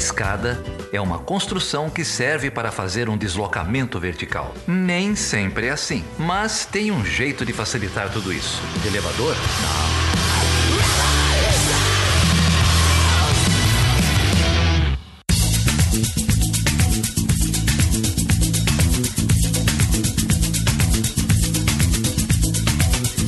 [0.00, 0.58] escada
[0.94, 4.54] é uma construção que serve para fazer um deslocamento vertical.
[4.66, 8.62] Nem sempre é assim, mas tem um jeito de facilitar tudo isso.
[8.80, 9.36] De elevador?
[9.36, 10.00] Não.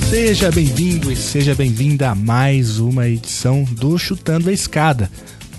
[0.08, 5.10] Seja bem-vindo e seja bem-vinda a mais uma edição do Chutando a Escada.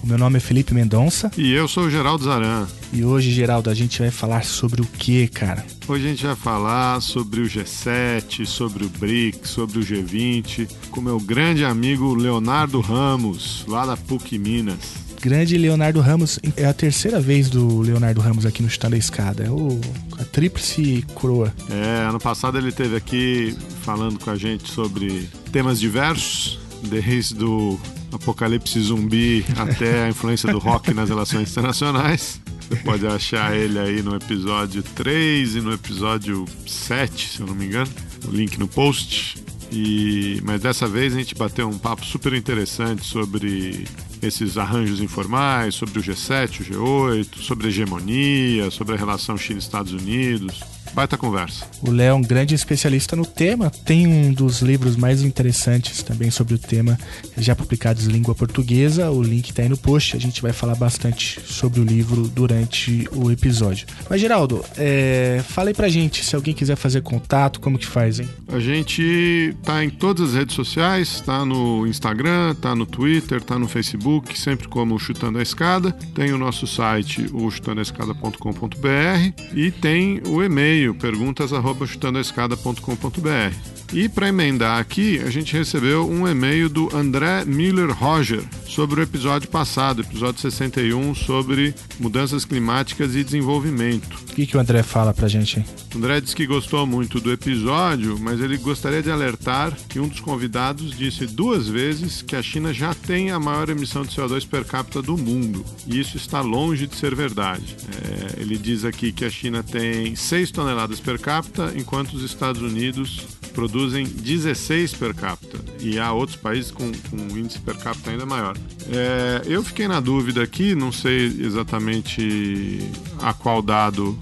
[0.04, 2.68] O meu nome é Felipe Mendonça E eu sou o Geraldo Zaran.
[2.92, 5.66] e hoje, Geraldo, a gente vai falar sobre o que, cara?
[5.88, 11.00] Hoje a gente vai falar sobre o G7, sobre o BRIC, sobre o G20, com
[11.00, 15.02] meu grande amigo Leonardo Ramos, lá da PUC Minas.
[15.22, 19.46] Grande Leonardo Ramos, é a terceira vez do Leonardo Ramos aqui no Chutando a Escada.
[19.46, 19.80] É o,
[20.20, 21.54] a tríplice coroa.
[21.70, 27.80] É, ano passado ele esteve aqui falando com a gente sobre temas diversos, desde o
[28.16, 32.42] apocalipse zumbi até a influência do rock nas relações internacionais.
[32.70, 37.56] Você pode achar ele aí no episódio 3 e no episódio 7, se eu não
[37.56, 37.92] me engano.
[38.28, 39.44] O link no post.
[39.72, 43.86] E, mas dessa vez a gente bateu um papo super interessante sobre
[44.22, 49.92] esses arranjos informais, sobre o G7, o G8, sobre a hegemonia, sobre a relação China-Estados
[49.92, 50.60] Unidos.
[50.94, 51.66] Baita conversa.
[51.82, 56.30] O Léo é um grande especialista no tema, tem um dos livros mais interessantes também
[56.30, 56.98] sobre o tema,
[57.38, 59.10] já publicados em língua portuguesa.
[59.10, 63.08] O link está aí no post, a gente vai falar bastante sobre o livro durante
[63.12, 63.88] o episódio.
[64.10, 68.20] Mas, Geraldo, é, fala aí pra gente, se alguém quiser fazer contato, como que faz,
[68.20, 68.30] hein?
[68.48, 73.58] A gente tá em todas as redes sociais, tá no Instagram, tá no Twitter, tá
[73.58, 75.92] no Facebook, sempre como Chutando a Escada.
[76.14, 83.83] Tem o nosso site, o chutandoaescada.com.br e tem o e-mail, perguntas@chutandoaescada.com.br.
[83.94, 89.04] E para emendar aqui, a gente recebeu um e-mail do André Miller Roger sobre o
[89.04, 94.16] episódio passado, episódio 61, sobre mudanças climáticas e desenvolvimento.
[94.32, 95.66] O que, que o André fala pra gente, hein?
[95.94, 100.08] O André disse que gostou muito do episódio, mas ele gostaria de alertar que um
[100.08, 104.48] dos convidados disse duas vezes que a China já tem a maior emissão de CO2
[104.48, 105.64] per capita do mundo.
[105.86, 107.76] E isso está longe de ser verdade.
[108.02, 112.64] É, ele diz aqui que a China tem 6 toneladas per capita, enquanto os Estados
[112.64, 115.58] Unidos produzem 16 per capita.
[115.80, 118.58] E há outros países com, com índice per capita ainda maior.
[118.90, 122.80] É, eu fiquei na dúvida aqui, não sei exatamente
[123.20, 124.18] a qual dado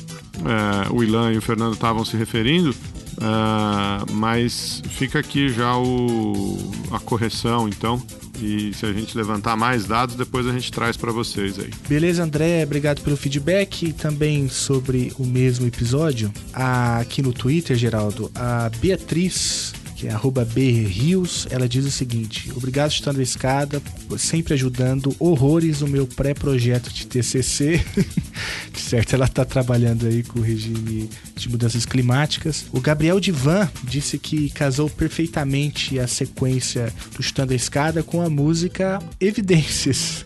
[0.46, 2.74] é, o Ilan e o Fernando estavam se referindo,
[3.22, 6.58] é, mas fica aqui já o,
[6.92, 8.02] a correção, então.
[8.42, 11.70] E se a gente levantar mais dados, depois a gente traz para vocês aí.
[11.88, 13.90] Beleza, André, obrigado pelo feedback.
[13.90, 20.44] E também sobre o mesmo episódio, aqui no Twitter, Geraldo, a Beatriz, que é arroba
[20.56, 23.80] Rios, ela diz o seguinte: Obrigado, Chutando a Escada,
[24.18, 27.86] sempre ajudando horrores o meu pré-projeto de TCC.
[28.74, 32.66] de certo, ela está trabalhando aí com o regime de mudanças climáticas.
[32.72, 38.30] O Gabriel Divan disse que casou perfeitamente a sequência do Chutando a Escada com a
[38.30, 40.26] música Evidências.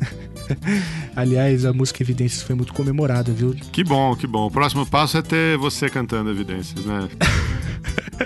[1.14, 3.54] Aliás, a música Evidências foi muito comemorada, viu?
[3.74, 4.48] Que bom, que bom.
[4.48, 7.10] O próximo passo é ter você cantando evidências, né?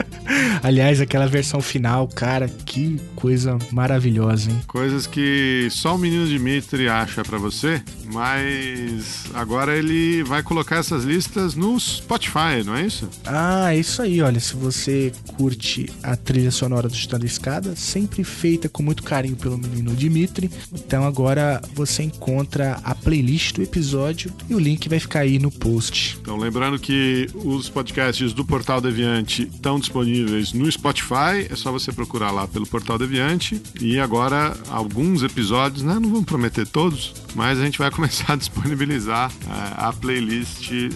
[0.64, 4.62] Aliás, aquela versão final, cara, que coisa maravilhosa, hein?
[4.68, 7.82] Coisas que só o menino Dimitri acha pra você,
[8.14, 13.10] mas agora ele vai colocar essas listas no Spotify, não é isso?
[13.26, 18.24] Ah, é isso aí, olha, se você curte a trilha sonora do Chutando Escada, sempre
[18.24, 24.32] feita com muito carinho pelo menino Dimitri, então agora você encontra a playlist do episódio
[24.50, 26.18] e o link vai ficar aí no post.
[26.22, 30.19] Então, lembrando que os podcasts do Portal Deviante estão disponíveis
[30.54, 33.62] no Spotify, é só você procurar lá pelo Portal Deviante.
[33.80, 35.96] E agora, alguns episódios, né?
[35.96, 40.90] Não vamos prometer todos, mas a gente vai começar a disponibilizar eh, a playlist eh,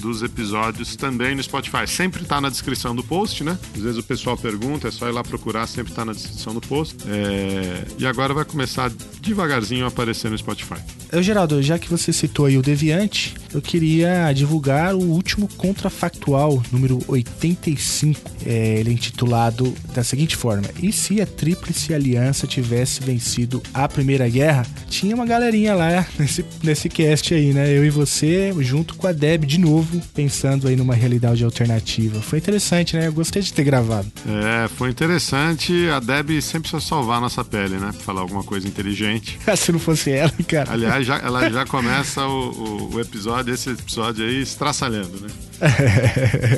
[0.00, 1.86] dos episódios também no Spotify.
[1.86, 3.58] Sempre está na descrição do post, né?
[3.74, 6.60] Às vezes o pessoal pergunta, é só ir lá procurar, sempre está na descrição do
[6.60, 6.96] post.
[7.06, 8.90] Eh, e agora vai começar
[9.20, 10.80] devagarzinho a aparecer no Spotify.
[11.10, 16.62] Eu, Geraldo, já que você citou aí o Deviante, eu queria divulgar o último contrafactual,
[16.72, 18.30] número 85.
[18.46, 23.88] É, ele é intitulado da seguinte forma: E se a Tríplice Aliança tivesse vencido a
[23.88, 24.66] Primeira Guerra?
[24.88, 27.70] Tinha uma galerinha lá nesse, nesse cast aí, né?
[27.76, 32.20] Eu e você, junto com a Deb de novo, pensando aí numa realidade alternativa.
[32.20, 33.06] Foi interessante, né?
[33.06, 34.10] Eu gostei de ter gravado.
[34.26, 35.88] É, foi interessante.
[35.88, 37.90] A Deb sempre precisa salvar a nossa pele, né?
[37.92, 39.38] Pra falar alguma coisa inteligente.
[39.56, 40.72] se não fosse ela, cara.
[40.72, 45.28] Aliás, já- ela já começa o, o- o episódio, esse episódio aí, estraçalhando, né?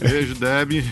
[0.03, 0.85] Beijo, Deb.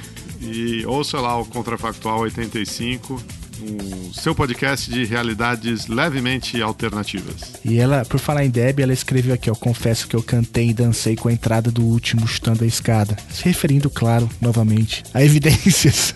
[0.42, 3.22] E ouça lá o Contrafactual 85
[3.62, 7.54] o seu podcast de realidades levemente alternativas.
[7.64, 10.74] E ela, por falar em Deb, ela escreveu aqui, ó, confesso que eu cantei e
[10.74, 13.16] dancei com a entrada do último chutando a escada.
[13.30, 16.14] Se referindo, claro, novamente, a evidências.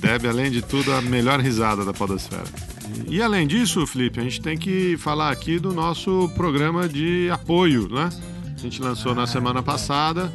[0.00, 2.44] Deb, além de tudo, a melhor risada da podosfera.
[3.06, 7.88] E além disso, Felipe, a gente tem que falar aqui do nosso programa de apoio,
[7.88, 8.08] né?
[8.56, 10.32] A gente lançou na semana passada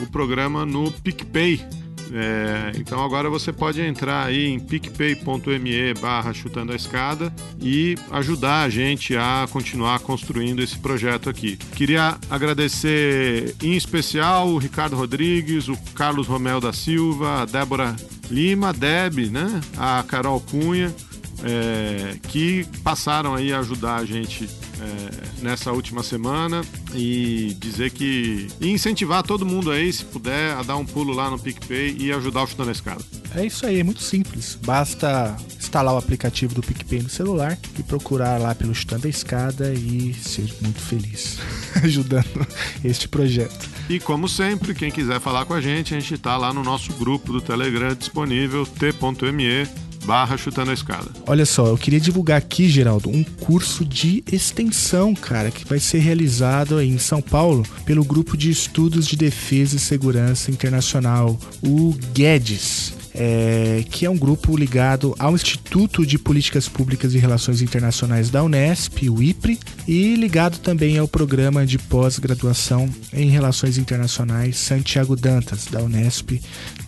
[0.00, 1.64] o programa no PicPay.
[2.12, 8.62] É, então agora você pode entrar aí em picpay.me barra chutando a escada e ajudar
[8.62, 11.56] a gente a continuar construindo esse projeto aqui.
[11.56, 17.94] Queria agradecer em especial o Ricardo Rodrigues, o Carlos Romel da Silva, a Débora
[18.30, 19.60] Lima, a Deb, né?
[19.76, 20.94] a Carol Cunha,
[21.42, 24.48] é, que passaram aí a ajudar a gente
[24.80, 26.62] é, nessa última semana
[26.94, 28.48] e dizer que.
[28.60, 32.12] e incentivar todo mundo aí, se puder, a dar um pulo lá no PicPay e
[32.12, 33.02] ajudar o Chutando a Escada.
[33.34, 34.58] É isso aí, é muito simples.
[34.62, 39.72] Basta instalar o aplicativo do PicPay no celular e procurar lá pelo Chutando a Escada
[39.72, 41.38] e ser muito feliz
[41.82, 42.46] ajudando
[42.84, 43.70] este projeto.
[43.88, 46.92] E como sempre, quem quiser falar com a gente, a gente está lá no nosso
[46.92, 49.66] grupo do Telegram disponível, t.me
[50.04, 51.08] barra chutando a escada.
[51.26, 55.98] Olha só, eu queria divulgar aqui, Geraldo, um curso de extensão, cara, que vai ser
[55.98, 63.02] realizado em São Paulo pelo Grupo de Estudos de Defesa e Segurança Internacional, o GUEDES
[63.14, 68.42] é, que é um grupo ligado ao Instituto de Políticas Públicas e Relações Internacionais da
[68.42, 75.66] Unesp, o IPRE, e ligado também ao programa de pós-graduação em Relações Internacionais Santiago Dantas,
[75.66, 76.40] da Unesp,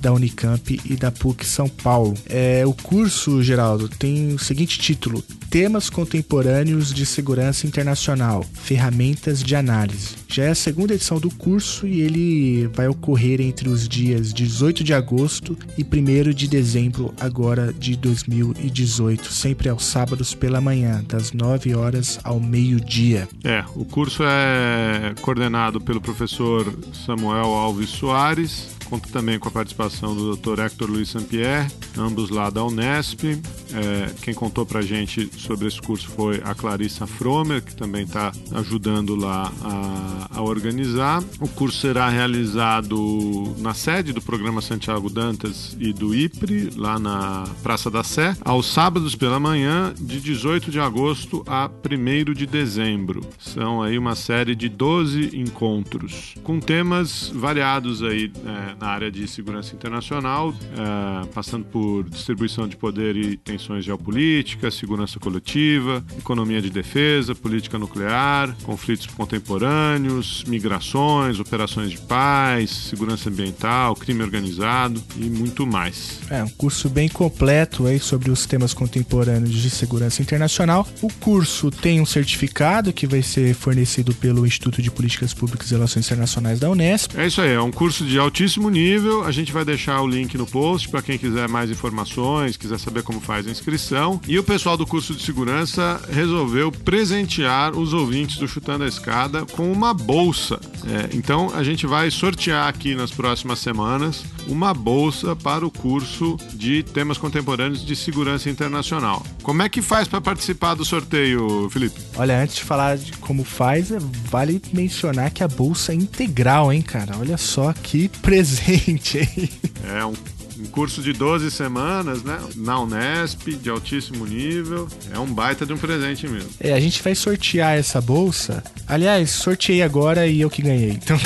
[0.05, 2.13] da Unicamp e da PUC São Paulo.
[2.27, 9.57] É, o curso, Geraldo, tem o seguinte título: Temas Contemporâneos de Segurança Internacional Ferramentas de
[9.57, 10.17] Análise.
[10.29, 14.85] Já é a segunda edição do curso e ele vai ocorrer entre os dias 18
[14.85, 21.33] de agosto e 1 de dezembro, agora de 2018, sempre aos sábados pela manhã, das
[21.33, 23.29] 9 horas ao meio-dia.
[23.45, 26.75] É, o curso é coordenado pelo professor
[27.07, 30.61] Samuel Alves Soares, conta também com a participação do Dr.
[30.61, 33.25] Hector Luiz Saint-Pierre, ambos lá da Unesp.
[33.73, 38.33] É, quem contou pra gente sobre esse curso foi a Clarissa Fromer, que também está
[38.53, 41.23] ajudando lá a, a, organizar.
[41.41, 47.45] O curso será realizado na sede do programa Santiago Dantas e do IPRE, lá na
[47.63, 53.23] Praça da Sé, aos sábados pela manhã, de 18 de agosto a 1 de dezembro.
[53.39, 59.27] São aí uma série de 12 encontros, com temas variados aí é, na área de
[59.27, 66.71] segurança internacional, é, passando por distribuição de poder e tensões geopolíticas, segurança coletiva, economia de
[66.71, 75.67] defesa, política nuclear, conflitos contemporâneos, migrações, operações de paz, segurança ambiental, crime organizado e muito
[75.67, 76.21] mais.
[76.31, 80.87] É um curso bem completo aí sobre os temas contemporâneos de segurança internacional.
[81.03, 85.75] O curso tem um certificado que vai ser fornecido pelo Instituto de Políticas Públicas e
[85.75, 87.17] Relações Internacionais da Unesp.
[87.17, 89.25] É isso aí, é um curso de altíssimo nível.
[89.25, 93.03] A gente vai deixar o link no post para quem quiser mais informações, quiser saber
[93.03, 94.21] como faz a inscrição.
[94.27, 99.45] E o pessoal do curso de segurança resolveu presentear os ouvintes do Chutando a Escada
[99.47, 100.59] com uma bolsa.
[100.87, 106.37] É, então a gente vai sortear aqui nas próximas semanas uma bolsa para o curso
[106.53, 109.23] de temas contemporâneos de segurança internacional.
[109.43, 112.01] Como é que faz para participar do sorteio, Felipe?
[112.17, 113.91] Olha, antes de falar de como faz,
[114.31, 117.17] vale mencionar que a bolsa é integral, hein, cara?
[117.19, 119.49] Olha só que presente gente, hein?
[119.85, 120.15] É um
[120.59, 122.39] um curso de 12 semanas, né?
[122.57, 124.89] Na Unesp, de altíssimo nível.
[125.13, 126.49] É um baita de um presente mesmo.
[126.61, 128.63] É, a gente vai sortear essa bolsa.
[128.87, 130.91] Aliás, sorteei agora e eu que ganhei.
[130.91, 131.19] Então,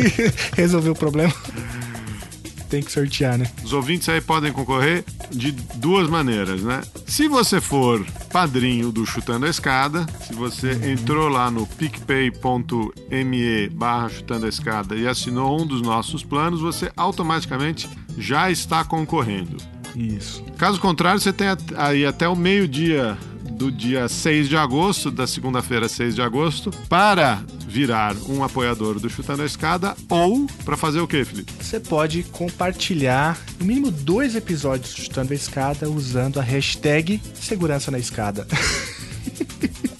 [0.56, 1.32] resolveu o problema
[2.74, 3.46] tem que sortear, né?
[3.62, 6.80] Os ouvintes aí podem concorrer de duas maneiras, né?
[7.06, 10.90] Se você for padrinho do Chutando a Escada, se você uhum.
[10.90, 16.90] entrou lá no picpay.me barra chutando a escada e assinou um dos nossos planos, você
[16.96, 17.88] automaticamente
[18.18, 19.56] já está concorrendo.
[19.94, 20.42] Isso.
[20.58, 23.16] Caso contrário, você tem aí até o meio-dia
[23.54, 29.08] do dia 6 de agosto, da segunda-feira 6 de agosto, para virar um apoiador do
[29.08, 31.52] Chutando a Escada ou para fazer o que, Felipe?
[31.60, 37.90] Você pode compartilhar no mínimo dois episódios do Chutando a Escada usando a hashtag Segurança
[37.90, 38.46] na Escada.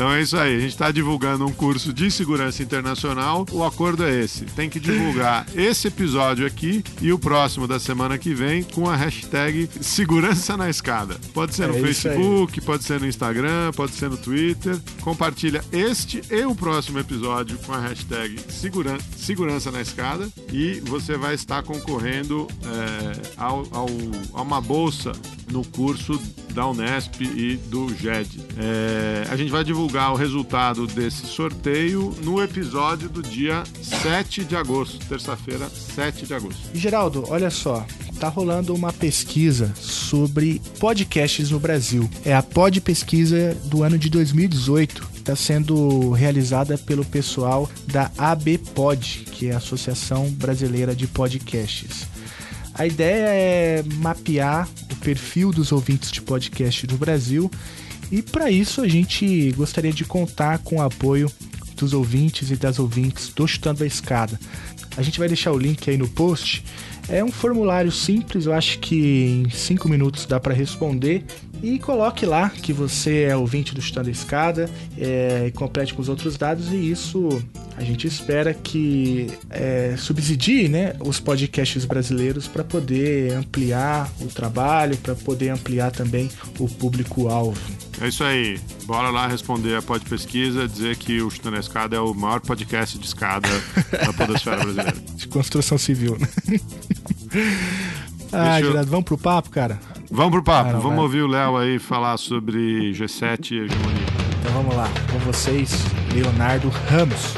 [0.00, 3.44] Então é isso aí, a gente está divulgando um curso de segurança internacional.
[3.52, 8.16] O acordo é esse: tem que divulgar esse episódio aqui e o próximo da semana
[8.16, 11.20] que vem com a hashtag Segurança na Escada.
[11.34, 14.80] Pode ser no é Facebook, pode ser no Instagram, pode ser no Twitter.
[15.02, 21.18] Compartilha este e o próximo episódio com a hashtag Seguran Segurança na Escada e você
[21.18, 23.86] vai estar concorrendo é, ao, ao,
[24.32, 25.12] a uma bolsa
[25.50, 26.18] no curso
[26.54, 28.40] da Unesp e do GED.
[28.56, 34.54] É, a gente vai divulgar o resultado desse sorteio no episódio do dia 7 de
[34.54, 36.60] agosto, terça-feira, 7 de agosto.
[36.72, 37.84] E Geraldo, olha só,
[38.20, 42.08] tá rolando uma pesquisa sobre podcasts no Brasil.
[42.24, 49.26] É a Pod Pesquisa do ano de 2018 está sendo realizada pelo pessoal da ABPod,
[49.32, 52.06] que é a Associação Brasileira de Podcasts.
[52.74, 57.50] A ideia é mapear o perfil dos ouvintes de podcast no Brasil
[58.10, 61.30] e para isso a gente gostaria de contar com o apoio
[61.76, 64.38] dos ouvintes e das ouvintes do Chutando a Escada.
[64.96, 66.64] A gente vai deixar o link aí no post.
[67.08, 71.24] É um formulário simples, eu acho que em 5 minutos dá para responder
[71.62, 76.02] e coloque lá que você é ouvinte do Chutando a Escada é, e complete com
[76.02, 77.42] os outros dados e isso
[77.76, 84.96] a gente espera que é, subsidie né, os podcasts brasileiros para poder ampliar o trabalho,
[84.98, 87.60] para poder ampliar também o público-alvo.
[88.00, 88.58] É isso aí.
[88.84, 92.40] Bora lá responder a pod pesquisa, dizer que o Chutando a Escada é o maior
[92.40, 93.48] podcast de escada
[93.92, 94.94] da podosfera brasileira.
[95.14, 96.26] De construção civil, né?
[98.32, 98.68] ah, eu...
[98.68, 99.78] Gerardo, vamos pro papo, cara?
[100.10, 100.98] Vamos pro papo, vamos vai.
[100.98, 104.06] ouvir o Léo aí falar sobre G7 e hegemonia.
[104.40, 105.70] Então vamos lá, com vocês,
[106.14, 107.34] Leonardo Ramos.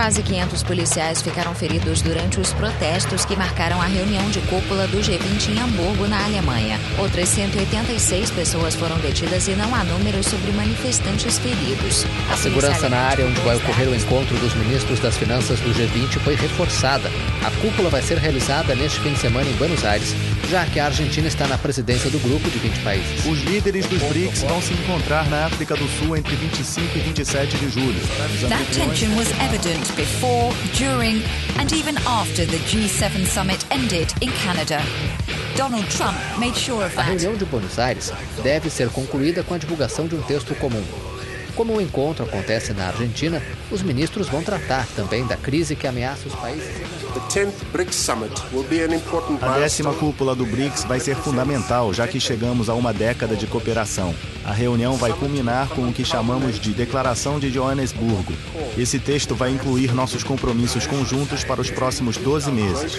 [0.00, 4.96] Quase 500 policiais ficaram feridos durante os protestos que marcaram a reunião de cúpula do
[4.96, 6.80] G20 em Hamburgo, na Alemanha.
[6.98, 12.06] Outras 186 pessoas foram detidas e não há números sobre manifestantes feridos.
[12.30, 15.68] A, a segurança na área onde vai ocorrer o encontro dos ministros das finanças do
[15.68, 17.10] G20 foi reforçada.
[17.44, 20.14] A cúpula vai ser realizada neste fim de semana em Buenos Aires,
[20.48, 23.26] já que a Argentina está na presidência do grupo de 20 países.
[23.26, 27.58] Os líderes dos BRICS vão se encontrar na África do Sul entre 25 e 27
[27.58, 28.00] de julho.
[28.48, 31.22] That tension was evident before, during,
[31.58, 34.82] and even after the G7 summit ended in Canada.
[35.56, 37.06] Donald Trump made sure of that.
[37.06, 40.82] A reunião de Buenos Aires deve ser concluída com a divulgação de um texto comum.
[41.56, 46.28] Como o encontro acontece na Argentina, os ministros vão tratar também da crise que ameaça
[46.28, 46.68] os países.
[49.42, 53.46] A décima cúpula do BRICS vai ser fundamental, já que chegamos a uma década de
[53.46, 54.14] cooperação.
[54.44, 58.32] A reunião vai culminar com o que chamamos de Declaração de Joanesburgo.
[58.76, 62.94] Esse texto vai incluir nossos compromissos conjuntos para os próximos 12 meses.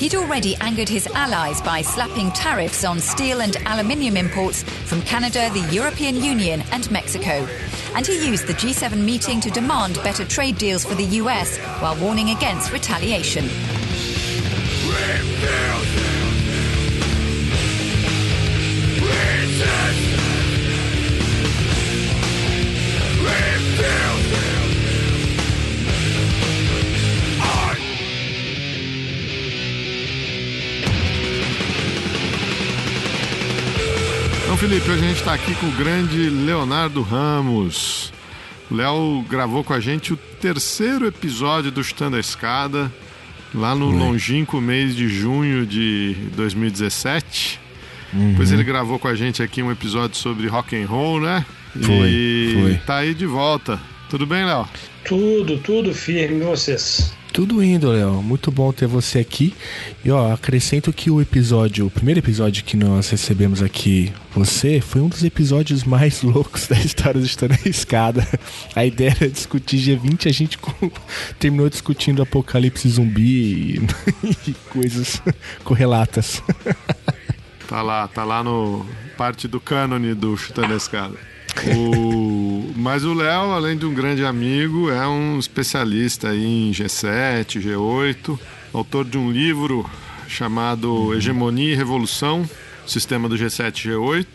[0.00, 5.48] He'd already angered his allies by slapping tariffs on steel and aluminium imports from Canada,
[5.50, 7.46] the European Union and Mexico.
[7.94, 11.96] And he used the G7 meeting to demand better trade deals for the US while
[11.96, 13.48] warning against retaliation.
[19.54, 20.21] Então,
[34.62, 38.12] Felipe, hoje a gente está aqui com o grande Leonardo Ramos.
[38.70, 42.88] O Léo gravou com a gente o terceiro episódio do Chutando a Escada,
[43.52, 43.98] lá no Oi.
[43.98, 47.58] longínquo mês de junho de 2017.
[48.12, 48.30] Uhum.
[48.30, 51.44] Depois ele gravou com a gente aqui um episódio sobre rock and roll, né?
[51.72, 52.74] Foi, e foi.
[52.86, 53.80] tá aí de volta.
[54.08, 54.68] Tudo bem, Léo?
[55.04, 57.12] Tudo, tudo firme, vocês?
[57.32, 58.22] Tudo indo, Léo.
[58.22, 59.54] Muito bom ter você aqui.
[60.04, 65.00] E ó, acrescento que o episódio, o primeiro episódio que nós recebemos aqui, você, foi
[65.00, 68.28] um dos episódios mais loucos da história do História da Escada.
[68.76, 70.58] A ideia era discutir G20, a gente
[71.38, 73.86] terminou discutindo apocalipse zumbi e,
[74.50, 75.22] e coisas
[75.64, 76.42] correlatas.
[77.66, 78.84] Tá lá, tá lá no
[79.16, 81.31] parte do cânone do Chutando a Escada.
[81.76, 82.72] O...
[82.76, 88.38] Mas o Léo, além de um grande amigo, é um especialista em G7, G8,
[88.72, 89.88] autor de um livro
[90.26, 92.48] chamado Hegemonia e Revolução,
[92.86, 94.26] Sistema do G7 e G8.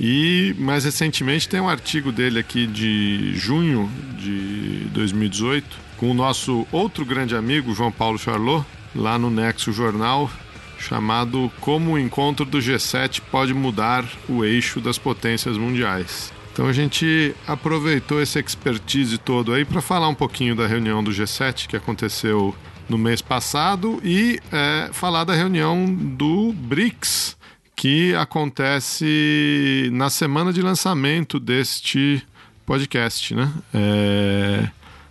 [0.00, 6.66] E mais recentemente tem um artigo dele aqui de junho de 2018 com o nosso
[6.70, 10.30] outro grande amigo, João Paulo Charlot, lá no Nexo Jornal,
[10.78, 16.32] chamado Como o encontro do G7 pode mudar o eixo das potências mundiais.
[16.58, 21.12] Então a gente aproveitou esse expertise todo aí para falar um pouquinho da reunião do
[21.12, 22.52] G7 que aconteceu
[22.88, 27.36] no mês passado e é, falar da reunião do BRICS
[27.76, 32.26] que acontece na semana de lançamento deste
[32.66, 33.52] podcast, né?
[33.72, 34.68] É,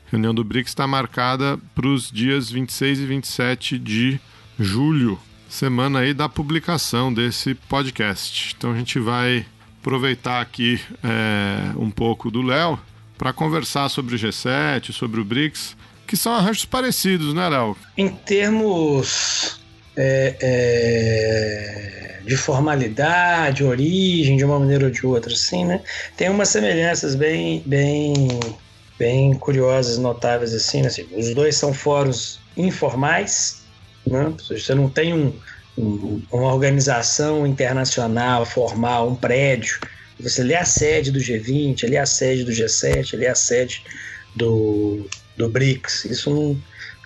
[0.08, 4.20] a reunião do BRICS está marcada para os dias 26 e 27 de
[4.60, 8.54] julho, semana aí da publicação desse podcast.
[8.58, 9.46] Então a gente vai
[9.88, 12.78] aproveitar aqui é, um pouco do Léo
[13.18, 17.76] para conversar sobre o G7, sobre o BRICS, que são arranjos parecidos, né, Léo?
[17.98, 19.62] Em termos
[19.96, 25.82] é, é, de formalidade, origem, de uma maneira ou de outra, assim, né?
[26.18, 28.14] Tem umas semelhanças bem, bem,
[29.00, 30.88] bem curiosas, notáveis, assim, né?
[30.88, 33.64] Assim, os dois são fóruns informais,
[34.06, 34.34] né?
[34.50, 35.34] Você não tem um, um,
[35.78, 39.80] uma organização internacional formal, um prédio.
[40.20, 43.84] Você lê a sede do G20, ali a sede do G7, ali a sede
[44.36, 46.06] do, do BRICS.
[46.06, 46.58] Isso não,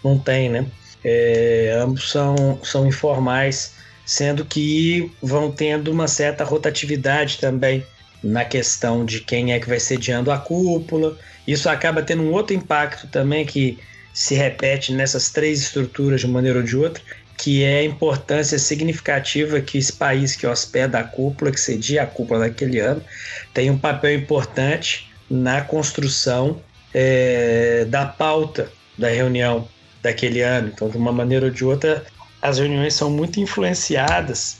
[0.03, 0.65] não tem, né?
[1.03, 3.73] É, ambos são, são informais,
[4.05, 7.85] sendo que vão tendo uma certa rotatividade também
[8.23, 11.17] na questão de quem é que vai sediando a cúpula.
[11.45, 13.79] Isso acaba tendo um outro impacto também que
[14.13, 17.01] se repete nessas três estruturas de uma maneira ou de outra,
[17.41, 22.05] que é a importância significativa que esse país que hospeda a cúpula, que cedia a
[22.05, 23.03] cúpula naquele ano,
[23.51, 26.61] tem um papel importante na construção
[26.93, 29.67] é, da pauta da reunião
[30.03, 30.71] daquele ano.
[30.71, 32.05] Então, de uma maneira ou de outra,
[32.39, 34.57] as reuniões são muito influenciadas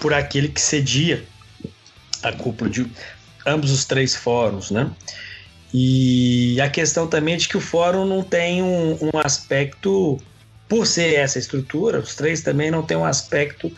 [0.00, 1.22] por aquele que cedia
[2.22, 2.90] a cúpula de
[3.46, 4.90] ambos os três fóruns, né?
[5.72, 10.18] E a questão também é de que o fórum não tem um, um aspecto,
[10.70, 13.72] por ser essa estrutura, os três também não tem um aspecto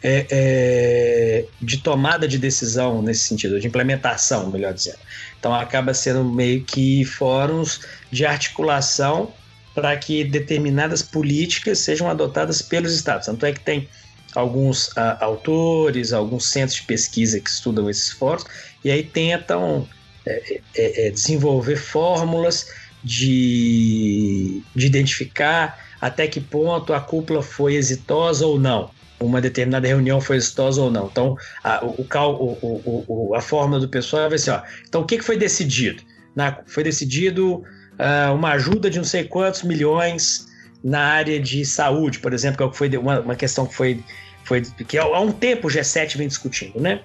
[0.00, 5.00] é, é, de tomada de decisão nesse sentido, de implementação, melhor dizendo.
[5.40, 7.80] Então acaba sendo meio que fóruns
[8.12, 9.32] de articulação
[9.74, 13.26] para que determinadas políticas sejam adotadas pelos estados.
[13.26, 13.88] Tanto é que tem
[14.36, 18.44] alguns a, ah, autores, alguns centros de pesquisa que estudam esses fóruns
[18.84, 19.88] e aí tentam
[20.24, 22.68] é, é, é, desenvolver fórmulas
[23.02, 28.90] de, de identificar até que ponto a cúpula foi exitosa ou não
[29.20, 31.06] uma determinada reunião foi exitosa ou não.
[31.06, 35.18] Então, a, o, o, o, a forma do pessoal vai ser, ó, então o que,
[35.18, 36.02] que foi decidido?
[36.34, 40.46] Na, foi decidido uh, uma ajuda de não sei quantos milhões
[40.82, 44.02] na área de saúde, por exemplo, que, é foi uma, uma questão que foi,
[44.44, 47.02] foi que há um tempo o G7 vem discutindo, né?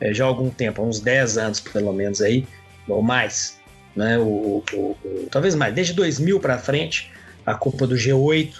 [0.00, 2.44] É, já há algum tempo, há uns 10 anos pelo menos aí,
[2.88, 3.60] ou mais,
[3.94, 4.18] né?
[4.18, 4.64] O
[5.30, 7.12] talvez mais, desde 2000 para frente,
[7.44, 8.52] a culpa do G8,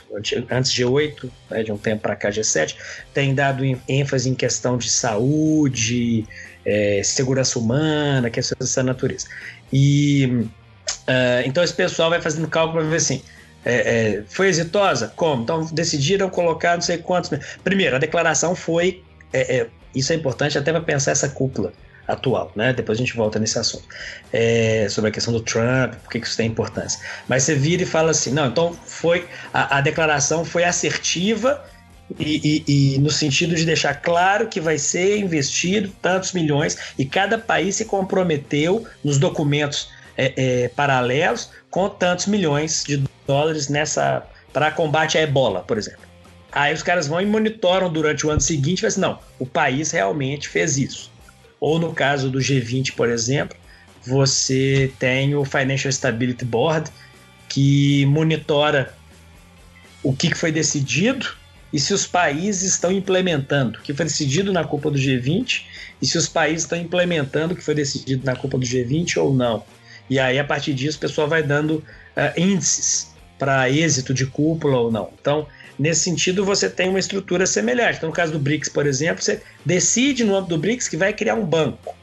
[0.50, 2.76] antes G8, né, de um tempo para cá G7,
[3.14, 6.26] tem dado ênfase em questão de saúde,
[6.64, 9.26] é, segurança humana, questões dessa natureza.
[9.72, 10.46] E
[11.08, 13.22] uh, então esse pessoal vai fazendo cálculo para ver assim.
[13.64, 15.12] É, é, foi exitosa?
[15.14, 15.44] Como?
[15.44, 17.30] Então decidiram colocar não sei quantos.
[17.62, 19.02] Primeiro, a declaração foi.
[19.32, 21.72] É, é, isso é importante até para pensar essa cúpula
[22.12, 22.72] atual, né?
[22.72, 23.84] Depois a gente volta nesse assunto.
[24.32, 27.00] É, sobre a questão do Trump, por que isso tem importância.
[27.28, 31.62] Mas você vira e fala assim, não, então foi a, a declaração foi assertiva
[32.18, 37.04] e, e, e, no sentido de deixar claro que vai ser investido tantos milhões e
[37.04, 44.26] cada país se comprometeu nos documentos é, é, paralelos com tantos milhões de dólares nessa
[44.52, 46.02] para combate à ebola, por exemplo.
[46.50, 49.46] Aí os caras vão e monitoram durante o ano seguinte e falam assim, não, o
[49.46, 51.11] país realmente fez isso.
[51.62, 53.56] Ou no caso do G20, por exemplo,
[54.04, 56.90] você tem o Financial Stability Board,
[57.48, 58.92] que monitora
[60.02, 61.24] o que foi decidido
[61.72, 65.62] e se os países estão implementando o que foi decidido na Copa do G20
[66.02, 69.32] e se os países estão implementando o que foi decidido na Copa do G20 ou
[69.32, 69.62] não.
[70.10, 71.84] E aí, a partir disso, o pessoal vai dando uh,
[72.36, 75.10] índices para êxito de cúpula ou não.
[75.20, 75.46] Então,
[75.78, 77.96] Nesse sentido, você tem uma estrutura semelhante.
[77.96, 81.12] Então, no caso do BRICS, por exemplo, você decide no âmbito do BRICS que vai
[81.12, 81.94] criar um banco.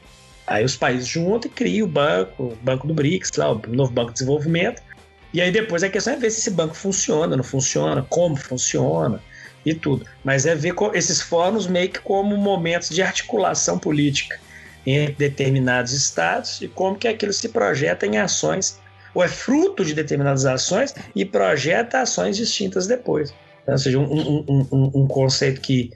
[0.46, 3.92] Aí os países juntam e criam o banco, o banco do BRICS, lá, o novo
[3.92, 4.82] banco de desenvolvimento.
[5.32, 9.22] E aí depois a questão é ver se esse banco funciona, não funciona, como funciona
[9.64, 10.04] e tudo.
[10.24, 14.40] Mas é ver esses fóruns meio que como momentos de articulação política
[14.84, 18.78] entre determinados estados e como que aquilo se projeta em ações,
[19.14, 23.32] ou é fruto de determinadas ações e projeta ações distintas depois.
[23.66, 25.90] Ou seja, um, um, um, um conceito que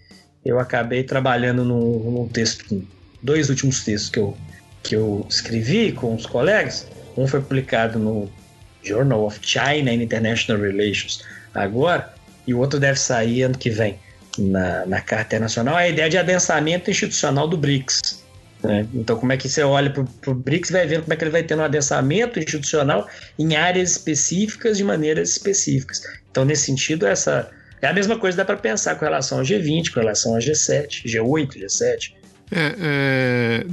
[0.44, 2.86] eu acabei trabalhando num, num, texto,
[3.22, 4.36] dois últimos textos que eu,
[4.82, 6.86] que eu escrevi com os colegas.
[7.16, 8.30] Um foi publicado no
[8.82, 11.22] Journal of China and International Relations
[11.54, 12.12] agora,
[12.46, 13.98] e o outro deve sair ano que vem
[14.38, 15.78] na, na Carta Internacional.
[15.78, 18.22] É a ideia de adensamento institucional do BRICS.
[18.62, 18.86] Né?
[18.92, 21.30] Então, como é que você olha para o BRICS vai vendo como é que ele
[21.30, 26.02] vai tendo um adensamento institucional em áreas específicas de maneiras específicas.
[26.34, 27.48] Então, nesse sentido, essa
[27.80, 31.04] é a mesma coisa dá para pensar com relação ao G20, com relação ao G7,
[31.04, 32.12] G8, G7.
[32.50, 33.66] É, é,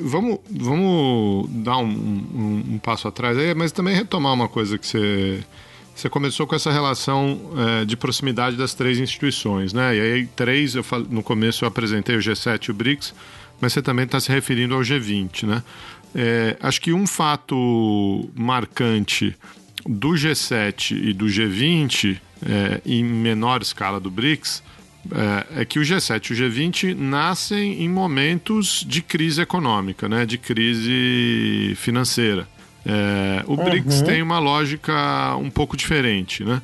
[0.00, 4.86] vamos, vamos dar um, um, um, passo atrás aí, mas também retomar uma coisa que
[4.86, 5.42] você,
[5.92, 7.40] você começou com essa relação
[7.80, 9.96] é, de proximidade das três instituições, né?
[9.96, 13.12] E aí, três, eu no começo eu apresentei o G7 e o BRICS,
[13.60, 15.64] mas você também está se referindo ao G20, né?
[16.14, 19.36] É, acho que um fato marcante
[19.86, 24.62] do G7 e do G20, é, em menor escala do BRICS,
[25.12, 30.24] é, é, que o G7 e o G20 nascem em momentos de crise econômica, né,
[30.24, 32.48] de crise financeira.
[32.86, 33.64] É, o uhum.
[33.64, 36.60] BRICS tem uma lógica um pouco diferente, né?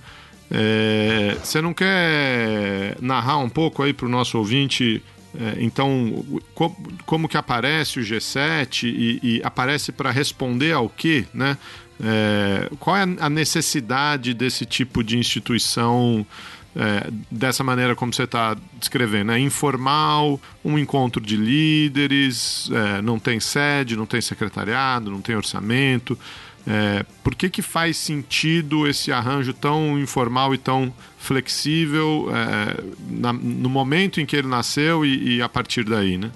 [0.53, 5.01] É, você não quer narrar um pouco aí para o nosso ouvinte
[5.39, 6.75] é, então, co
[7.07, 11.57] como que aparece o G7 e, e aparece para responder ao quê, né?
[12.03, 16.27] É, qual é a necessidade desse tipo de instituição
[16.75, 19.33] é, dessa maneira como você está descrevendo?
[19.33, 25.37] É informal, um encontro de líderes, é, não tem sede, não tem secretariado, não tem
[25.37, 26.19] orçamento.
[26.67, 33.33] É, por que, que faz sentido esse arranjo tão informal e tão flexível é, na,
[33.33, 36.31] no momento em que ele nasceu e, e a partir daí, né?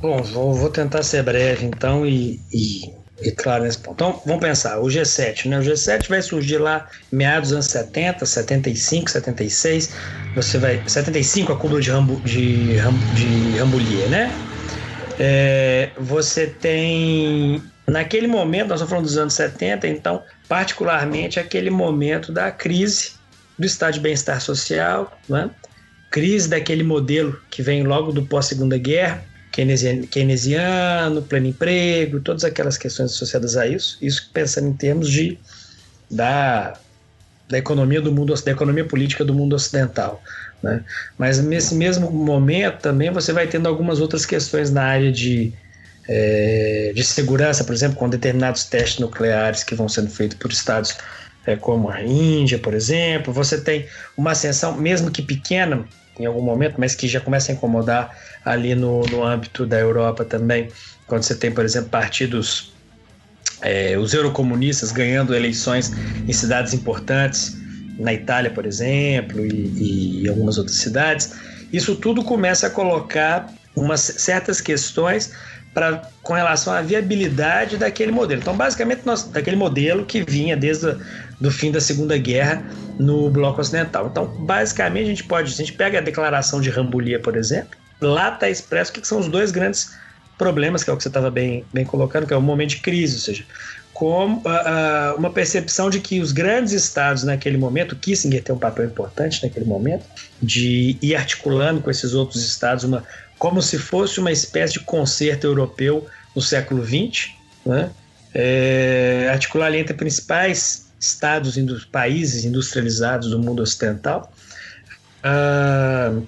[0.00, 3.94] Bom, vou, vou, tentar ser breve então e, e, e, claro nesse ponto.
[3.94, 5.58] Então, vamos pensar, o G7, né?
[5.58, 9.90] O G7 vai surgir lá meados dos anos 70, 75, 76.
[10.34, 10.82] Você vai.
[10.86, 14.32] 75 a cúpula de, Rambu, de, de Rambouillet, né?
[15.18, 22.30] É, você tem Naquele momento, nós estamos falando dos anos 70, então, particularmente aquele momento
[22.30, 23.12] da crise
[23.58, 25.50] do estado de bem-estar social, né?
[26.10, 33.12] crise daquele modelo que vem logo do pós-segunda guerra, keynesiano, pleno emprego, todas aquelas questões
[33.12, 35.38] associadas a isso, isso pensando em termos de
[36.10, 36.78] da,
[37.48, 40.22] da economia do mundo, da economia política do mundo ocidental.
[40.62, 40.82] Né?
[41.16, 45.52] Mas nesse mesmo momento também você vai tendo algumas outras questões na área de
[46.08, 50.96] é, de segurança, por exemplo, com determinados testes nucleares que vão sendo feitos por estados
[51.46, 53.32] é, como a Índia, por exemplo.
[53.32, 55.84] Você tem uma ascensão, mesmo que pequena,
[56.18, 60.24] em algum momento, mas que já começa a incomodar ali no, no âmbito da Europa
[60.24, 60.68] também,
[61.06, 62.72] quando você tem, por exemplo, partidos,
[63.62, 65.92] é, os eurocomunistas ganhando eleições
[66.26, 67.56] em cidades importantes,
[67.98, 71.32] na Itália, por exemplo, e, e algumas outras cidades.
[71.72, 75.32] Isso tudo começa a colocar umas certas questões
[75.78, 78.40] pra, com relação à viabilidade daquele modelo.
[78.40, 80.96] Então, basicamente, nós, daquele modelo que vinha desde
[81.40, 82.64] o fim da Segunda Guerra
[82.98, 84.08] no Bloco Ocidental.
[84.08, 88.34] Então, basicamente, a gente pode, a gente pega a declaração de Rambouillet, por exemplo, lá
[88.34, 89.96] está expresso o que são os dois grandes
[90.36, 92.78] problemas, que é o que você estava bem, bem colocando, que é o momento de
[92.78, 93.44] crise, ou seja,
[93.94, 98.84] como uh, uma percepção de que os grandes estados naquele momento, Kissinger tem um papel
[98.84, 100.04] importante naquele momento,
[100.42, 103.04] de ir articulando com esses outros estados uma
[103.38, 107.30] como se fosse uma espécie de concerto europeu no século XX,
[107.64, 107.90] né?
[108.34, 111.56] é, articular entre principais estados,
[111.90, 114.32] países industrializados do mundo ocidental,
[115.24, 116.26] uh,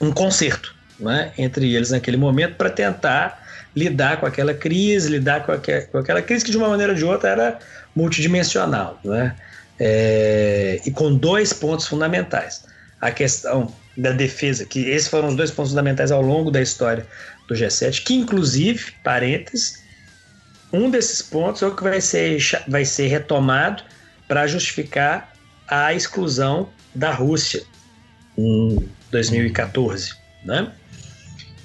[0.00, 5.52] um concerto né, entre eles naquele momento para tentar lidar com aquela crise, lidar com,
[5.90, 7.58] com, aquela crise que de uma maneira ou de outra era
[7.94, 9.34] multidimensional, né?
[9.78, 12.64] É, e com dois pontos fundamentais.
[12.98, 17.06] A questão da defesa, que esses foram os dois pontos fundamentais ao longo da história
[17.48, 19.82] do G7, que inclusive, parênteses,
[20.72, 23.82] um desses pontos é o que vai ser, vai ser retomado
[24.28, 25.32] para justificar
[25.68, 27.62] a exclusão da Rússia
[28.36, 30.72] em 2014, né?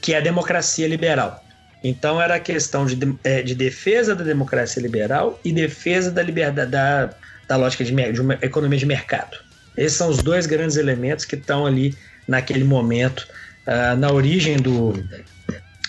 [0.02, 1.44] que é a democracia liberal.
[1.84, 6.72] Então era a questão de, é, de defesa da democracia liberal e defesa da liberdade
[6.72, 7.10] da,
[7.48, 9.38] da lógica de, de uma economia de mercado.
[9.76, 11.96] Esses são os dois grandes elementos que estão ali
[12.32, 13.28] naquele momento,
[13.67, 14.94] uh, na origem do,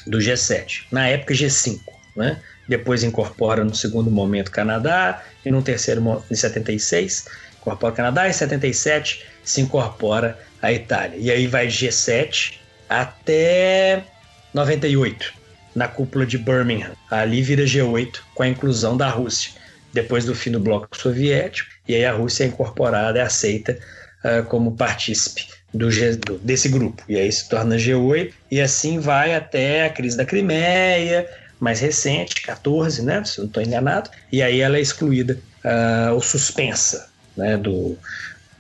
[0.07, 1.79] do G7, na época G5,
[2.17, 2.41] né?
[2.69, 7.27] Depois incorpora no segundo momento Canadá e no terceiro em 76
[7.61, 11.17] incorpora o Canadá e em 77 se incorpora a Itália.
[11.17, 12.55] E aí vai G7
[12.89, 14.05] até
[14.53, 15.33] 98
[15.75, 16.93] na cúpula de Birmingham.
[17.11, 19.53] Ali vira G8 com a inclusão da Rússia
[19.93, 23.79] depois do fim do bloco soviético e aí a Rússia é incorporada, é aceita
[24.25, 27.03] uh, como partícipe do do, desse grupo.
[27.09, 32.43] E aí se torna G8 e assim vai até a crise da Crimeia, mais recente,
[32.43, 33.23] 14, né?
[33.25, 34.11] Se não estou enganado.
[34.31, 37.97] E aí ela é excluída uh, ou suspensa né, do,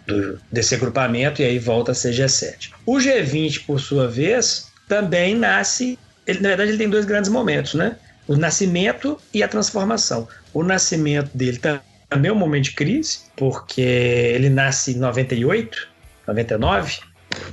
[0.07, 2.71] do, desse agrupamento e aí volta a ser G7.
[2.87, 5.99] O G20, por sua vez, também nasce.
[6.27, 7.97] Ele, na verdade, ele tem dois grandes momentos, né?
[8.29, 10.29] O nascimento e a transformação.
[10.55, 15.89] O nascimento dele também é um momento de crise, porque ele nasce em 98,
[16.33, 16.93] 99,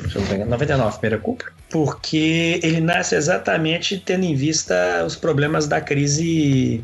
[0.10, 5.16] se não me engano, 99, primeira cúpula, porque ele nasce exatamente tendo em vista os
[5.16, 6.84] problemas da crise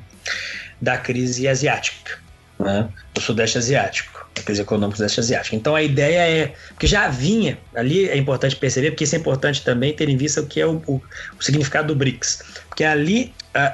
[0.81, 2.19] da crise asiática,
[2.60, 2.89] né?
[3.13, 5.55] do Sudeste Asiático, a crise econômica do Sudeste Asiático.
[5.55, 9.63] Então a ideia é, porque já vinha, ali é importante perceber, porque isso é importante
[9.63, 11.01] também ter em vista o que é o, o,
[11.39, 13.73] o significado do BRICS, porque ali a,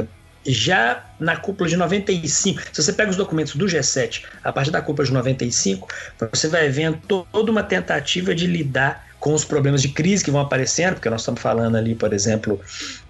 [0.00, 0.04] a
[0.46, 4.82] já na cúpula de 95, se você pega os documentos do G7, a partir da
[4.82, 5.88] cúpula de 95,
[6.30, 10.40] você vai vendo toda uma tentativa de lidar com os problemas de crise que vão
[10.42, 12.60] aparecendo, porque nós estamos falando ali, por exemplo,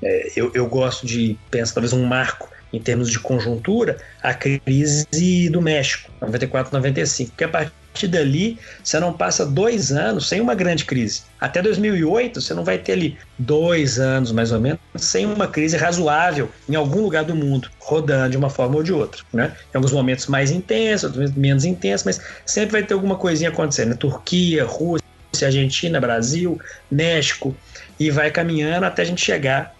[0.01, 5.49] é, eu, eu gosto de pensar talvez um marco em termos de conjuntura, a crise
[5.51, 10.55] do México, 94, 95, porque a partir dali você não passa dois anos sem uma
[10.55, 11.23] grande crise.
[11.41, 15.77] Até 2008 você não vai ter ali dois anos mais ou menos sem uma crise
[15.77, 19.23] razoável em algum lugar do mundo, rodando de uma forma ou de outra.
[19.33, 19.53] Né?
[19.73, 23.97] Em alguns momentos mais intensos, outros menos intensos, mas sempre vai ter alguma coisinha acontecendo.
[23.97, 25.05] Turquia, Rússia,
[25.47, 27.57] Argentina, Brasil, México,
[27.99, 29.75] e vai caminhando até a gente chegar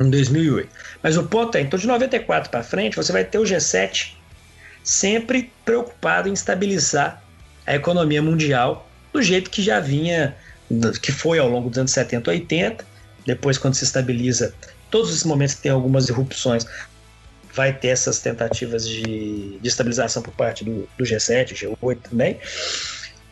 [0.00, 0.68] em 2008.
[1.02, 4.14] Mas o ponto é, então de 94 para frente, você vai ter o G7
[4.82, 7.21] sempre preocupado em estabilizar
[7.66, 10.34] a economia mundial do jeito que já vinha,
[11.02, 12.84] que foi ao longo dos anos 70, 80.
[13.26, 14.54] Depois, quando se estabiliza,
[14.90, 16.66] todos esses momentos que tem algumas irrupções,
[17.54, 22.38] vai ter essas tentativas de, de estabilização por parte do, do G7, G8 também.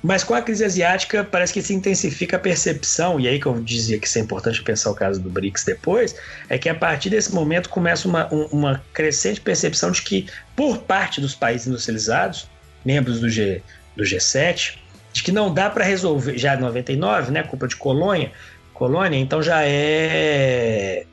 [0.03, 3.61] Mas com a crise asiática, parece que se intensifica a percepção, e aí que eu
[3.61, 6.15] dizia que isso é importante pensar o caso do BRICS depois,
[6.49, 11.21] é que a partir desse momento começa uma, uma crescente percepção de que, por parte
[11.21, 12.49] dos países industrializados,
[12.83, 13.63] membros do, G,
[13.97, 14.79] do G7,
[15.13, 18.33] de que não dá para resolver, já em 99, né, culpa de colônia,
[18.73, 21.05] colônia, então já é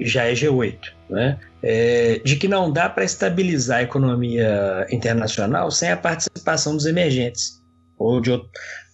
[0.00, 1.38] já é G8, né?
[1.62, 7.62] É, de que não dá para estabilizar a economia internacional sem a participação dos emergentes
[7.96, 8.38] ou de,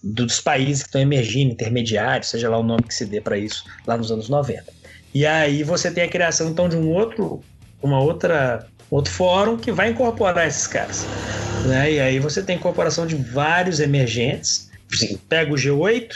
[0.03, 3.65] dos países que estão emergindo, intermediários, seja lá o nome que se dê para isso,
[3.85, 4.63] lá nos anos 90.
[5.13, 7.41] E aí você tem a criação então de um outro,
[7.81, 11.07] uma outra, outro fórum que vai incorporar esses caras.
[11.65, 11.93] Né?
[11.93, 14.69] E aí você tem incorporação de vários emergentes,
[15.27, 16.11] pega o G8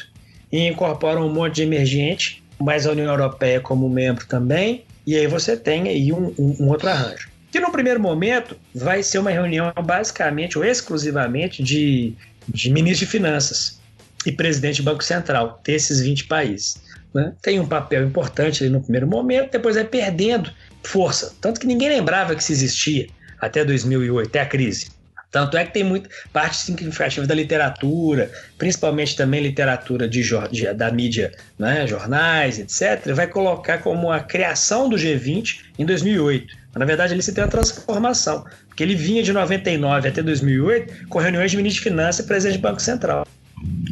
[0.52, 5.26] e incorpora um monte de emergente, mais a União Europeia como membro também, e aí
[5.26, 7.30] você tem aí um, um, um outro arranjo.
[7.52, 12.14] Que no primeiro momento vai ser uma reunião basicamente ou exclusivamente de
[12.48, 13.80] de ministro de Finanças
[14.26, 16.78] e presidente do Banco Central desses 20 países.
[17.14, 17.34] Né?
[17.42, 20.52] Tem um papel importante ali no primeiro momento, depois vai perdendo
[20.88, 21.34] força.
[21.42, 23.08] Tanto que ninguém lembrava que isso existia
[23.40, 24.88] até 2008, até a crise.
[25.36, 30.90] Tanto é que tem muita parte significativa da literatura, principalmente também literatura de, de da
[30.90, 36.56] mídia, né, jornais, etc., vai colocar como a criação do G20 em 2008.
[36.72, 41.08] Mas, na verdade, ali se tem uma transformação, porque ele vinha de 99 até 2008
[41.10, 43.28] com reuniões de ministro de Finanças e presidente do Banco Central.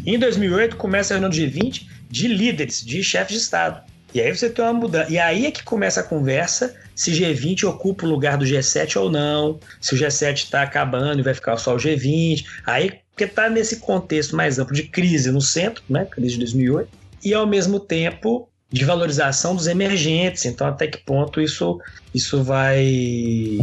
[0.06, 3.82] Em 2008 começa a reunião do G20 de líderes, de chefes de Estado.
[4.14, 5.12] E aí você tem uma mudança.
[5.12, 9.10] E aí é que começa a conversa se G20 ocupa o lugar do G7 ou
[9.10, 12.46] não, se o G7 está acabando e vai ficar só o G20.
[12.66, 16.90] Aí, porque está nesse contexto mais amplo de crise no centro, né, crise de 2008,
[17.24, 20.46] e ao mesmo tempo de valorização dos emergentes.
[20.46, 21.80] Então, até que ponto isso,
[22.14, 23.60] isso vai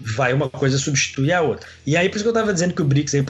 [0.00, 1.66] vai uma coisa substituir a outra.
[1.86, 3.24] E aí, por isso que eu estava dizendo que o BRICS é,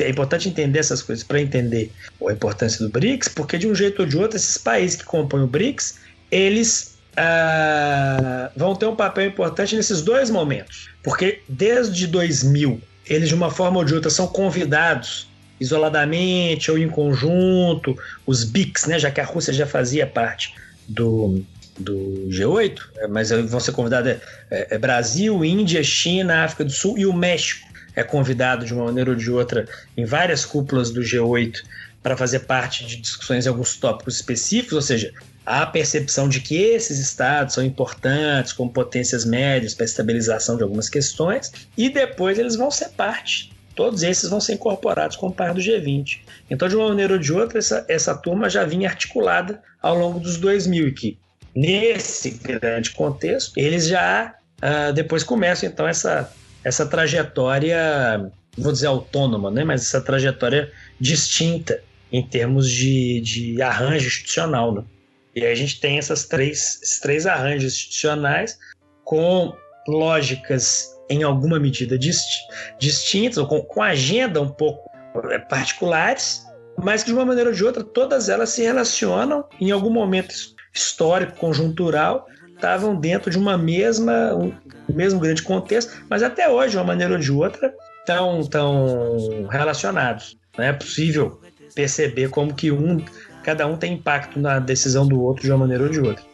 [0.00, 1.90] é importante entender essas coisas para entender
[2.28, 5.44] a importância do BRICS, porque de um jeito ou de outro, esses países que compõem
[5.44, 5.98] o BRICS,
[6.30, 10.88] eles uh, vão ter um papel importante nesses dois momentos.
[11.02, 15.28] Porque desde 2000, eles de uma forma ou de outra são convidados
[15.60, 17.96] isoladamente ou em conjunto,
[18.26, 20.54] os BICs, né, já que a Rússia já fazia parte
[20.88, 21.42] do,
[21.78, 26.72] do G8, é, mas vão ser convidados é, é, é, Brasil, Índia, China, África do
[26.72, 30.90] Sul e o México é convidado de uma maneira ou de outra em várias cúpulas
[30.90, 31.62] do G8
[32.02, 35.12] para fazer parte de discussões em alguns tópicos específicos, ou seja,
[35.44, 40.88] a percepção de que esses estados são importantes como potências médias para estabilização de algumas
[40.88, 43.52] questões, e depois eles vão ser parte.
[43.74, 46.20] Todos esses vão ser incorporados como parte do G20.
[46.48, 50.20] Então, de uma maneira ou de outra, essa, essa turma já vinha articulada ao longo
[50.20, 51.18] dos 2000 e que
[51.54, 59.50] nesse grande contexto, eles já uh, depois começam então essa, essa trajetória, vou dizer autônoma,
[59.50, 59.64] né?
[59.64, 64.72] mas essa trajetória distinta em termos de, de arranjo institucional.
[64.72, 64.84] Né?
[65.34, 68.58] E a gente tem essas três, esses três arranjos institucionais
[69.04, 69.54] com
[69.88, 72.40] lógicas em alguma medida dist,
[72.78, 74.90] distintas, ou com, com agenda um pouco
[75.30, 76.44] é, particulares,
[76.82, 80.34] mas que de uma maneira ou de outra todas elas se relacionam em algum momento
[80.72, 84.52] histórico, conjuntural, estavam dentro de uma mesma, um
[84.88, 90.36] mesmo grande contexto, mas até hoje, de uma maneira ou de outra, estão tão relacionados.
[90.56, 91.40] Não é possível
[91.74, 93.04] perceber como que um,
[93.44, 96.24] cada um tem impacto na decisão do outro de uma maneira ou de outra.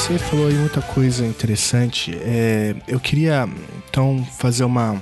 [0.00, 2.16] Você falou aí muita coisa interessante.
[2.22, 3.46] É, eu queria
[3.86, 5.00] então fazer uma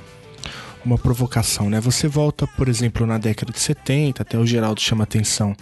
[0.85, 1.81] uma provocação, né?
[1.81, 5.55] Você volta, por exemplo, na década de 70, até o Geraldo chama atenção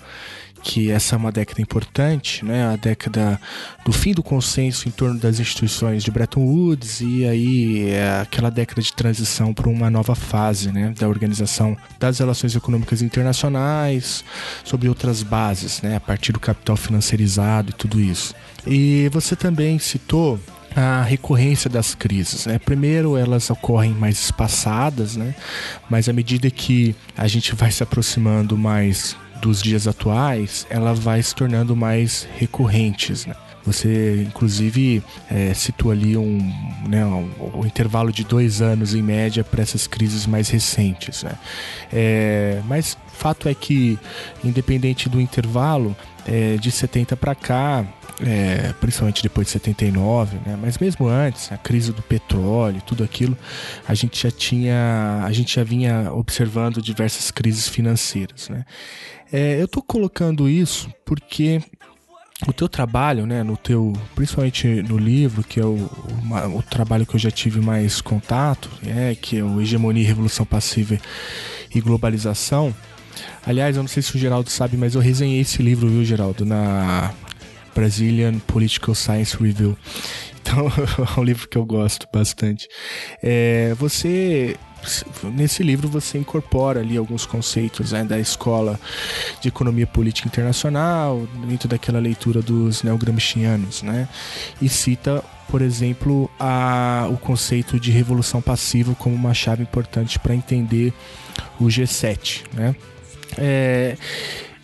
[0.66, 2.66] que essa é uma década importante, né?
[2.66, 3.40] A década
[3.84, 8.50] do fim do consenso em torno das instituições de Bretton Woods e aí é aquela
[8.50, 10.92] década de transição para uma nova fase, né?
[10.98, 14.24] Da organização das relações econômicas internacionais
[14.64, 15.94] sobre outras bases, né?
[15.94, 18.34] A partir do capital financiarizado e tudo isso.
[18.66, 20.40] E você também citou
[20.74, 22.44] a recorrência das crises.
[22.44, 22.58] Né?
[22.58, 25.34] Primeiro, elas ocorrem mais espaçadas, né?
[25.88, 31.22] mas à medida que a gente vai se aproximando mais dos dias atuais, ela vai
[31.22, 33.26] se tornando mais recorrentes.
[33.26, 33.36] Né?
[33.64, 36.38] Você, inclusive, é, situa ali um,
[36.88, 41.22] né, um, um, intervalo de dois anos em média para essas crises mais recentes.
[41.22, 41.32] Né?
[41.92, 43.96] É, mas fato é que,
[44.42, 47.86] independente do intervalo, é, de 70 para cá,
[48.20, 50.58] é, principalmente depois de 79, né?
[50.60, 53.36] mas mesmo antes, a crise do petróleo, tudo aquilo,
[53.86, 58.48] a gente já tinha, a gente já vinha observando diversas crises financeiras.
[58.48, 58.64] Né?
[59.32, 61.60] É, eu estou colocando isso porque
[62.46, 67.06] o teu trabalho, né, no teu, principalmente no livro, que é o, o, o trabalho
[67.06, 70.98] que eu já tive mais contato, é, que é o Hegemonia, Revolução Passiva
[71.74, 72.74] e Globalização.
[73.46, 76.44] Aliás, eu não sei se o Geraldo sabe, mas eu resenhei esse livro, viu, Geraldo,
[76.44, 77.14] na
[77.74, 79.76] Brazilian Political Science Review.
[80.48, 80.68] Então,
[81.16, 82.68] é um livro que eu gosto bastante.
[83.20, 84.56] É, você
[85.24, 88.78] nesse livro você incorpora ali alguns conceitos né, da escola
[89.40, 94.08] de economia política internacional dentro daquela leitura dos neogramscianos, né?
[94.60, 100.34] E cita, por exemplo, a, o conceito de revolução passiva como uma chave importante para
[100.34, 100.92] entender
[101.60, 102.74] o G7, né?
[103.38, 103.96] É,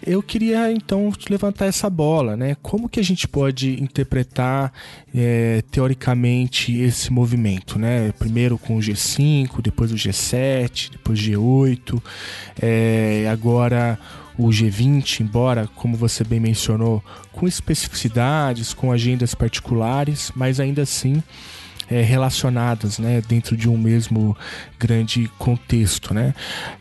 [0.07, 2.57] eu queria então levantar essa bola, né?
[2.63, 4.73] Como que a gente pode interpretar
[5.15, 8.13] é, teoricamente esse movimento, né?
[8.19, 12.03] Primeiro com o G5, depois o G7, depois o G8,
[12.61, 13.99] é, agora
[14.37, 21.23] o G20, embora, como você bem mencionou, com especificidades, com agendas particulares, mas ainda assim
[21.93, 24.37] é, relacionadas né, dentro de um mesmo
[24.79, 26.15] grande contexto.
[26.15, 26.35] Né?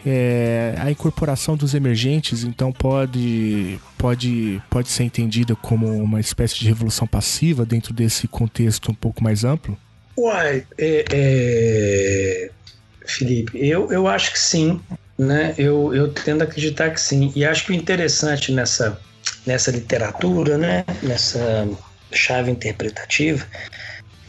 [0.06, 6.66] É, a incorporação dos emergentes, então, pode, pode, pode ser entendida como uma espécie de
[6.66, 9.78] revolução passiva dentro desse contexto um pouco mais amplo?
[10.18, 12.50] Uai, é, é...
[13.06, 14.80] Felipe, eu, eu acho que sim.
[15.18, 15.54] Né?
[15.58, 17.32] Eu, eu tendo a acreditar que sim.
[17.36, 19.00] E acho que o interessante nessa,
[19.46, 20.86] nessa literatura, né?
[21.04, 21.68] nessa
[22.12, 23.46] chave interpretativa,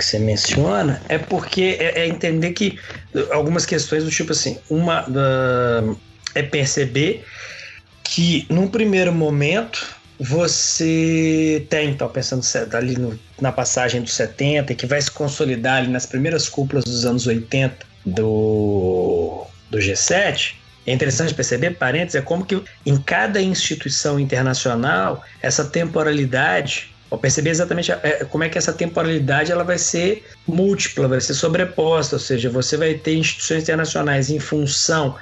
[0.03, 2.79] que você menciona é porque é, é entender que
[3.31, 5.99] algumas questões do tipo assim, uma uh,
[6.35, 7.25] é perceber
[8.03, 12.45] que num primeiro momento você tem, então, pensando
[12.77, 17.05] ali no, na passagem dos 70, que vai se consolidar ali nas primeiras cúpulas dos
[17.05, 20.55] anos 80 do, do G7,
[20.87, 27.51] é interessante perceber, parênteses, é como que em cada instituição internacional, essa temporalidade Vou perceber
[27.51, 32.19] exatamente é, como é que essa temporalidade ela vai ser múltipla, vai ser sobreposta, ou
[32.19, 35.15] seja, você vai ter instituições internacionais em função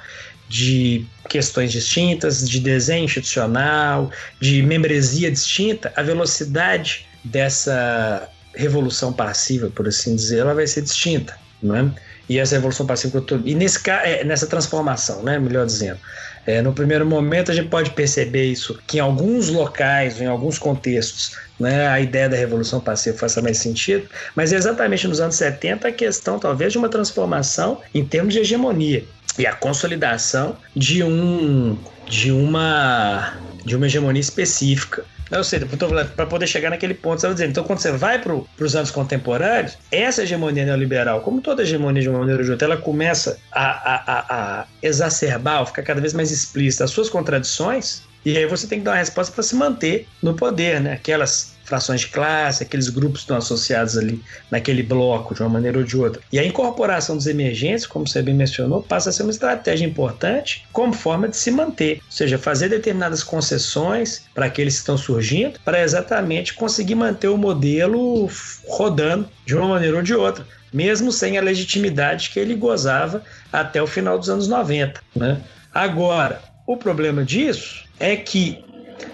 [0.47, 9.85] de questões distintas, de desenho institucional, de membresia distinta, a velocidade dessa revolução passiva, por
[9.85, 11.91] assim dizer, ela vai ser distinta, não é?
[12.29, 15.99] E essa revolução passiva que eu tô, e nesse é, nessa transformação, né, melhor dizendo,
[16.45, 20.57] é, no primeiro momento, a gente pode perceber isso, que em alguns locais, em alguns
[20.57, 25.35] contextos, né, a ideia da revolução passiva faça mais sentido, mas é exatamente nos anos
[25.35, 29.05] 70 a questão, talvez, de uma transformação em termos de hegemonia
[29.37, 31.77] e a consolidação de um
[32.07, 35.05] de uma de uma hegemonia específica
[35.39, 37.49] eu sei, para poder chegar naquele ponto, vai dizer.
[37.49, 42.09] Então, quando você vai para os anos contemporâneos, essa hegemonia neoliberal, como toda hegemonia de
[42.09, 46.13] uma maneira ou de outra, ela começa a, a, a, a exacerbar, ficar cada vez
[46.13, 49.55] mais explícita as suas contradições, e aí você tem que dar uma resposta para se
[49.55, 50.93] manter no poder, né?
[50.93, 55.85] Aquelas frações de classe, aqueles grupos estão associados ali naquele bloco de uma maneira ou
[55.85, 56.21] de outra.
[56.29, 60.65] E a incorporação dos emergentes, como você bem mencionou, passa a ser uma estratégia importante
[60.73, 65.57] como forma de se manter, ou seja, fazer determinadas concessões para aqueles que estão surgindo,
[65.63, 68.29] para exatamente conseguir manter o modelo
[68.67, 73.81] rodando de uma maneira ou de outra mesmo sem a legitimidade que ele gozava até
[73.81, 75.01] o final dos anos 90.
[75.13, 75.37] Né?
[75.73, 78.63] Agora, o problema disso é que,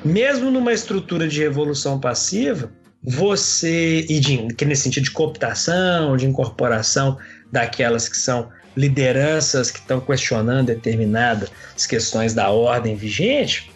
[0.04, 2.72] mesmo numa estrutura de revolução passiva,
[3.04, 7.18] você, e de, que nesse sentido de cooptação, de incorporação
[7.52, 11.50] daquelas que são lideranças que estão questionando determinadas
[11.88, 13.72] questões da ordem vigente,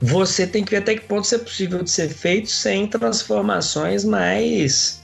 [0.00, 4.04] você tem que ver até que ponto isso é possível de ser feito sem transformações
[4.04, 5.02] mais,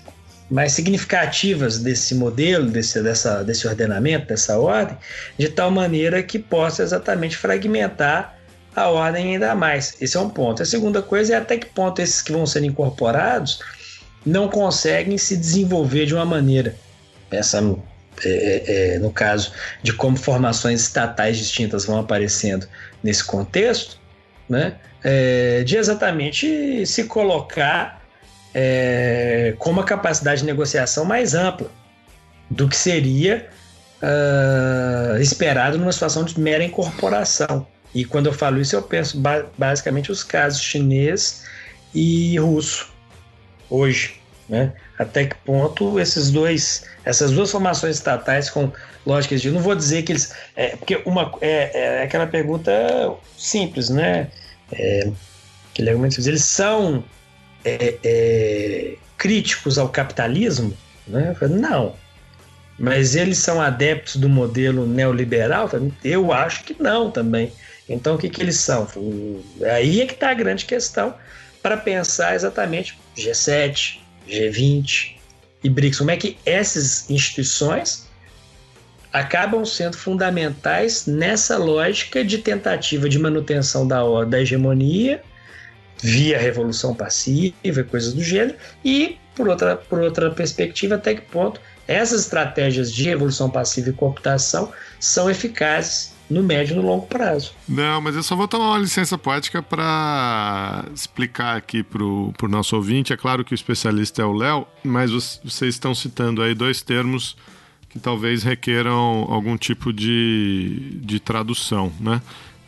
[0.49, 4.97] mais significativas desse modelo, desse, dessa, desse ordenamento, dessa ordem,
[5.36, 8.38] de tal maneira que possa exatamente fragmentar
[8.75, 9.97] a ordem ainda mais.
[10.01, 10.62] Esse é um ponto.
[10.62, 13.61] A segunda coisa é até que ponto esses que vão ser incorporados
[14.25, 16.75] não conseguem se desenvolver de uma maneira.
[17.31, 17.59] Essa,
[18.25, 19.53] é, é, é, no caso
[19.83, 22.66] de como formações estatais distintas vão aparecendo
[23.03, 23.99] nesse contexto,
[24.49, 28.03] né, é, de exatamente se colocar
[28.55, 31.70] é, com uma capacidade de negociação mais ampla
[32.51, 33.49] do que seria
[34.03, 37.66] uh, esperado numa situação de mera incorporação.
[37.95, 41.45] E quando eu falo isso, eu penso ba basicamente os casos chinês
[41.95, 42.92] e russo
[43.70, 44.16] hoje,
[44.49, 44.72] né?
[44.99, 48.72] Até que ponto esses dois, essas duas formações estatais com
[49.07, 52.72] lógicas de, não vou dizer que eles, é, porque uma é, é aquela pergunta
[53.36, 54.28] simples, né?
[54.72, 55.11] É,
[55.72, 57.05] aquele argumento, eles são
[57.64, 60.76] é, é, críticos ao capitalismo,
[61.07, 61.36] né?
[61.49, 61.95] Não,
[62.78, 65.70] mas eles são adeptos do modelo neoliberal?
[66.03, 67.53] Eu acho que não também.
[67.89, 68.89] Então, o que, que eles são?
[69.74, 71.14] Aí é que está a grande questão
[71.62, 75.16] para pensar exatamente G7, G20
[75.62, 75.99] e BRICS.
[75.99, 78.09] Como é que essas instituições
[79.12, 85.22] acabam sendo fundamentais nessa lógica de tentativa de manutenção da, da hegemonia
[86.03, 91.22] via revolução passiva e coisas do gênero, e por outra, por outra perspectiva, até que
[91.22, 97.07] ponto essas estratégias de revolução passiva e cooptação são eficazes no médio e no longo
[97.07, 97.53] prazo.
[97.68, 102.77] Não, mas eu só vou tomar uma licença poética para explicar aqui para o nosso
[102.77, 103.12] ouvinte.
[103.12, 107.37] É claro que o especialista é o Léo, mas vocês estão citando aí dois termos
[107.89, 112.20] que talvez requeram algum tipo de, de tradução, né?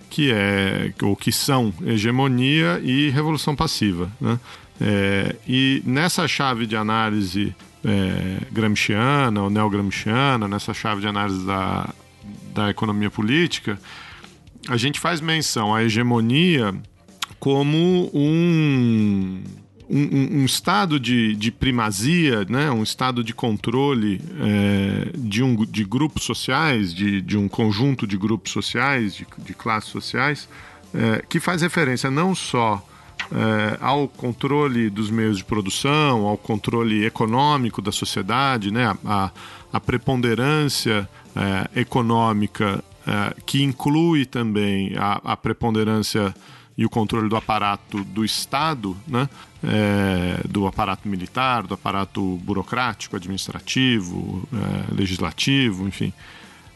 [0.08, 4.38] Que é, ou que são hegemonia e revolução passiva, né?
[4.80, 7.54] É, e nessa chave de análise
[7.84, 11.88] é, gramsciana ou neogramsciana, nessa chave de análise da
[12.56, 13.78] da economia política,
[14.66, 16.74] a gente faz menção à hegemonia
[17.38, 19.42] como um,
[19.88, 22.70] um, um estado de, de, primazia, né?
[22.70, 28.16] um estado de controle é, de, um, de grupos sociais, de, de um conjunto de
[28.16, 30.48] grupos sociais, de, de classes sociais,
[30.94, 32.82] é, que faz referência não só
[33.32, 38.96] é, ao controle dos meios de produção, ao controle econômico da sociedade, né?
[39.04, 39.30] a,
[39.72, 46.34] a, preponderância é, econômica é, que inclui também a, a, preponderância
[46.78, 49.28] e o controle do aparato do Estado, né?
[50.46, 54.46] Do aparato militar, do aparato burocrático, administrativo,
[54.94, 56.12] legislativo, enfim.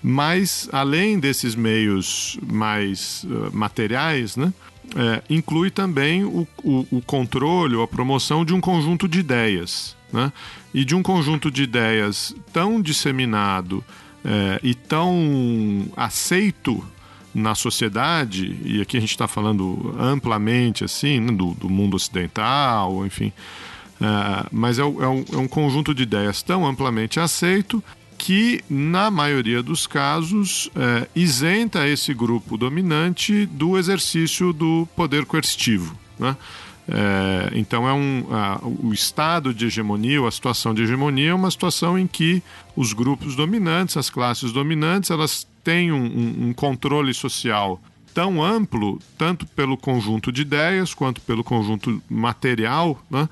[0.03, 4.53] Mas, além desses meios mais uh, materiais, né?
[4.97, 9.97] É, inclui também o, o, o controle, a promoção de um conjunto de ideias.
[10.13, 10.33] Né?
[10.75, 13.85] E de um conjunto de ideias tão disseminado
[14.25, 16.85] é, e tão aceito
[17.33, 23.07] na sociedade, e aqui a gente está falando amplamente assim, né, do, do, mundo ocidental,
[23.07, 23.33] enfim,
[24.01, 27.83] é, mas é, é, um, é um conjunto de ideias tão amplamente aceito
[28.21, 35.99] que, na maioria dos casos, é, isenta esse grupo dominante do exercício do poder coercitivo.
[36.19, 36.37] Né?
[36.87, 41.35] É, então é um a, o estado de hegemonia ou a situação de hegemonia é
[41.35, 42.43] uma situação em que
[42.77, 47.81] os grupos dominantes, as classes dominantes, elas têm um, um, um controle social
[48.13, 53.27] tão amplo, tanto pelo conjunto de ideias quanto pelo conjunto material, né,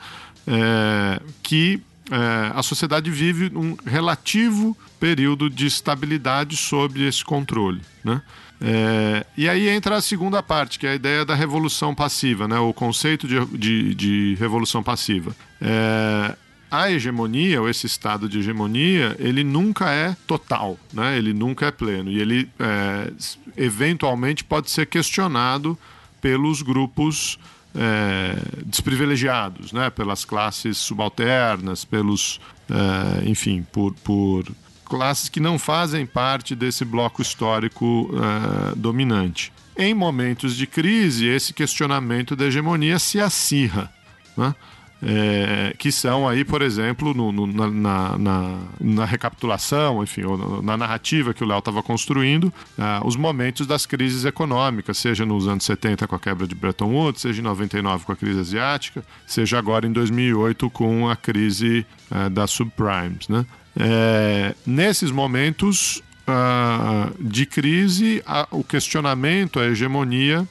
[0.47, 7.81] é, que é, a sociedade vive um relativo período de estabilidade sob esse controle.
[8.03, 8.23] Né?
[8.61, 12.59] É, e aí entra a segunda parte, que é a ideia da revolução passiva, né?
[12.59, 15.35] o conceito de, de, de revolução passiva.
[15.61, 16.35] É,
[16.71, 21.17] a hegemonia, ou esse estado de hegemonia, ele nunca é total, né?
[21.17, 22.11] ele nunca é pleno.
[22.11, 23.13] E ele, é,
[23.57, 25.79] eventualmente, pode ser questionado
[26.21, 27.39] pelos grupos
[27.75, 29.91] é, desprivilegiados, né?
[29.91, 32.41] pelas classes subalternas, pelos,
[32.71, 34.45] é, enfim, por, por
[34.89, 39.53] classes que não fazem parte desse bloco histórico uh, dominante.
[39.77, 43.93] Em momentos de crise, esse questionamento da hegemonia se acirra.
[44.37, 44.55] Né?
[45.01, 50.23] É, que são aí, por exemplo, no, no, na, na, na, recapitulação, enfim,
[50.63, 55.47] na narrativa que o Léo estava construindo, uh, os momentos das crises econômicas, seja nos
[55.47, 59.05] anos 70 com a quebra de Bretton Woods, seja em 99 com a crise asiática,
[59.25, 63.47] seja agora em 2008 com a crise uh, das subprimes, né?
[63.81, 70.49] É, nesses momentos uh, de crise, a, o questionamento, a hegemonia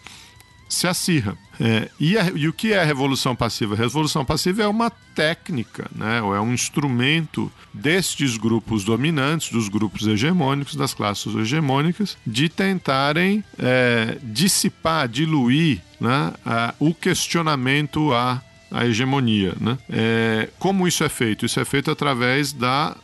[0.68, 1.38] se acirra.
[1.59, 3.74] É, e, a, e, o que é a revolução passiva?
[3.74, 9.68] A revolução passiva é uma técnica, né, ou é um instrumento destes grupos dominantes, dos
[9.68, 18.41] grupos hegemônicos, das classes hegemônicas, de tentarem é, dissipar, diluir né, a, o questionamento à,
[18.86, 19.55] hegemonia.
[19.59, 19.78] Né?
[19.89, 21.45] É, como isso é feito?
[21.45, 22.95] Isso é feito através da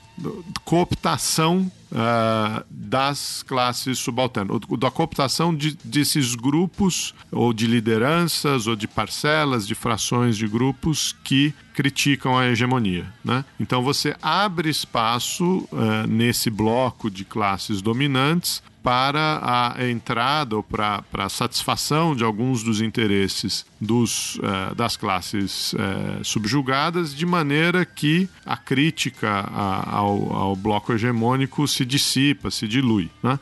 [0.64, 8.88] cooptação uh, das classes subalternas, da cooptação de, desses grupos, ou de lideranças, ou de
[8.88, 13.12] parcelas, de frações de grupos que criticam a hegemonia.
[13.24, 13.44] Né?
[13.60, 21.04] Então você abre espaço uh, nesse bloco de classes dominantes para a entrada ou para,
[21.14, 28.28] a satisfação de alguns dos interesses dos, uh, das classes uh, subjugadas, de maneira que
[28.46, 33.10] a crítica a, ao, ao bloco hegemônico se dissipa, se dilui.
[33.24, 33.40] Né?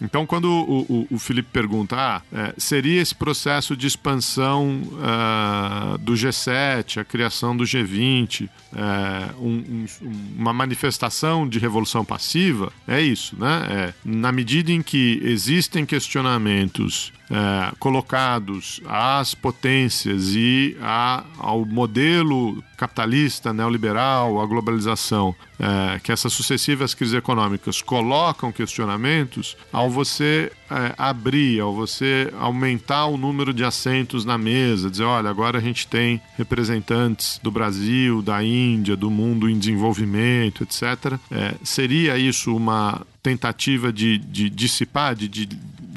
[0.00, 5.98] Então, quando o, o, o Felipe pergunta, ah, é, seria esse processo de expansão uh,
[5.98, 9.86] do G7, a criação do G20, é, um, um,
[10.38, 12.72] uma manifestação de revolução passiva?
[12.86, 13.66] É isso, né?
[13.70, 22.62] É, na medida em que existem questionamentos é, colocados às potências e a, ao modelo
[22.76, 30.94] capitalista, neoliberal, à globalização, é, que essas sucessivas crises econômicas colocam questionamentos, ao você é,
[30.96, 35.86] abrir, ao você aumentar o número de assentos na mesa, dizer, olha, agora a gente
[35.88, 41.18] tem representantes do Brasil, da Índia, do mundo em desenvolvimento, etc.
[41.30, 45.46] É, seria isso uma tentativa de, de dissipar, de, de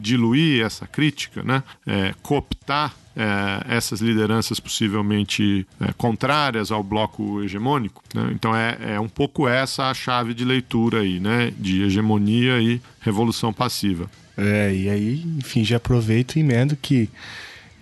[0.02, 1.64] diluir essa crítica, né?
[1.86, 8.04] É, cooptar é, essas lideranças possivelmente é, contrárias ao bloco hegemônico.
[8.14, 8.32] Né?
[8.34, 11.54] Então é, é um pouco essa a chave de leitura aí, né?
[11.58, 14.10] De hegemonia e revolução passiva.
[14.38, 17.10] É, e aí, enfim, já aproveito e emendo que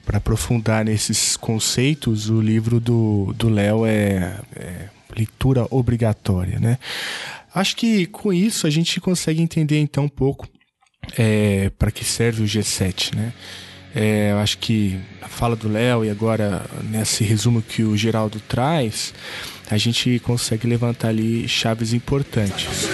[0.05, 6.79] para aprofundar nesses conceitos, o livro do Léo é, é leitura obrigatória, né?
[7.53, 10.47] Acho que com isso a gente consegue entender então um pouco
[11.17, 13.33] é, para que serve o G7, né?
[13.95, 18.39] É, eu acho que a fala do Léo e agora nesse resumo que o Geraldo
[18.47, 19.13] traz,
[19.69, 22.87] a gente consegue levantar ali chaves importantes.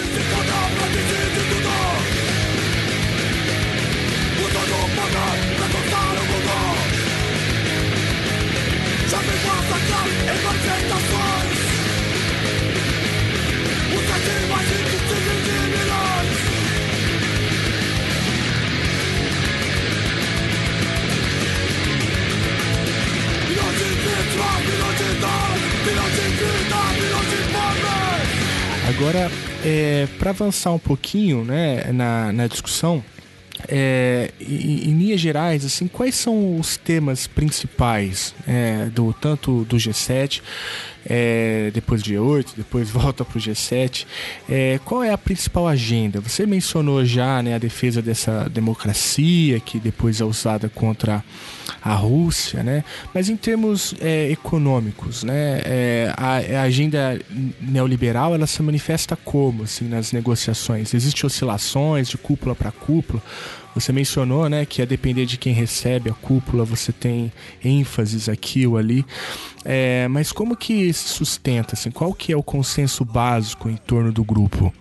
[29.15, 29.31] Agora,
[29.63, 33.01] é, para avançar um pouquinho né, na, na discussão,
[33.65, 39.77] é, em, em, linhas gerais, assim, quais são os temas principais é, do tanto do
[39.77, 40.41] G7,
[41.05, 44.05] é, depois do G8, depois volta para o G7?
[44.49, 46.19] É, qual é a principal agenda?
[46.19, 51.23] Você mencionou já né, a defesa dessa democracia que depois é usada contra
[51.81, 52.83] a Rússia, né?
[53.13, 55.61] Mas em termos é, econômicos, né?
[55.65, 57.19] É, a, a, agenda
[57.59, 60.93] neoliberal ela se manifesta como assim nas negociações?
[60.93, 63.21] Existem oscilações de cúpula para cúpula?
[63.73, 67.29] Você mencionou, né, que a depender de quem recebe a cúpula, você tem
[67.63, 69.05] ênfases aqui ou ali.
[69.65, 71.75] É, mas como que se sustenta?
[71.75, 74.73] Assim, qual que é o consenso básico em torno do grupo?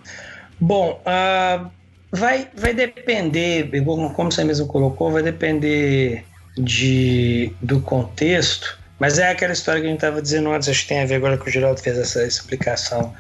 [0.61, 1.69] Bom, uh,
[2.13, 3.69] vai, vai depender,
[4.15, 6.25] como você mesmo colocou, vai depender
[6.57, 10.89] de, do contexto, mas é aquela história que a gente estava dizendo antes, acho que
[10.89, 13.15] tem a ver agora que o Geraldo fez essa explicação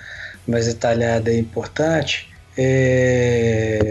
[0.47, 2.33] mais detalhada e importante.
[2.57, 3.91] É...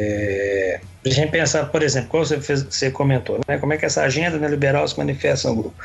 [1.05, 3.57] A gente pensar, por exemplo, como você, fez, você comentou, né?
[3.57, 5.75] como é que essa agenda neoliberal se manifesta no grupo.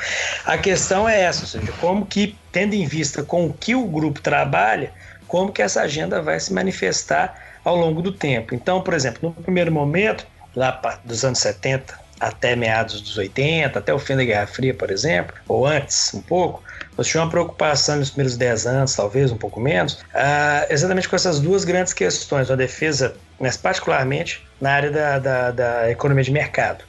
[0.45, 3.85] A questão é essa, ou seja, como que, tendo em vista com o que o
[3.85, 4.93] grupo trabalha,
[5.27, 8.55] como que essa agenda vai se manifestar ao longo do tempo.
[8.55, 13.93] Então, por exemplo, no primeiro momento, lá dos anos 70, até meados dos 80, até
[13.93, 16.63] o fim da Guerra Fria, por exemplo, ou antes um pouco,
[16.97, 21.15] você tinha uma preocupação nos primeiros 10 anos, talvez um pouco menos, uh, exatamente com
[21.15, 26.33] essas duas grandes questões, a defesa, mas particularmente na área da, da, da economia de
[26.33, 26.85] mercado.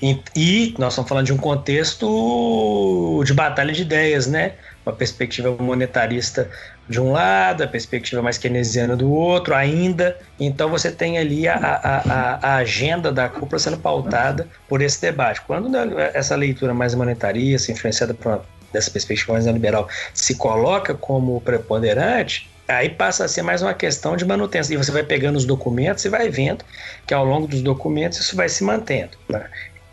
[0.00, 4.52] E, e, nós estamos falando de um contexto de batalha de ideias, né?
[4.86, 6.48] Uma perspectiva monetarista
[6.90, 10.18] de um lado, a perspectiva mais keynesiana do outro, ainda.
[10.40, 15.40] Então você tem ali a, a, a, agenda da cúpula sendo pautada por esse debate.
[15.42, 20.92] Quando né, essa leitura mais monetarista, influenciada por uma, dessa perspectiva mais neoliberal, se coloca
[20.92, 24.74] como preponderante, aí passa a ser mais uma questão de manutenção.
[24.74, 26.64] E você vai pegando os documentos e vai vendo
[27.06, 29.16] que ao longo dos documentos isso vai se mantendo.
[29.28, 29.44] Né?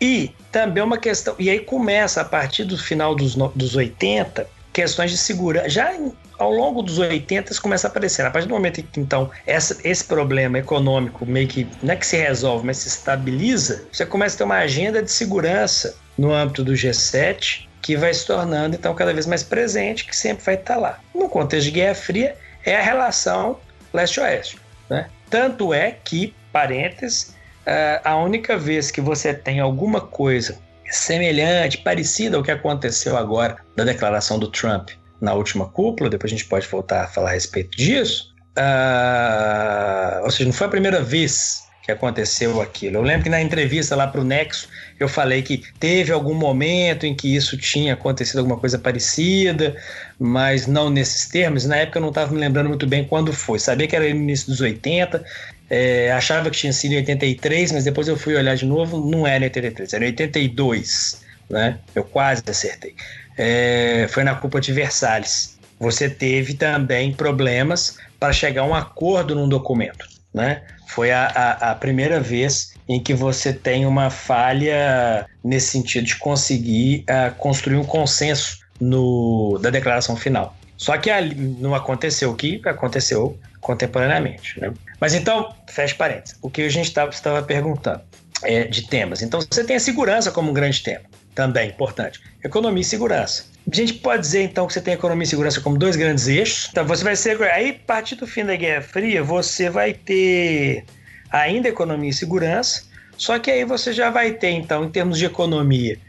[0.02, 5.10] E também uma questão, e aí começa a partir do final dos, dos 80, questões
[5.10, 5.68] de segurança.
[5.68, 5.92] Já
[6.38, 8.24] ao longo dos 80 isso começa a aparecer.
[8.24, 11.96] A partir do momento em que então essa, esse problema econômico meio que não é
[11.96, 16.32] que se resolve, mas se estabiliza, você começa a ter uma agenda de segurança no
[16.32, 20.54] âmbito do G7 que vai se tornando então cada vez mais presente, que sempre vai
[20.54, 21.00] estar lá.
[21.12, 23.60] No contexto de Guerra Fria, é a relação
[23.92, 24.60] leste-oeste.
[24.88, 25.10] Né?
[25.28, 27.34] Tanto é que, parênteses,
[27.66, 30.60] eh, a única vez que você tem alguma coisa
[30.90, 36.36] semelhante, parecida ao que aconteceu agora da declaração do Trump na última cúpula, depois a
[36.36, 38.36] gente pode voltar a falar a respeito disso.
[38.58, 42.98] Uh, ou seja, não foi a primeira vez que aconteceu aquilo.
[42.98, 44.68] Eu lembro que na entrevista lá para o Nexo
[45.00, 49.74] eu falei que teve algum momento em que isso tinha acontecido alguma coisa parecida,
[50.20, 51.66] mas não nesses termos.
[51.66, 53.58] Na época eu não estava me lembrando muito bem quando foi.
[53.58, 55.24] Sabia que era no início dos 80,
[55.70, 59.28] é, achava que tinha sido em 83, mas depois eu fui olhar de novo, não
[59.28, 61.22] era em 83, era em 82.
[61.50, 61.78] Né?
[61.94, 62.96] Eu quase acertei.
[63.38, 65.58] É, foi na Cúpula de Versalhes.
[65.80, 70.08] Você teve também problemas para chegar a um acordo num documento.
[70.34, 70.62] Né?
[70.88, 76.16] Foi a, a, a, primeira vez em que você tem uma falha nesse sentido de
[76.16, 80.56] conseguir uh, construir um consenso no, da declaração final.
[80.78, 84.60] Só que ali não aconteceu o que aconteceu contemporaneamente.
[84.60, 84.74] Né?
[85.00, 88.02] Mas então, fecha parênteses, o que a gente estava perguntando
[88.44, 89.22] é de temas.
[89.22, 91.04] Então, você tem a segurança como um grande tema,
[91.34, 92.22] também importante.
[92.44, 93.46] Economia e segurança.
[93.70, 96.70] A gente pode dizer então que você tem economia e segurança como dois grandes eixos.
[96.72, 97.42] Então você vai ser.
[97.44, 100.86] Aí, a partir do fim da Guerra Fria, você vai ter
[101.30, 102.84] ainda economia e segurança.
[103.18, 106.00] Só que aí você já vai ter, então, em termos de economia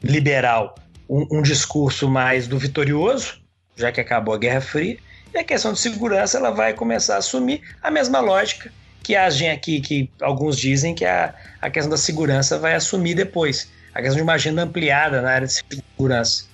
[0.00, 0.76] liberal,
[1.08, 3.40] um, um discurso mais do vitorioso,
[3.74, 4.98] já que acabou a Guerra Fria.
[5.34, 8.72] E a questão de segurança ela vai começar a assumir a mesma lógica
[9.02, 9.28] que, a,
[9.60, 13.70] que, que alguns dizem que a, a questão da segurança vai assumir depois.
[13.94, 16.44] A questão de uma agenda ampliada na área de segurança.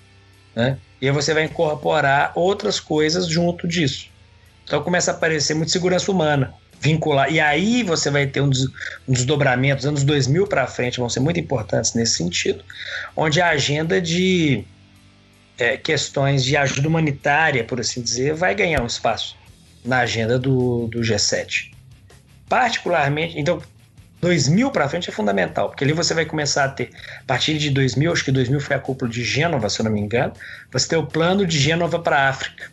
[0.55, 0.79] Né?
[1.01, 4.09] E aí você vai incorporar outras coisas junto disso.
[4.65, 7.31] Então começa a aparecer muito segurança humana, vincular.
[7.31, 8.65] E aí você vai ter um, des,
[9.07, 12.65] um desdobramento, anos 2000 para frente vão ser muito importantes nesse sentido,
[13.17, 14.65] onde a agenda de
[15.59, 19.37] é, questões de ajuda humanitária, por assim dizer, vai ganhar um espaço
[19.85, 21.73] na agenda do, do G7.
[22.49, 23.63] Particularmente, então,
[24.21, 26.91] 2000 para frente é fundamental, porque ali você vai começar a ter,
[27.21, 29.93] a partir de 2000, acho que 2000 foi a cúpula de Gênova, se eu não
[29.93, 30.33] me engano,
[30.73, 32.71] você tem o plano de Gênova para a África,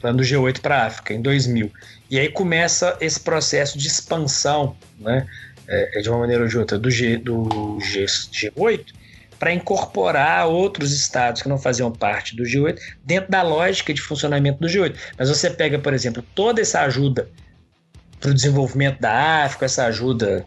[0.00, 1.72] plano do G8 para a África, em 2000.
[2.08, 5.26] E aí começa esse processo de expansão, né,
[5.66, 9.05] é, de uma maneira ou de outra, do, G, do G, G8
[9.38, 14.60] para incorporar outros estados que não faziam parte do G8 dentro da lógica de funcionamento
[14.60, 14.94] do G8.
[15.18, 17.28] Mas você pega, por exemplo, toda essa ajuda
[18.20, 20.46] para o desenvolvimento da África, essa ajuda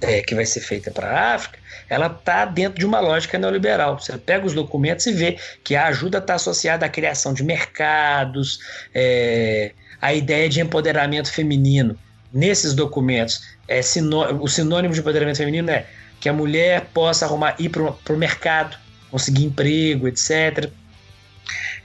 [0.00, 1.58] é, que vai ser feita para a África,
[1.88, 3.98] ela está dentro de uma lógica neoliberal.
[3.98, 8.60] Você pega os documentos e vê que a ajuda está associada à criação de mercados,
[8.94, 11.98] é, à ideia de empoderamento feminino.
[12.32, 15.86] Nesses documentos, é o sinônimo de empoderamento feminino é
[16.20, 18.76] que a mulher possa arrumar, ir para o mercado,
[19.10, 20.70] conseguir emprego, etc.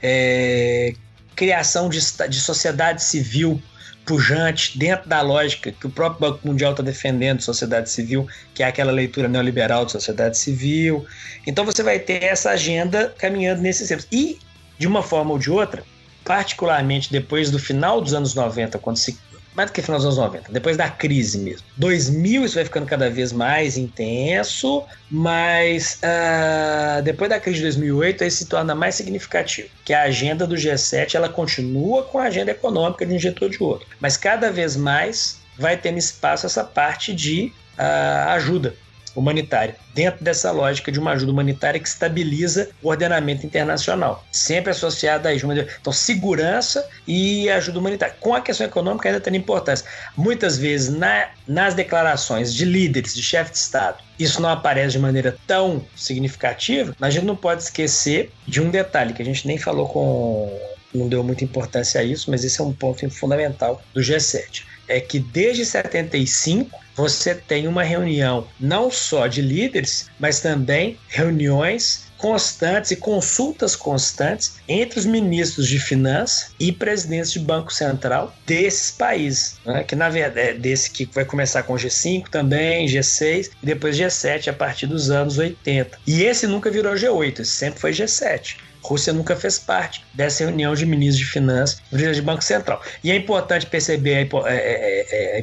[0.02, 0.94] É,
[1.34, 3.62] criação de, de sociedade civil
[4.04, 8.66] pujante dentro da lógica que o próprio Banco Mundial está defendendo sociedade civil, que é
[8.66, 11.06] aquela leitura neoliberal de sociedade civil.
[11.46, 14.06] Então você vai ter essa agenda caminhando nesses tempos.
[14.12, 14.38] E,
[14.78, 15.82] de uma forma ou de outra,
[16.24, 19.18] particularmente depois do final dos anos 90, quando se
[19.54, 21.66] mais do que final dos anos 90, depois da crise mesmo.
[21.76, 28.24] 2000 isso vai ficando cada vez mais intenso, mas uh, depois da crise de 2008
[28.24, 32.50] aí se torna mais significativo, que a agenda do G7 ela continua com a agenda
[32.50, 36.64] econômica de um jeito ou de outro, mas cada vez mais vai tendo espaço essa
[36.64, 38.74] parte de uh, ajuda
[39.14, 45.28] humanitária, dentro dessa lógica de uma ajuda humanitária que estabiliza o ordenamento internacional, sempre associada
[45.28, 45.46] a isso.
[45.80, 48.16] Então, segurança e ajuda humanitária.
[48.20, 49.86] Com a questão econômica ainda tem importância.
[50.16, 54.98] Muitas vezes, na, nas declarações de líderes, de chefe de Estado, isso não aparece de
[54.98, 59.46] maneira tão significativa, mas a gente não pode esquecer de um detalhe que a gente
[59.46, 60.60] nem falou com.
[60.94, 64.64] não deu muita importância a isso, mas esse é um ponto fundamental do G7.
[64.86, 72.04] É que desde 75 você tem uma reunião não só de líderes, mas também reuniões
[72.16, 78.90] constantes e consultas constantes entre os ministros de finanças e presidentes de banco central desses
[78.90, 79.84] países, né?
[79.84, 84.48] que na verdade é desse que vai começar com G5 também, G6 e depois G7
[84.48, 85.98] a partir dos anos 80.
[86.06, 88.56] E esse nunca virou G8, esse sempre foi G7.
[88.82, 92.82] Rússia nunca fez parte dessa reunião de ministros de finanças de Banco Central.
[93.02, 95.42] E é importante perceber a, é, é, é, é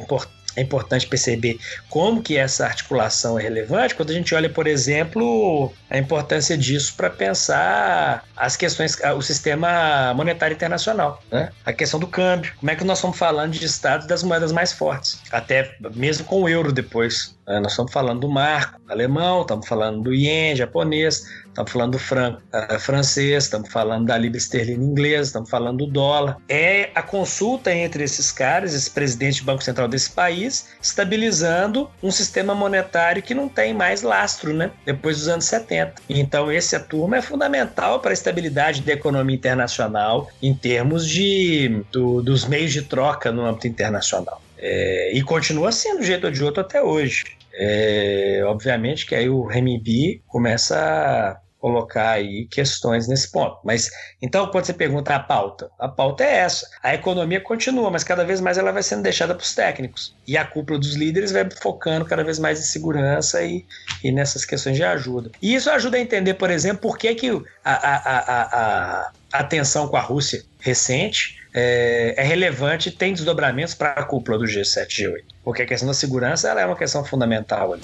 [0.56, 5.72] é importante perceber como que essa articulação é relevante quando a gente olha, por exemplo,
[5.90, 11.50] a importância disso para pensar as questões, o sistema monetário internacional, né?
[11.64, 14.72] a questão do câmbio, como é que nós estamos falando de estados das moedas mais
[14.72, 17.34] fortes, até mesmo com o euro depois.
[17.46, 17.60] Né?
[17.60, 22.42] Nós estamos falando do marco alemão, estamos falando do ien japonês, estamos falando do franco
[22.52, 26.36] uh, francês, estamos falando da libra esterlina inglesa, estamos falando do dólar.
[26.48, 32.10] É a consulta entre esses caras, esse presidente do Banco Central desse país, estabilizando um
[32.10, 34.70] sistema monetário que não tem mais lastro, né?
[34.84, 35.94] Depois dos anos 70.
[36.08, 42.22] Então, essa turma é fundamental para a estabilidade da economia internacional em termos de, do,
[42.22, 44.41] dos meios de troca no âmbito internacional.
[44.64, 47.24] É, e continua sendo de jeito ou de outro até hoje.
[47.52, 53.58] É, obviamente que aí o renminbi começa a colocar aí questões nesse ponto.
[53.64, 53.88] Mas
[54.20, 56.68] então, quando você pergunta a pauta, a pauta é essa.
[56.82, 60.14] A economia continua, mas cada vez mais ela vai sendo deixada para os técnicos.
[60.26, 63.64] E a cúpula dos líderes vai focando cada vez mais em segurança e,
[64.02, 65.30] e nessas questões de ajuda.
[65.40, 67.30] E isso ajuda a entender, por exemplo, por que, que
[67.64, 73.74] a, a, a, a, tensão com a Rússia recente é, é relevante e tem desdobramentos
[73.74, 75.24] para a cúpula do G7 G8.
[75.44, 77.82] Porque a questão da segurança ela é uma questão fundamental ali.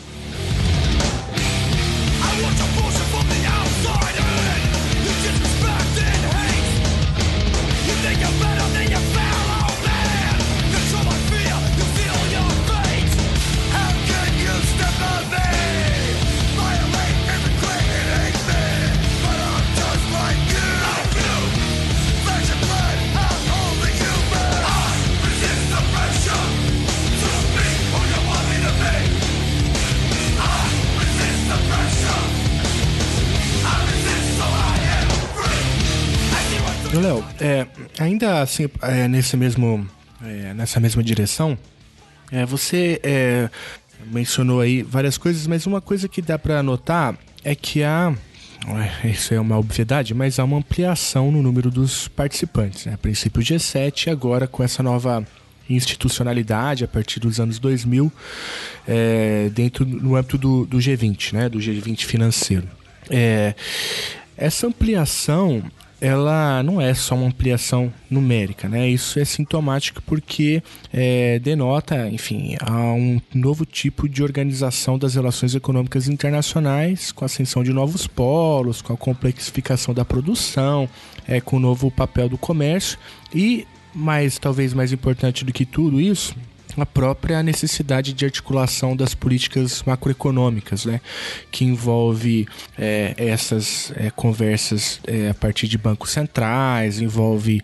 [37.41, 37.67] É,
[37.99, 39.87] ainda assim, é, nesse mesmo,
[40.23, 41.57] é, nessa mesma direção,
[42.31, 43.49] é, você é,
[44.07, 48.15] mencionou aí várias coisas, mas uma coisa que dá para notar é que há
[49.05, 52.87] isso é uma obviedade, mas há uma ampliação no número dos participantes.
[52.87, 52.95] Né?
[52.95, 55.25] A princípio G7, agora com essa nova
[55.71, 58.11] institucionalidade a partir dos anos 2000,
[58.87, 61.49] é, dentro no âmbito do, do, G20, né?
[61.49, 62.69] do G20 financeiro.
[63.09, 63.55] É,
[64.37, 65.63] essa ampliação
[66.01, 68.89] ela não é só uma ampliação numérica, né?
[68.89, 75.55] Isso é sintomático porque é, denota, enfim, a um novo tipo de organização das relações
[75.55, 80.89] econômicas internacionais, com a ascensão de novos polos, com a complexificação da produção,
[81.27, 82.99] é, com o novo papel do comércio
[83.35, 86.37] e, mais talvez mais importante do que tudo isso,
[86.77, 91.01] a própria necessidade de articulação das políticas macroeconômicas, né?
[91.51, 92.47] que envolve
[92.79, 97.63] é, essas é, conversas é, a partir de bancos centrais, envolve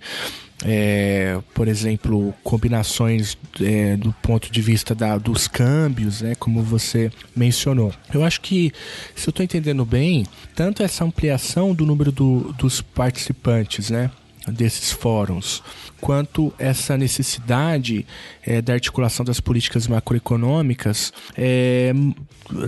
[0.64, 7.10] é, por exemplo, combinações é, do ponto de vista da, dos câmbios, né, como você
[7.36, 7.92] mencionou.
[8.12, 8.72] Eu acho que,
[9.14, 10.24] se eu estou entendendo bem,
[10.54, 14.10] tanto essa ampliação do número do, dos participantes, né,
[14.52, 15.62] desses fóruns,
[16.00, 18.06] quanto essa necessidade
[18.42, 21.92] é, da articulação das políticas macroeconômicas é,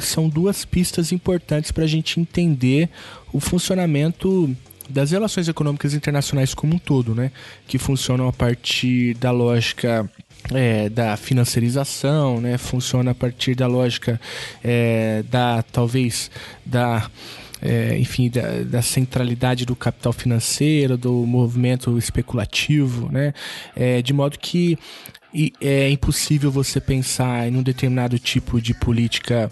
[0.01, 2.89] são duas pistas importantes para a gente entender
[3.33, 4.57] o funcionamento
[4.89, 7.33] das relações econômicas internacionais como um todo, né?
[7.67, 10.09] Que funcionam a partir da lógica
[10.55, 12.57] é, da financiarização, né?
[12.57, 14.21] Funciona a partir da lógica
[14.63, 16.31] é, da talvez
[16.65, 17.11] da
[17.67, 23.35] é, enfim, da, da, centralidade do capital financeiro, do movimento especulativo, né?
[23.75, 24.79] É, de modo que
[25.61, 29.51] é impossível você pensar em um determinado tipo de política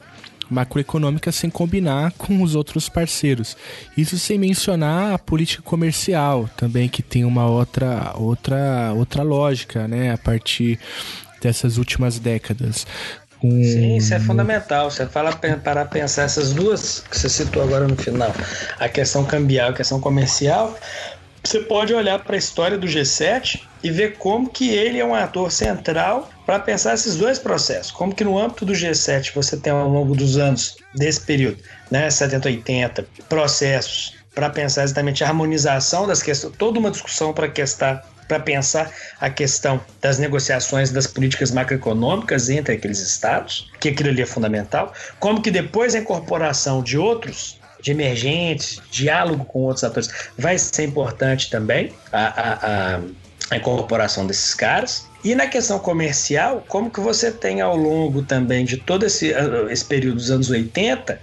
[0.48, 3.56] macroeconômica sem combinar com os outros parceiros.
[3.96, 10.12] Isso sem mencionar a política comercial também que tem uma outra outra outra lógica, né,
[10.12, 10.78] a partir
[11.40, 12.86] dessas últimas décadas.
[13.44, 13.62] Um...
[13.62, 14.90] Sim, isso é fundamental.
[14.90, 18.32] Você fala para pensar essas duas que você citou agora no final,
[18.78, 20.76] a questão cambial a questão comercial.
[21.44, 25.14] Você pode olhar para a história do G7 e ver como que ele é um
[25.14, 27.92] ator central para pensar esses dois processos.
[27.92, 31.58] Como que no âmbito do G7 você tem ao longo dos anos desse período,
[31.90, 37.46] né, 70, 80, processos para pensar exatamente a harmonização das questões, toda uma discussão para
[38.26, 44.22] para pensar a questão das negociações das políticas macroeconômicas entre aqueles estados, que aquilo ali
[44.22, 50.08] é fundamental, como que depois a incorporação de outros, de emergentes, diálogo com outros atores,
[50.38, 53.00] vai ser importante também, a, a,
[53.50, 55.06] a, incorporação desses caras.
[55.22, 59.32] E na questão comercial, como que você tem ao longo também de todo esse,
[59.70, 61.18] esse período dos anos 80,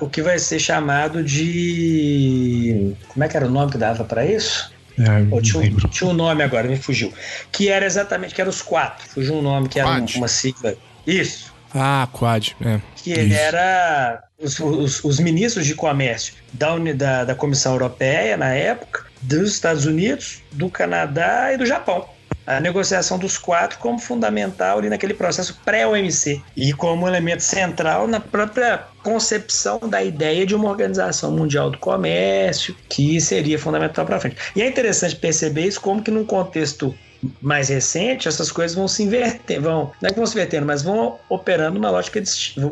[0.00, 2.96] o que vai ser chamado de.
[3.08, 4.71] Como é que era o nome que dava para isso?
[4.98, 7.12] É, tinha, um, tinha um nome agora, me fugiu.
[7.50, 9.08] Que era exatamente, que era os quatro.
[9.08, 10.74] Fugiu um nome que era um, uma sigla.
[11.06, 11.52] Isso.
[11.74, 12.80] Ah, Quad, é.
[12.96, 13.34] Que Isso.
[13.34, 19.52] era os, os, os, ministros de comércio da, da, da Comissão Europeia, na época, dos
[19.52, 22.06] Estados Unidos, do Canadá e do Japão
[22.46, 28.20] a negociação dos quatro como fundamental ali naquele processo pré-OMC e como elemento central na
[28.20, 34.36] própria concepção da ideia de uma organização mundial do comércio que seria fundamental para frente.
[34.54, 36.94] E é interessante perceber isso como que num contexto
[37.40, 40.82] mais recente, essas coisas vão se inverter, vão, não é que vão se invertendo, mas
[40.82, 42.22] vão operando uma lógica é,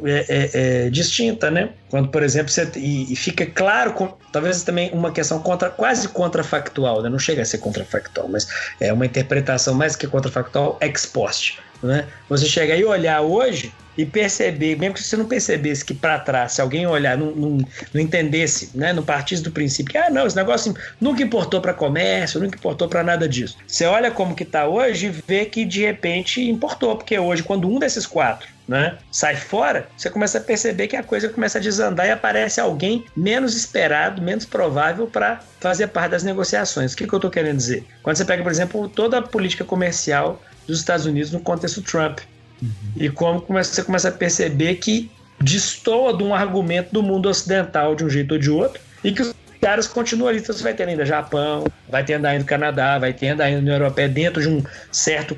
[0.07, 0.51] é,
[0.87, 1.71] é, distinta, né?
[1.89, 6.09] Quando, por exemplo, você, e, e fica claro, com, talvez também uma questão contra, quase
[6.09, 7.09] contrafactual, né?
[7.09, 8.49] não chega a ser contrafactual, mas
[8.81, 11.59] é uma interpretação mais que contrafactual ex post.
[11.83, 12.07] Né?
[12.29, 16.53] Você chega aí olhar hoje e perceber, mesmo que você não percebesse que para trás,
[16.53, 17.59] se alguém olhar, não, não,
[17.93, 21.75] não, entendesse, né, não partisse do princípio que, ah, não, esse negócio nunca importou para
[21.75, 23.57] comércio, nunca importou para nada disso.
[23.67, 27.69] Você olha como que está hoje e vê que de repente importou, porque hoje, quando
[27.69, 31.61] um desses quatro né, sai fora, você começa a perceber que a coisa começa a
[31.61, 36.93] desandar e aparece alguém menos esperado, menos provável para fazer parte das negociações.
[36.93, 37.85] O que, que eu estou querendo dizer?
[38.01, 40.41] Quando você pega, por exemplo, toda a política comercial
[40.71, 42.21] dos Estados Unidos no contexto Trump.
[42.63, 42.71] Uhum.
[42.97, 45.11] E como você começa a perceber que
[45.41, 49.23] destoa de um argumento do mundo ocidental de um jeito ou de outro, e que
[49.23, 50.41] os caras continuam ali.
[50.41, 54.41] Você vai ter ainda Japão, vai ter ainda Canadá, vai ter ainda União Europeia dentro
[54.41, 55.37] de um certo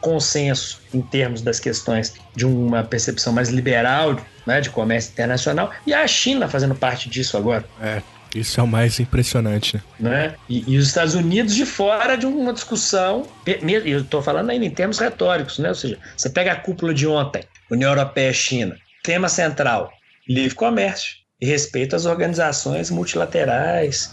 [0.00, 5.94] consenso em termos das questões de uma percepção mais liberal né, de comércio internacional, e
[5.94, 7.64] a China fazendo parte disso agora.
[7.80, 8.02] É,
[8.34, 10.34] isso é o mais impressionante, né?
[10.48, 14.70] E, e, os Estados Unidos de fora de uma discussão, eu estou falando ainda em
[14.70, 15.68] termos retóricos, né?
[15.68, 19.92] Ou seja, você pega a cúpula de ontem, União Europeia China, tema central,
[20.28, 24.12] livre comércio e respeito às organizações multilaterais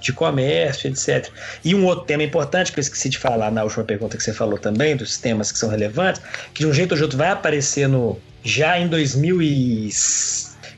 [0.00, 1.28] de comércio, etc.
[1.64, 4.32] E um outro tema importante que eu esqueci de falar na última pergunta que você
[4.32, 6.22] falou também, dos temas que são relevantes,
[6.54, 9.90] que de um jeito ou de outro vai aparecer no já em 2000 e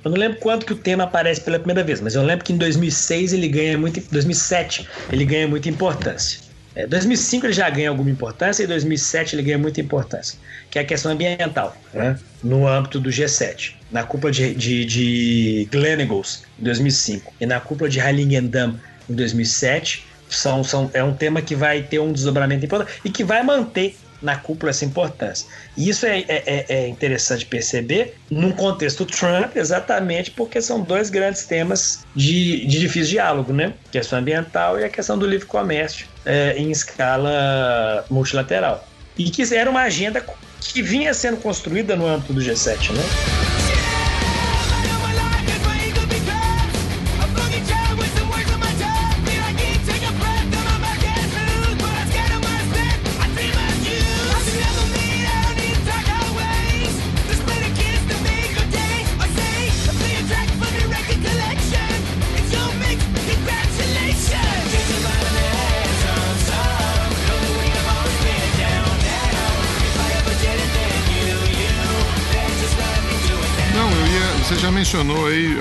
[0.05, 2.53] eu não lembro quanto que o tema aparece pela primeira vez, mas eu lembro que
[2.53, 6.41] em 2006 ele ganha muito, 2007 ele ganha muita importância.
[6.75, 10.39] É, 2005 ele já ganha alguma importância e 2007 ele ganha muita importância,
[10.71, 12.19] que é a questão ambiental, né?
[12.43, 13.75] no âmbito do G7.
[13.91, 18.79] Na cúpula de, de, de Gleneagles, em 2005, e na cúpula de Heiligendamm,
[19.09, 23.25] em 2007, são, são, é um tema que vai ter um desdobramento importante e que
[23.25, 25.47] vai manter na cúpula essa importância.
[25.77, 31.11] E isso é, é, é, é interessante perceber num contexto Trump, exatamente porque são dois
[31.11, 33.75] grandes temas de, de difícil diálogo, né?
[33.89, 38.87] A questão ambiental e a questão do livre comércio é, em escala multilateral.
[39.17, 40.25] E que era uma agenda
[40.61, 43.50] que vinha sendo construída no âmbito do G7, né?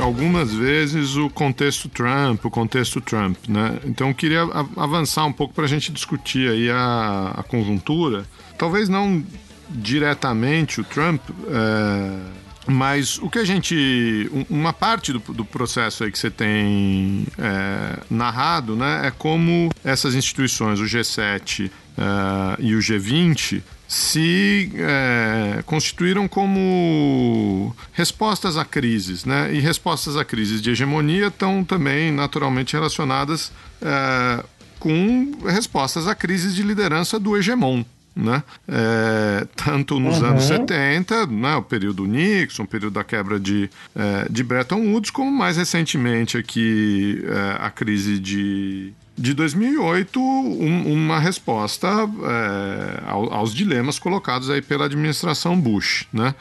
[0.10, 3.80] Algumas vezes o contexto Trump, o contexto Trump, né?
[3.86, 4.42] Então eu queria
[4.76, 8.26] avançar um pouco para a gente discutir aí a, a, conjuntura.
[8.58, 9.24] Talvez não
[9.70, 12.20] diretamente o Trump, é,
[12.68, 14.30] mas o que a gente.
[14.50, 19.08] Uma parte do, do processo aí que você tem é, narrado, né?
[19.08, 28.56] É como essas instituições, o G7 é, e o G20, se é, constituíram como respostas
[28.56, 29.52] a crises, né?
[29.52, 34.44] E respostas a crises de hegemonia estão também naturalmente relacionadas é,
[34.80, 37.84] com respostas a crises de liderança do hegemon.
[38.16, 38.44] Né?
[38.68, 40.28] É, tanto nos uhum.
[40.28, 45.10] anos 70, né, o período Nixon, o período da quebra de, é, de Bretton Woods,
[45.10, 53.54] como mais recentemente aqui é, a crise de de 2008 um, uma resposta é, aos
[53.54, 56.34] dilemas colocados aí pela administração Bush, né?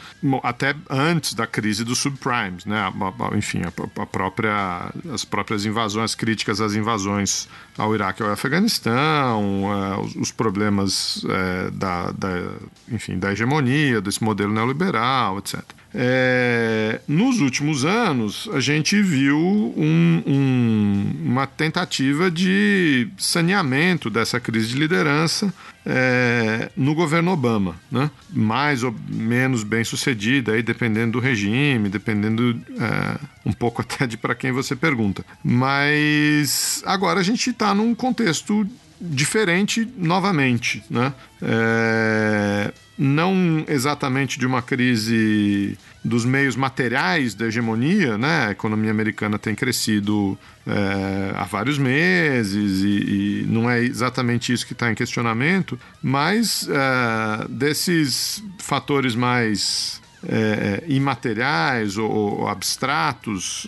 [0.45, 2.93] Até antes da crise dos subprimes, né?
[3.37, 9.64] Enfim, a, a própria, as próprias invasões, críticas às invasões ao Iraque e ao Afeganistão,
[9.72, 12.53] é, os, os, problemas é, da, da,
[12.93, 15.64] enfim, da hegemonia, desse modelo neoliberal, etc.
[16.01, 24.68] É, nos últimos anos, a gente viu um, um, uma tentativa de saneamento dessa crise
[24.68, 25.53] de liderança
[25.84, 28.12] é, no governo Obama, né?
[28.30, 34.16] mais ou menos bem sucedida, aí, dependendo do regime, dependendo é, um pouco até de
[34.16, 35.26] para quem você pergunta.
[35.42, 38.64] Mas agora a gente está num contexto
[39.01, 41.12] diferente novamente, né?
[41.42, 48.46] É, não exatamente de uma crise dos meios materiais da hegemonia, né?
[48.46, 50.36] A economia americana tem crescido
[50.66, 56.68] é, há vários meses e, e, não é exatamente isso que está em questionamento, mas
[56.68, 63.66] é, desses fatores mais é, imateriais ou, ou abstratos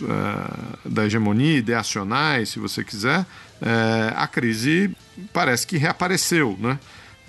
[0.85, 3.25] da hegemonia, ideacionais, se você quiser,
[4.15, 4.91] a crise
[5.31, 6.77] parece que reapareceu, né?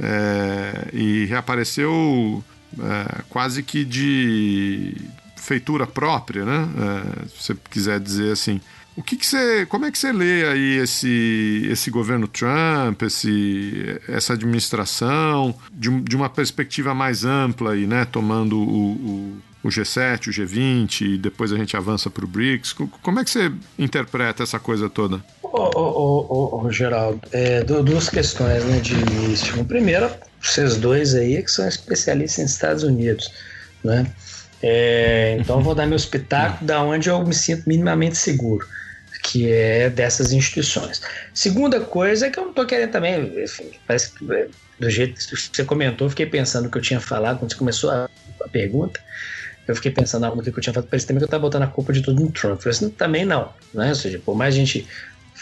[0.03, 2.43] É, e reapareceu
[2.79, 4.97] é, quase que de
[5.37, 6.69] feitura própria, né?
[6.77, 8.61] É, se você quiser dizer assim.
[8.95, 13.99] O que, que você, como é que você lê aí esse, esse governo Trump, esse,
[14.07, 18.05] essa administração, de, de uma perspectiva mais ampla aí, né?
[18.05, 22.75] Tomando o, o, o G7, o G20 e depois a gente avança para o BRICS.
[22.75, 25.25] Como é que você interpreta essa coisa toda?
[25.53, 29.65] Ô, Geraldo, é, duas questões né, de início.
[29.65, 33.31] Primeiro, vocês dois aí que são especialistas em Estados Unidos,
[33.85, 34.07] né?
[34.63, 38.67] É, então eu vou dar meu espetáculo da onde eu me sinto minimamente seguro
[39.23, 41.01] que é dessas instituições.
[41.33, 44.49] Segunda coisa é que eu não estou querendo também, enfim, parece que é,
[44.79, 47.91] do jeito que você comentou, fiquei pensando o que eu tinha falado quando você começou
[47.91, 48.09] a,
[48.43, 49.01] a pergunta.
[49.67, 51.69] Eu fiquei pensando no que eu tinha falado, parece também que eu estava botando a
[51.69, 52.55] culpa de tudo no Trump.
[52.55, 53.91] Eu falei assim, também não, né?
[53.91, 54.89] Ou seja, por mais a gente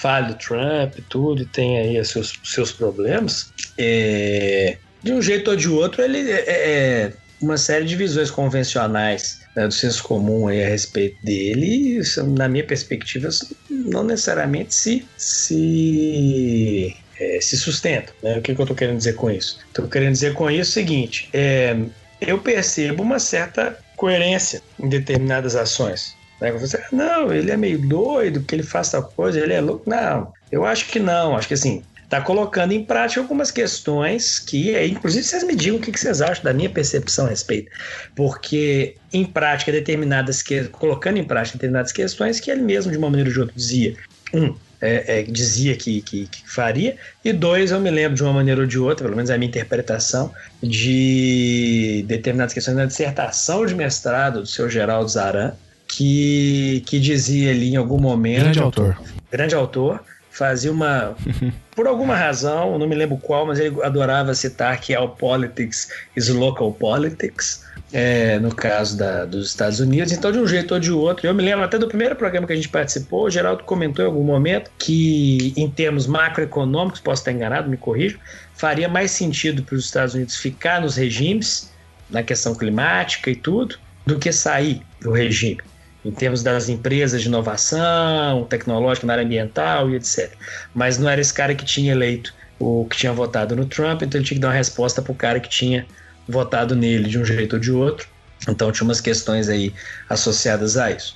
[0.00, 5.56] fale do Trump tudo, e tem aí seus, seus problemas, é, de um jeito ou
[5.56, 10.62] de outro, ele é, é uma série de visões convencionais né, do senso comum aí
[10.62, 12.00] a respeito dele,
[12.36, 13.28] na minha perspectiva,
[13.70, 18.14] não necessariamente se, se, é, se sustentam.
[18.22, 18.38] Né?
[18.38, 19.58] O que, que eu estou querendo dizer com isso?
[19.68, 21.76] Estou querendo dizer com isso o seguinte: é,
[22.20, 26.14] eu percebo uma certa coerência em determinadas ações.
[26.40, 26.52] Né?
[26.52, 29.88] Você, ah, não, ele é meio doido, porque ele faz tal coisa, ele é louco.
[29.88, 31.36] Não, eu acho que não.
[31.36, 35.78] Acho que assim, está colocando em prática algumas questões que, é, inclusive, vocês me digam
[35.78, 37.70] o que vocês acham da minha percepção a respeito.
[38.16, 43.08] Porque, em prática, determinadas que, colocando em prática determinadas questões que ele mesmo, de uma
[43.08, 43.94] maneira ou de outra, dizia.
[44.34, 48.32] Um, é, é, dizia que, que, que, faria, e dois, eu me lembro de uma
[48.32, 50.32] maneira ou de outra, pelo menos é a minha interpretação,
[50.62, 55.52] de determinadas questões na dissertação de mestrado do seu Geraldo Zaran,
[55.90, 58.42] que, que dizia ali em algum momento.
[58.42, 58.98] Grande autor.
[59.30, 61.16] Grande autor fazia uma.
[61.74, 66.28] Por alguma razão, não me lembro qual, mas ele adorava citar que all politics is
[66.28, 67.68] local politics.
[67.92, 71.26] É, no caso da, dos Estados Unidos, então de um jeito ou de outro.
[71.26, 74.06] Eu me lembro até do primeiro programa que a gente participou, o Geraldo comentou em
[74.06, 78.20] algum momento que, em termos macroeconômicos, posso estar enganado, me corrijo,
[78.54, 81.72] faria mais sentido para os Estados Unidos ficar nos regimes,
[82.08, 83.76] na questão climática e tudo,
[84.06, 85.60] do que sair do regime
[86.04, 90.32] em termos das empresas de inovação tecnológica na área ambiental e etc.
[90.74, 94.18] Mas não era esse cara que tinha eleito o que tinha votado no Trump, então
[94.18, 95.86] ele tinha que dar uma resposta para o cara que tinha
[96.28, 98.06] votado nele de um jeito ou de outro.
[98.48, 99.72] Então tinha umas questões aí
[100.08, 101.14] associadas a isso.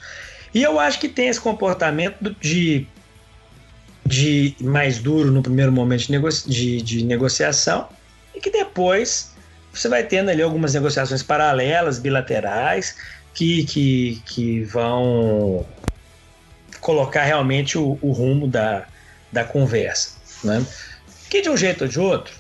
[0.55, 2.87] E eu acho que tem esse comportamento de,
[4.07, 7.89] de mais duro no primeiro momento de, negocia de, de negociação
[8.35, 9.35] e que depois
[9.72, 12.97] você vai tendo ali algumas negociações paralelas, bilaterais,
[13.35, 15.66] que, que, que vão
[16.80, 18.87] colocar realmente o, o rumo da,
[19.32, 20.16] da conversa.
[20.43, 20.64] Né?
[21.28, 22.35] Que de um jeito ou de outro,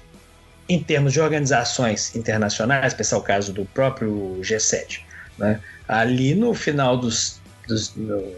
[0.68, 5.00] em termos de organizações internacionais, pensar o caso do próprio G7,
[5.38, 5.60] né?
[5.88, 8.32] ali no final dos, dos no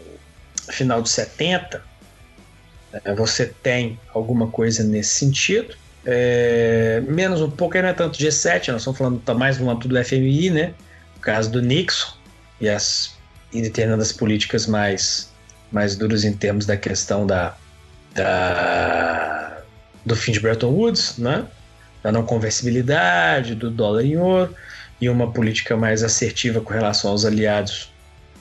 [0.69, 1.81] final dos 70,
[2.91, 5.75] né, você tem alguma coisa nesse sentido.
[6.05, 9.87] É, menos um pouco, não é tanto G7, nós estamos falando tá mais no âmbito
[9.87, 10.73] do FMI, né?
[11.17, 12.16] O caso do Nixon,
[12.59, 13.15] e, as,
[13.53, 13.71] e
[14.17, 15.31] políticas mais,
[15.71, 17.55] mais duras em termos da questão da,
[18.13, 19.61] da,
[20.05, 21.45] do fim de Bretton Woods, né?
[22.03, 24.55] da não conversibilidade, do dólar em ouro,
[24.99, 27.91] e uma política mais assertiva com relação aos aliados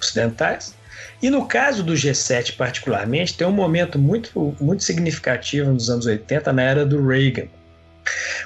[0.00, 0.74] ocidentais.
[1.22, 6.52] E no caso do G7 particularmente, tem um momento muito, muito significativo nos anos 80,
[6.52, 7.48] na era do Reagan,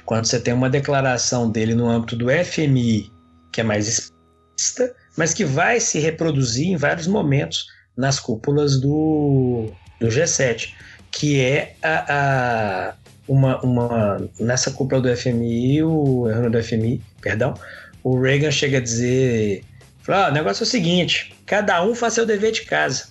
[0.05, 3.13] quando você tem uma declaração dele no âmbito do FMI,
[3.53, 9.71] que é mais explícita, mas que vai se reproduzir em vários momentos nas cúpulas do,
[9.99, 10.75] do G7,
[11.11, 12.95] que é a, a
[13.27, 17.55] uma, uma, nessa cúpula do FMI, o do FMI, perdão,
[18.03, 19.65] o Reagan chega a dizer
[20.03, 23.09] Falou, ah, o negócio é o seguinte, cada um faz seu dever de casa.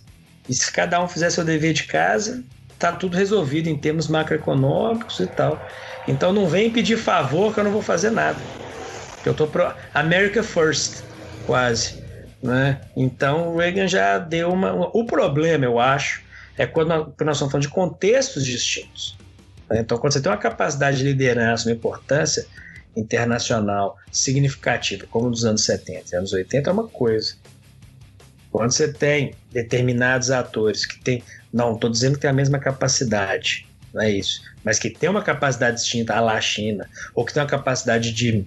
[0.47, 2.43] E se cada um fizer seu dever de casa,
[2.79, 5.61] tá tudo resolvido em termos macroeconômicos e tal.
[6.07, 8.39] Então não vem pedir favor que eu não vou fazer nada.
[9.23, 11.03] Eu tô pro America First,
[11.49, 11.95] quase.
[12.41, 12.79] Né?
[12.95, 14.71] Então o Reagan já deu uma.
[14.95, 16.21] O problema, eu acho,
[16.55, 19.17] é quando nós estamos falando de contextos distintos.
[19.69, 19.79] Né?
[19.79, 22.45] Então, quando você tem uma capacidade de liderança, uma importância
[22.95, 27.35] internacional significativa, como nos anos 70 e anos 80, é uma coisa.
[28.51, 31.23] Quando você tem determinados atores que têm.
[31.51, 34.41] Não, estou dizendo que tem a mesma capacidade, não é isso.
[34.63, 38.45] Mas que tem uma capacidade distinta à China, ou que tem uma capacidade de,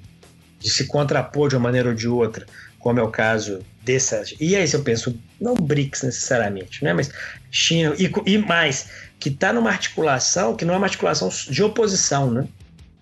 [0.61, 2.47] de se contrapor de uma maneira ou de outra,
[2.83, 4.23] como é o caso dessa.
[4.39, 6.93] E aí, eu penso, não BRICS necessariamente, né?
[6.93, 7.11] mas
[7.51, 12.31] China, e, e mais, que está numa articulação que não é uma articulação de oposição,
[12.31, 12.47] né?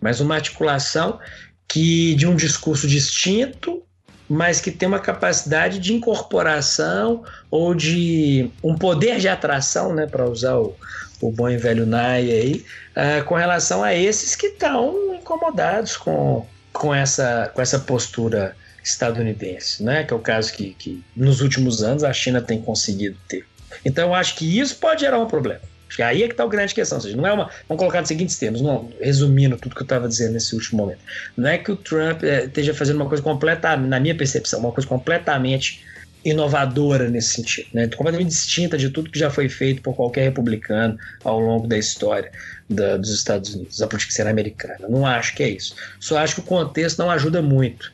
[0.01, 1.19] mas uma articulação
[1.67, 3.83] que de um discurso distinto,
[4.29, 10.29] mas que tem uma capacidade de incorporação ou de um poder de atração, né, para
[10.29, 10.77] usar o,
[11.21, 12.65] o bom e velho Nai aí,
[12.95, 19.83] uh, com relação a esses que estão incomodados com, com, essa, com essa postura estadunidense,
[19.83, 20.05] né?
[20.05, 23.45] que é o caso que, que nos últimos anos a China tem conseguido ter.
[23.85, 25.61] Então eu acho que isso pode gerar um problema.
[25.99, 26.99] Aí é que está o grande questão.
[26.99, 27.51] Ou seja, não é uma.
[27.69, 31.01] Vamos colocar nos seguintes termos, não, resumindo tudo que eu estava dizendo nesse último momento.
[31.37, 34.73] Não é que o Trump é, esteja fazendo uma coisa completamente, na minha percepção, uma
[34.73, 35.85] coisa completamente
[36.25, 37.89] inovadora nesse sentido, né?
[37.89, 42.31] completamente distinta de tudo que já foi feito por qualquer republicano ao longo da história
[42.69, 44.87] da, dos Estados Unidos, da política americana.
[44.87, 45.75] Não acho que é isso.
[45.99, 47.91] Só acho que o contexto não ajuda muito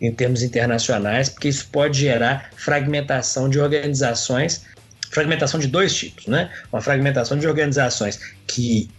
[0.00, 4.64] em termos internacionais, porque isso pode gerar fragmentação de organizações
[5.10, 6.50] fragmentação de dois tipos, né?
[6.72, 8.90] Uma fragmentação de organizações que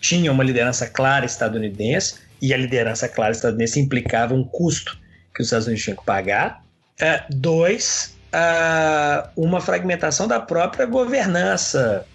[0.00, 4.98] tinham uma liderança clara estadunidense e a liderança clara estadunidense implicava um custo
[5.34, 6.64] que os Estados Unidos tinham que pagar.
[6.98, 12.06] É, dois, uh, uma fragmentação da própria governança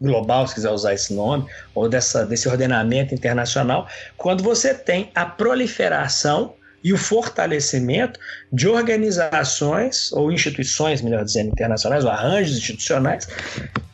[0.00, 5.26] global, se quiser usar esse nome, ou dessa, desse ordenamento internacional, quando você tem a
[5.26, 8.18] proliferação e o fortalecimento
[8.52, 13.28] de organizações ou instituições, melhor dizendo, internacionais, ou arranjos institucionais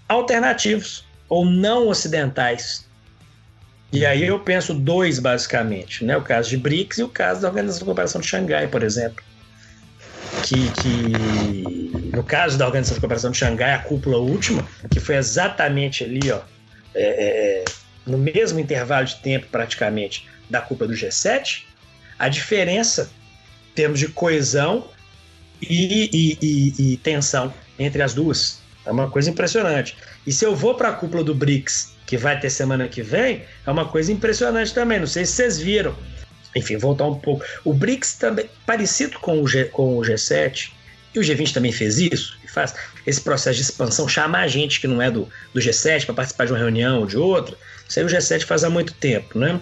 [0.08, 2.86] alternativos ou não ocidentais.
[3.92, 6.16] E aí eu penso dois basicamente, né?
[6.16, 9.24] O caso de BRICS e o caso da Organização de Cooperação de Xangai, por exemplo.
[10.42, 15.16] Que, que no caso da Organização de Cooperação de Xangai, a cúpula última, que foi
[15.16, 16.40] exatamente ali, ó,
[16.94, 17.64] é, é,
[18.06, 21.64] no mesmo intervalo de tempo praticamente da cúpula do G7,
[22.18, 23.10] a diferença
[23.70, 24.88] em termos de coesão
[25.60, 28.60] e, e, e, e tensão entre as duas.
[28.84, 29.96] É uma coisa impressionante.
[30.26, 33.42] E se eu vou para a cúpula do BRICS, que vai ter semana que vem,
[33.66, 35.00] é uma coisa impressionante também.
[35.00, 35.94] Não sei se vocês viram.
[36.54, 37.44] Enfim, voltar um pouco.
[37.64, 40.70] O BRICS também, parecido com o, G, com o G7,
[41.14, 42.74] e o G20 também fez isso, e faz
[43.06, 46.52] esse processo de expansão, chamar gente que não é do, do G7 para participar de
[46.52, 47.56] uma reunião ou de outra.
[47.88, 49.60] Isso aí o G7 faz há muito tempo, né?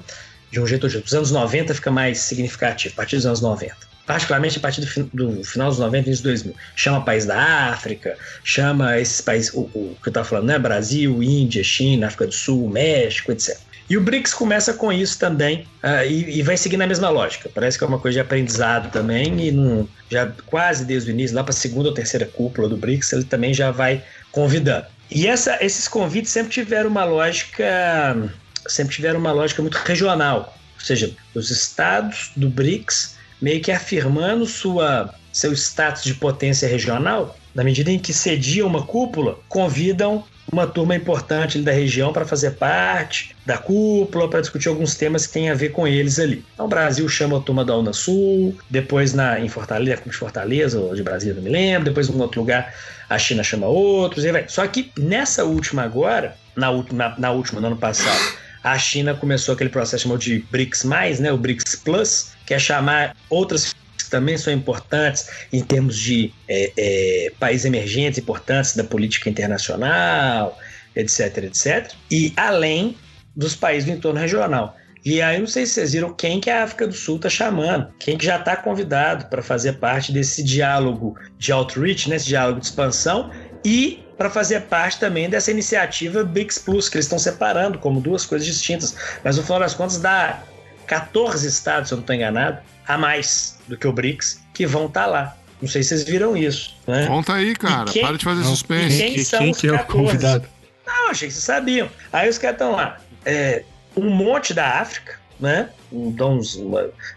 [0.55, 1.09] De um jeito ou de outro.
[1.09, 3.75] Os anos 90 fica mais significativo, a partir dos anos 90.
[4.07, 6.55] Particularmente a partir do, do final dos 90 e dos 2000.
[6.77, 10.59] Chama país da África, chama esses países, o, o que eu estava falando, né?
[10.59, 13.59] Brasil, Índia, China, África do Sul, México, etc.
[13.89, 17.51] E o BRICS começa com isso também uh, e, e, vai seguir na mesma lógica.
[17.55, 21.37] Parece que é uma coisa de aprendizado também e não, já quase desde o início,
[21.37, 24.03] lá para a segunda ou terceira cúpula do BRICS, ele também já vai
[24.33, 24.87] convidando.
[25.11, 28.33] E essa, esses convites sempre tiveram uma lógica
[28.67, 34.47] sempre tiveram uma lógica muito regional, ou seja, os estados do BRICS meio que afirmando
[34.47, 40.67] sua, seu status de potência regional, na medida em que cediam uma cúpula, convidam uma
[40.67, 45.51] turma importante da região para fazer parte da cúpula, para discutir alguns temas que têm
[45.51, 46.45] a ver com eles ali.
[46.55, 50.95] Então, o Brasil chama a turma da Unasul, depois na, em Fortaleza, de Fortaleza ou
[50.95, 52.75] de Brasília, não me lembro, depois em outro lugar
[53.09, 54.45] a China chama outros, e vai.
[54.49, 59.55] Só que nessa última agora, na, na, na última, no ano passado, a China começou
[59.55, 60.85] aquele processo chamado de BRICS+,
[61.21, 66.33] né, o BRICS Plus, que é chamar outras que também são importantes em termos de
[66.49, 70.59] é, é, países emergentes importantes da política internacional,
[70.97, 71.93] etc, etc.
[72.11, 72.97] E além
[73.37, 74.77] dos países do entorno regional.
[75.05, 77.93] E aí não sei se vocês viram quem que a África do Sul está chamando,
[77.99, 82.61] quem que já está convidado para fazer parte desse diálogo de outreach, né, esse diálogo
[82.61, 83.31] de expansão,
[83.63, 88.25] e para fazer parte também dessa iniciativa BRICS Plus, que eles estão separando como duas
[88.25, 88.97] coisas distintas.
[89.23, 90.43] Mas no final das contas dá
[90.87, 94.87] 14 estados, se eu não estou enganado, a mais do que o BRICS, que vão
[94.87, 95.37] estar tá lá.
[95.61, 96.77] Não sei se vocês viram isso.
[96.87, 97.07] Né?
[97.07, 97.91] Conta aí, cara.
[97.91, 98.99] Quem, Para de fazer suspense.
[98.99, 99.83] Quem, quem são quem os que 14?
[99.83, 100.49] é o convidado?
[100.87, 101.89] Não, achei que vocês sabiam.
[102.13, 103.01] Aí os caras estão lá.
[103.25, 103.65] É,
[103.97, 105.71] um monte da África, né?
[105.91, 106.41] Então,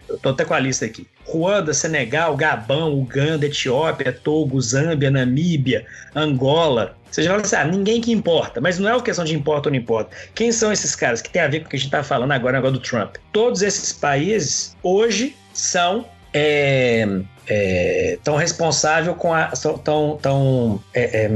[0.07, 1.07] eu tô até com a lista aqui.
[1.27, 5.85] Ruanda, Senegal, Gabão, Uganda, Etiópia, Togo, Zâmbia, Namíbia,
[6.15, 6.95] Angola.
[7.11, 8.61] Você já fala assim, ah, ninguém que importa.
[8.61, 10.15] Mas não é uma questão de importa ou não importa.
[10.35, 12.31] Quem são esses caras que tem a ver com o que a gente está falando
[12.31, 13.15] agora, agora do Trump?
[13.31, 17.07] Todos esses países hoje são é,
[17.47, 19.51] é, tão responsável com a.
[19.83, 21.31] tão, tão é, é,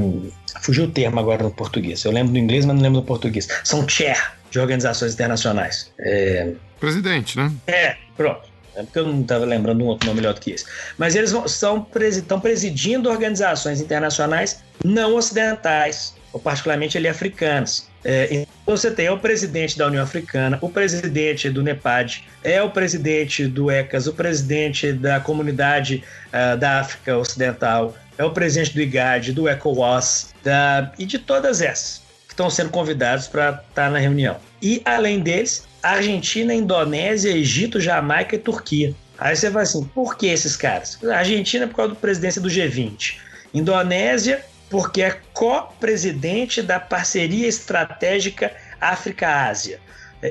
[0.62, 2.04] fugiu o termo agora no português.
[2.04, 3.48] Eu lembro do inglês, mas não lembro do português.
[3.64, 5.92] São chair de organizações internacionais.
[6.00, 7.52] É, Presidente, né?
[7.68, 8.51] É, pronto.
[8.76, 10.66] É porque eu não estava lembrando um outro nome melhor do que esse.
[10.98, 17.90] Mas eles estão presidindo organizações internacionais não ocidentais, ou particularmente ali africanas.
[18.04, 22.72] É, então você tem o presidente da União Africana, o presidente do NEPAD, é o
[22.72, 28.82] presidente do ECAS, o presidente da comunidade uh, da África Ocidental, é o presidente do
[28.82, 33.90] IGAD, do ECOWAS da, e de todas essas que estão sendo convidados para estar tá
[33.90, 34.38] na reunião.
[34.62, 38.94] E além deles, Argentina, Indonésia, Egito, Jamaica e Turquia.
[39.18, 40.98] Aí você vai assim, por que esses caras?
[41.04, 43.18] Argentina por causa da presidência do G20.
[43.54, 49.80] Indonésia porque é co-presidente da parceria estratégica África-Ásia.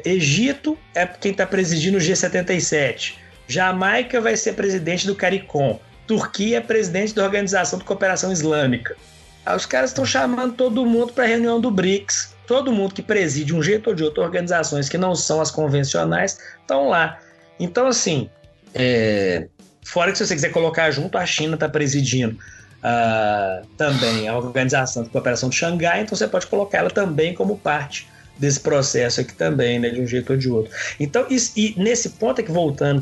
[0.04, 3.16] Egito é quem está presidindo o G77.
[3.46, 5.78] Jamaica vai ser presidente do CARICOM.
[6.06, 8.96] Turquia é presidente da Organização de Cooperação Islâmica.
[9.44, 12.34] Aí os caras estão chamando todo mundo para a reunião do BRICS.
[12.50, 16.36] Todo mundo que preside um jeito ou de outro organizações que não são as convencionais
[16.60, 17.20] estão lá.
[17.60, 18.28] Então, assim,
[18.74, 19.46] é...
[19.84, 22.36] fora que se você quiser colocar junto, a China está presidindo
[22.82, 27.56] uh, também a Organização de Cooperação de Xangai, então você pode colocar ela também como
[27.56, 30.72] parte desse processo aqui também, né, de um jeito ou de outro.
[30.98, 33.00] Então, e, nesse ponto aqui, voltando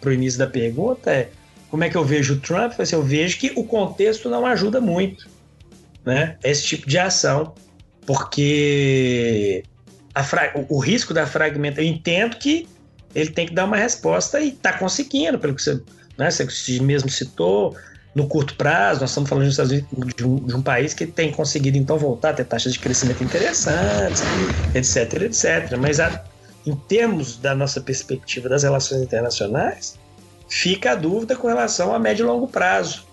[0.00, 1.30] para o início da pergunta, é
[1.68, 2.78] como é que eu vejo o Trump?
[2.78, 5.28] Assim, eu vejo que o contexto não ajuda muito,
[6.04, 7.54] né, esse tipo de ação,
[8.08, 9.62] porque
[10.54, 12.66] o, o risco da fragmentação, eu entendo que
[13.14, 15.78] ele tem que dar uma resposta e está conseguindo, pelo que você,
[16.16, 17.76] né, você mesmo citou,
[18.14, 21.98] no curto prazo, nós estamos falando de, um, de um, país que tem conseguido então
[21.98, 24.22] voltar a ter taxas de crescimento interessantes,
[24.74, 25.76] etc, etc.
[25.78, 26.24] Mas a,
[26.66, 29.98] em termos da nossa perspectiva das relações internacionais,
[30.48, 33.06] fica a dúvida com relação a médio e longo prazo.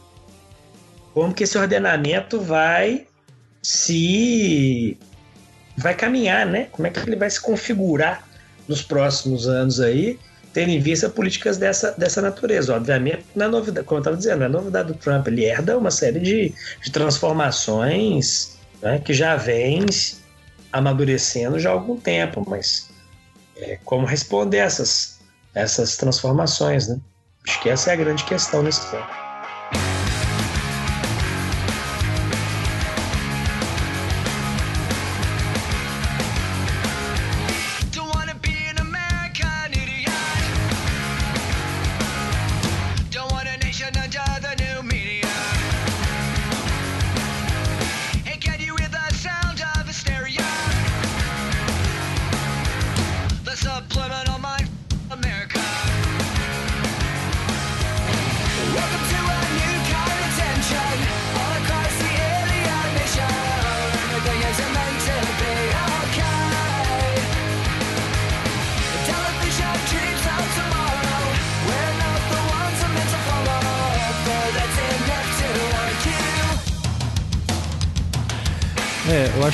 [1.14, 3.06] Como que esse ordenamento vai
[3.66, 4.98] se
[5.76, 6.68] vai caminhar, né?
[6.72, 8.28] Como é que ele vai se configurar
[8.68, 10.20] nos próximos anos aí?
[10.54, 12.74] tendo em vista políticas dessa, dessa natureza.
[12.74, 15.78] Obviamente, não é novidade, como eu estava dizendo, não é novidade do Trump, ele herda
[15.78, 19.86] uma série de, de transformações né, que já vem
[20.72, 22.90] amadurecendo já há algum tempo, mas
[23.58, 25.20] é, como responder essas,
[25.54, 27.02] essas transformações, né?
[27.46, 29.25] Acho que essa é a grande questão nesse ponto.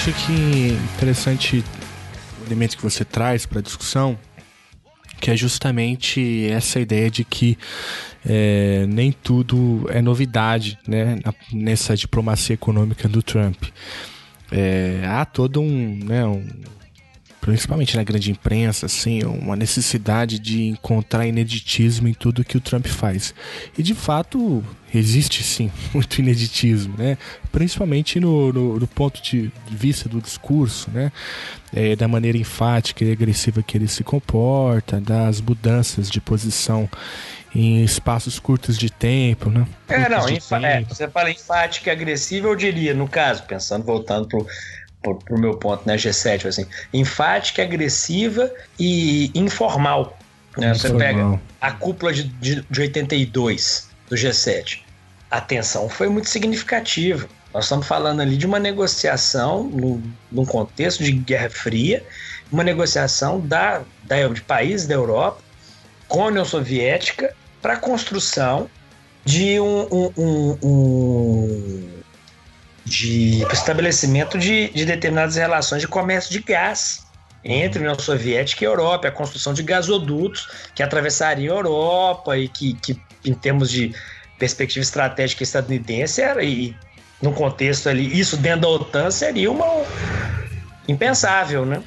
[0.02, 1.64] Acho que interessante
[2.42, 4.18] o elemento que você traz para a discussão,
[5.20, 7.56] que é justamente essa ideia de que
[8.26, 11.20] é, nem tudo é novidade né,
[11.54, 13.66] nessa diplomacia econômica do Trump.
[14.52, 16.48] É, há todo um, né, um
[17.42, 22.86] principalmente na grande imprensa, assim, uma necessidade de encontrar ineditismo em tudo que o Trump
[22.86, 23.34] faz.
[23.76, 24.64] E de fato
[24.94, 27.18] existe sim muito ineditismo, né?
[27.52, 31.12] Principalmente no, no, no ponto de vista do discurso, né?
[31.74, 36.88] É, da maneira enfática e agressiva que ele se comporta, das mudanças de posição
[37.56, 39.66] em espaços curtos de tempo, né?
[39.88, 40.28] É, não,
[40.66, 44.46] é, você fala enfática e agressiva, eu diria, no caso, pensando, voltando pro
[45.02, 50.18] pro, pro meu ponto, né, G7, assim, enfática, agressiva e informal.
[50.58, 50.74] Né?
[50.74, 54.82] Você pega a cúpula de, de, de 82 do G7.
[55.30, 57.28] A tensão foi muito significativa.
[57.54, 60.02] Nós estamos falando ali de uma negociação no,
[60.32, 62.04] num contexto de Guerra Fria,
[62.52, 65.42] uma negociação da, da, de países da Europa
[66.08, 68.70] com a União Soviética para a construção
[69.24, 72.01] de um, um, um, um
[72.86, 77.06] de estabelecimento de, de determinadas relações de comércio de gás.
[77.44, 82.74] entre União Soviética e Europa, a construção de gasodutos que atravessariam a Europa e que,
[82.76, 83.94] que em termos de
[84.38, 86.76] perspectiva estratégica estadunidense, era, e
[87.22, 89.84] no contexto ali, isso dentro da OTAN seria uma
[90.88, 91.84] impensável, né?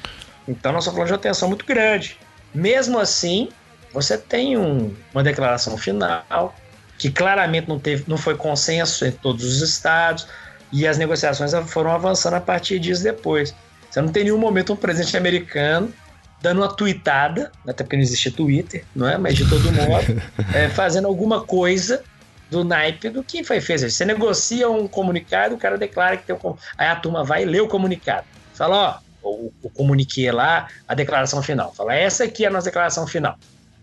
[0.47, 2.17] Então nós estamos falando de uma tensão muito grande.
[2.53, 3.49] Mesmo assim,
[3.93, 6.55] você tem um, uma declaração final
[6.97, 10.27] que claramente não, teve, não foi consenso em todos os estados
[10.75, 13.55] e as negociações foram avançando a partir dias depois.
[13.89, 15.93] Você não tem nenhum momento um presidente americano
[16.41, 19.17] dando uma tweetada, até porque não existe Twitter, não é?
[19.17, 20.21] Mas de todo modo,
[20.53, 22.03] é, fazendo alguma coisa
[22.51, 23.89] do naipe do que foi feito.
[23.89, 26.55] Você negocia um comunicado, o cara declara que tem um.
[26.77, 28.27] Aí a turma vai ler o comunicado.
[28.53, 31.73] Fala, ó, o, o comuniquê lá, a declaração final.
[31.73, 33.37] Fala, essa aqui é a nossa declaração final.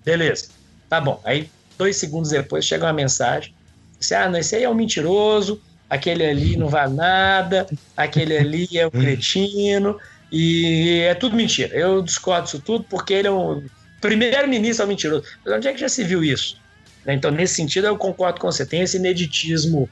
[0.05, 0.49] Beleza.
[0.91, 1.21] Tá bom.
[1.25, 3.55] Aí, dois segundos depois, chega uma mensagem.
[3.99, 5.61] Você, ah, não, esse aí é um mentiroso,
[5.93, 10.01] aquele ali não vale nada, aquele ali é o cretino,
[10.33, 11.77] e é tudo mentira.
[11.77, 13.63] Eu discordo disso tudo porque ele é um
[14.01, 15.25] primeiro-ministro é um mentiroso.
[15.45, 16.57] Mas onde é que já se viu isso?
[17.05, 17.13] Né?
[17.13, 18.65] Então, nesse sentido, eu concordo com você.
[18.65, 19.87] Tem esse ineditismo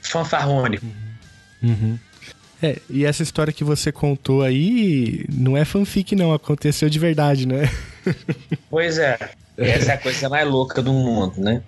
[0.00, 0.86] fanfarrônico.
[1.62, 1.70] Uhum.
[1.70, 1.98] uhum.
[2.60, 6.32] É, e essa história que você contou aí não é fanfic, não.
[6.32, 7.70] Aconteceu de verdade, né?
[8.70, 9.18] Pois é.
[9.58, 11.62] Essa é a coisa mais louca do mundo, né?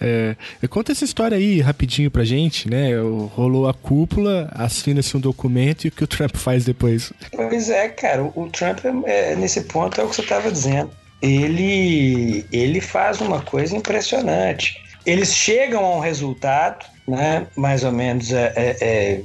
[0.00, 0.36] É,
[0.68, 2.90] conta essa história aí rapidinho pra gente, né?
[3.34, 7.12] Rolou a cúpula, assina-se um documento e o que o Trump faz depois?
[7.32, 10.90] Pois é, cara, o Trump, é, nesse ponto, é o que você estava dizendo.
[11.22, 14.76] Ele, ele faz uma coisa impressionante.
[15.04, 17.46] Eles chegam a um resultado, né?
[17.56, 18.32] Mais ou menos.
[18.32, 19.22] É, é, é...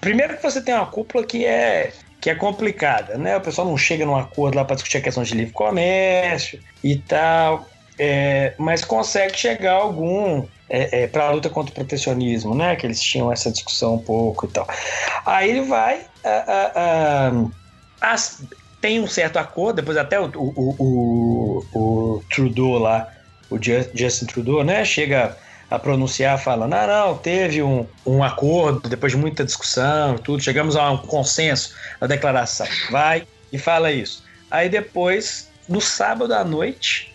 [0.00, 3.34] Primeiro que você tem uma cúpula que é que é complicada, né?
[3.38, 6.96] O pessoal não chega num acordo lá para discutir a questão de livre comércio e
[6.96, 7.69] tal
[8.02, 12.74] é, mas consegue chegar algum é, é, para a luta contra o protecionismo, né?
[12.74, 14.66] Que eles tinham essa discussão um pouco e tal.
[15.26, 16.06] Aí ele vai.
[18.00, 18.42] as,
[18.80, 23.06] tem um certo acordo, depois até o, o, o, o, Trudeau lá,
[23.50, 24.82] o Justin Trudeau, né?
[24.82, 25.36] Chega
[25.70, 30.74] a pronunciar falando, ah, não, teve um, um acordo, depois de muita discussão tudo, chegamos
[30.74, 32.66] a um consenso na declaração.
[32.90, 34.24] Vai e fala isso.
[34.50, 37.10] Aí depois, no sábado à noite,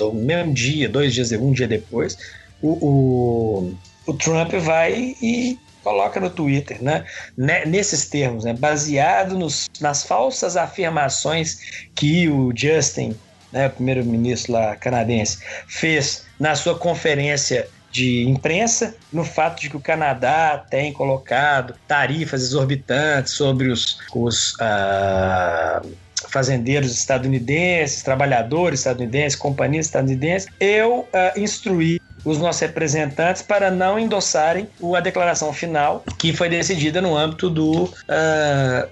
[0.00, 2.16] do mesmo dia, dois dias, um dia depois,
[2.62, 3.74] o, o,
[4.06, 7.04] o Trump vai e coloca no Twitter, né,
[7.36, 13.16] nesses termos, né, baseado nos, nas falsas afirmações que o Justin,
[13.50, 19.80] né, primeiro-ministro lá canadense, fez na sua conferência de imprensa, no fato de que o
[19.80, 25.88] Canadá tem colocado tarifas exorbitantes sobre os, os uh,
[26.28, 34.68] fazendeiros estadunidenses, trabalhadores estadunidenses, companhias estadunidenses, eu uh, instruí os nossos representantes para não endossarem
[34.96, 37.90] a declaração final que foi decidida no âmbito do, uh,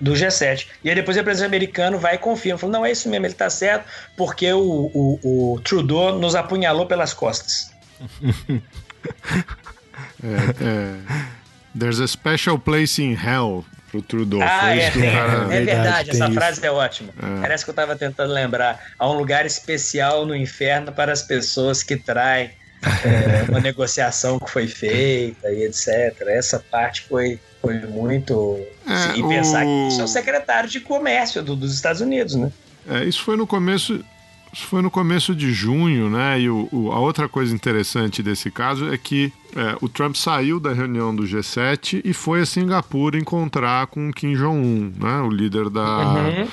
[0.00, 0.66] do G7.
[0.82, 3.32] E aí depois o presidente americano vai e confirma, falou, não, é isso mesmo, ele
[3.32, 3.84] está certo,
[4.16, 7.70] porque o, o, o, Trudeau nos apunhalou pelas costas.
[8.22, 8.60] é,
[10.24, 10.94] é,
[11.78, 14.40] there's a special place in hell pro Trudeau.
[14.42, 15.54] Ah, é, tem, cara...
[15.54, 17.10] é, verdade, essa frase é ótima.
[17.20, 17.40] É.
[17.40, 18.92] Parece que eu estava tentando lembrar.
[18.98, 22.50] Há um lugar especial no inferno para as pessoas que traem
[22.82, 26.14] é, uma negociação que foi feita e etc.
[26.28, 28.60] Essa parte foi, foi muito.
[28.86, 29.66] É, e pensar o...
[29.66, 32.52] que isso é o secretário de comércio do, dos Estados Unidos, né?
[32.88, 34.04] É, isso foi no começo
[34.52, 36.40] isso foi no começo de junho, né?
[36.40, 40.58] E o, o, a outra coisa interessante desse caso é que é, o Trump saiu
[40.58, 45.20] da reunião do G7 e foi a Singapura encontrar com Kim Jong-un, né?
[45.20, 45.98] O líder da.
[45.98, 46.48] Uhum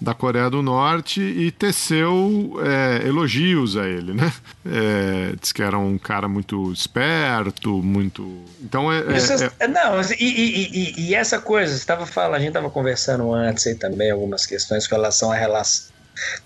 [0.00, 4.32] da Coreia do Norte e teceu é, elogios a ele, né?
[4.64, 8.42] É, diz que era um cara muito esperto, muito.
[8.62, 9.00] Então é.
[9.00, 9.68] é, é...
[9.68, 13.74] Não, e, e, e, e, essa coisa, estava falando, a gente estava conversando antes aí
[13.74, 15.90] também algumas questões com relação à relação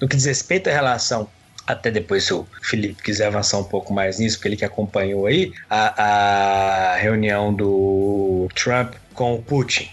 [0.01, 1.29] no que diz respeito à relação
[1.67, 5.27] até depois, se o Felipe quiser avançar um pouco mais nisso, porque ele que acompanhou
[5.27, 9.89] aí a, a reunião do Trump com o Putin.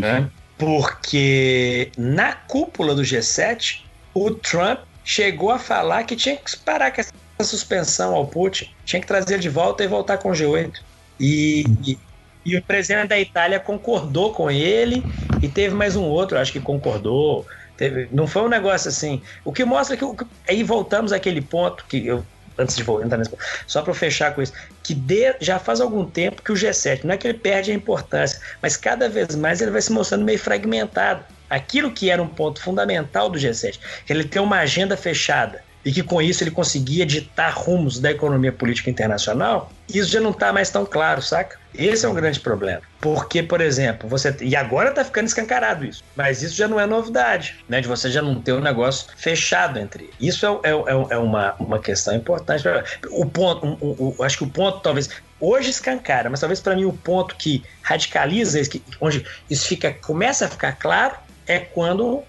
[0.00, 0.30] Né?
[0.56, 3.80] Porque na cúpula do G7,
[4.14, 9.00] o Trump chegou a falar que tinha que parar com essa suspensão ao Putin, tinha
[9.00, 10.74] que trazer ele de volta e voltar com o G8.
[11.18, 11.98] E, e,
[12.46, 15.02] e o presidente da Itália concordou com ele,
[15.42, 17.44] e teve mais um outro, acho que concordou.
[17.76, 19.20] Teve, não foi um negócio assim.
[19.44, 20.04] O que mostra que.
[20.48, 22.24] Aí voltamos àquele ponto que eu.
[22.58, 26.06] Antes de entrar nesse ponto, só para fechar com isso, que de, já faz algum
[26.06, 29.60] tempo que o G7, não é que ele perde a importância, mas cada vez mais
[29.60, 31.22] ele vai se mostrando meio fragmentado.
[31.50, 35.92] Aquilo que era um ponto fundamental do G7, que ele tem uma agenda fechada, e
[35.92, 40.52] que com isso ele conseguia ditar rumos da economia política internacional, isso já não está
[40.52, 41.60] mais tão claro, saca?
[41.72, 42.82] Esse é um grande problema.
[43.00, 44.34] Porque, por exemplo, você.
[44.40, 46.02] E agora está ficando escancarado isso.
[46.16, 47.80] Mas isso já não é novidade, né?
[47.80, 50.10] De você já não ter um negócio fechado entre.
[50.20, 52.64] Isso é, é, é, é uma, uma questão importante.
[53.12, 53.78] O ponto,
[54.24, 55.08] acho que o ponto, talvez,
[55.38, 58.60] hoje escancara, mas talvez para mim o ponto que radicaliza,
[59.00, 61.14] onde isso fica, começa a ficar claro,
[61.46, 62.24] é quando uh,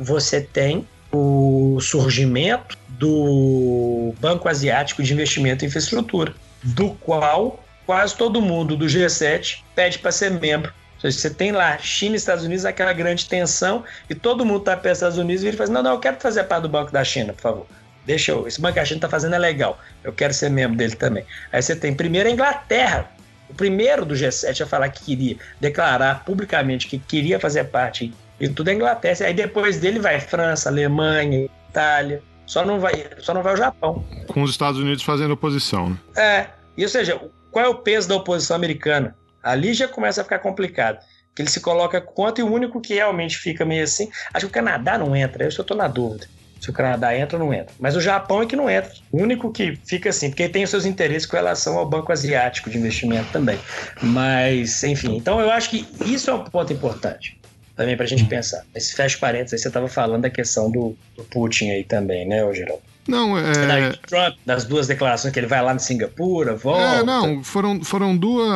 [0.00, 8.42] você tem o surgimento do Banco Asiático de Investimento em Infraestrutura, do qual quase todo
[8.42, 10.72] mundo do G7 pede para ser membro.
[10.96, 14.58] Ou seja, você tem lá China e Estados Unidos, aquela grande tensão, e todo mundo
[14.58, 16.62] está perto dos Estados Unidos e ele fala assim, não, não, eu quero fazer parte
[16.62, 17.66] do Banco da China, por favor.
[18.04, 20.76] Deixa eu, esse banco que a China está fazendo é legal, eu quero ser membro
[20.76, 21.24] dele também.
[21.52, 23.10] Aí você tem primeiro a Inglaterra,
[23.48, 28.48] o primeiro do G7 a falar que queria declarar publicamente que queria fazer parte e
[28.48, 29.26] tudo é Inglaterra.
[29.26, 32.22] Aí depois dele vai França, Alemanha, Itália.
[32.46, 34.04] Só não vai, só não vai o Japão.
[34.28, 35.90] Com os Estados Unidos fazendo oposição.
[35.90, 35.98] Né?
[36.16, 36.46] É.
[36.76, 37.20] E, ou seja,
[37.50, 39.14] qual é o peso da oposição americana?
[39.42, 40.98] Ali já começa a ficar complicado.
[41.34, 44.10] Que ele se coloca contra e o único que realmente fica meio assim.
[44.32, 46.26] Acho que o Canadá não entra, eu só estou na dúvida.
[46.58, 47.72] Se o Canadá entra ou não entra.
[47.78, 48.92] Mas o Japão é que não entra.
[49.12, 52.68] O único que fica assim, porque tem os seus interesses com relação ao Banco Asiático
[52.68, 53.58] de Investimento também.
[54.02, 57.37] Mas, enfim, então eu acho que isso é um ponto importante
[57.78, 58.64] também para a gente pensar.
[58.74, 62.38] Esse fecha parênteses aí, você estava falando da questão do, do, Putin aí também, né,
[62.52, 62.82] Geraldo?
[63.06, 63.92] Não, é.
[64.06, 66.82] Trump, das duas declarações que ele vai lá em Singapura, volta.
[66.82, 68.50] É, não, foram, foram duas.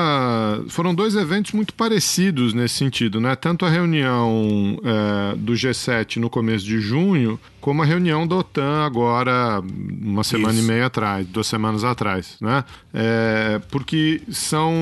[0.69, 3.35] Foram dois eventos muito parecidos nesse sentido, né?
[3.35, 8.85] Tanto a reunião é, do G7 no começo de junho, como a reunião da OTAN
[8.85, 9.63] agora,
[10.03, 10.65] uma semana Isso.
[10.65, 12.63] e meia atrás, duas semanas atrás, né?
[12.93, 14.75] É, porque são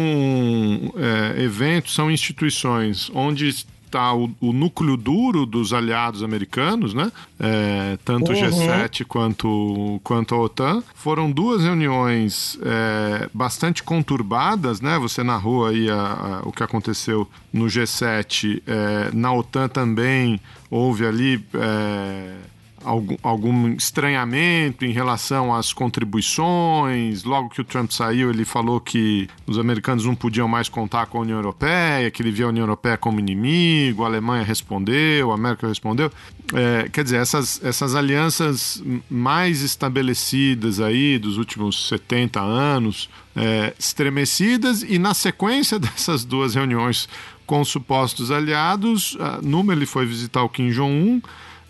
[0.96, 3.54] é, eventos, são instituições onde
[3.90, 7.10] está o, o, núcleo duro dos aliados americanos, né?
[7.38, 8.38] É, tanto uhum.
[8.38, 10.82] o G7 quanto, quanto a OTAN.
[10.94, 14.98] Foram duas reuniões é, bastante conturbadas, né?
[14.98, 20.40] Você narrou aí a, a, o que aconteceu no G7, é, na OTAN também
[20.70, 22.36] houve ali é,
[22.84, 27.24] algum, algum estranhamento em relação às contribuições.
[27.24, 31.18] Logo que o Trump saiu, ele falou que os americanos não podiam mais contar com
[31.18, 34.04] a União Europeia, que ele via a União Europeia como inimigo.
[34.04, 36.10] A Alemanha respondeu, a América respondeu.
[36.52, 44.82] É, quer dizer, essas, essas alianças mais estabelecidas aí dos últimos 70 anos, é, estremecidas,
[44.82, 47.08] e na sequência dessas duas reuniões
[47.46, 51.20] com os supostos aliados, numa ele foi visitar o Kim Jong-un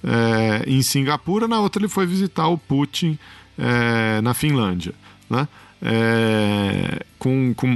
[0.05, 3.19] é, em Singapura, na outra ele foi visitar o Putin
[3.59, 4.95] é, na Finlândia.
[5.29, 5.47] Né?
[5.83, 7.69] É, com, com,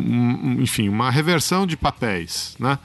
[0.61, 2.57] enfim, uma reversão de papéis.
[2.59, 2.79] Né?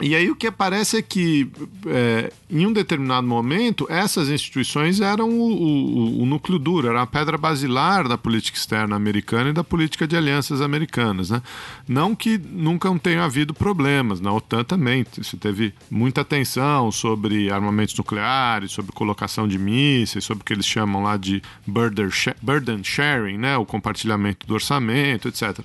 [0.00, 1.50] E aí o que aparece é que,
[1.86, 7.06] é, em um determinado momento, essas instituições eram o, o, o, núcleo duro, era a
[7.06, 11.28] pedra basilar da política externa americana e da política de alianças americanas.
[11.28, 11.42] Né?
[11.86, 17.94] Não que nunca tenha havido problemas, na OTAN também se teve muita atenção sobre armamentos
[17.94, 23.56] nucleares, sobre colocação de mísseis, sobre o que eles chamam lá de burden sharing, né?
[23.56, 25.60] o compartilhamento do orçamento, etc.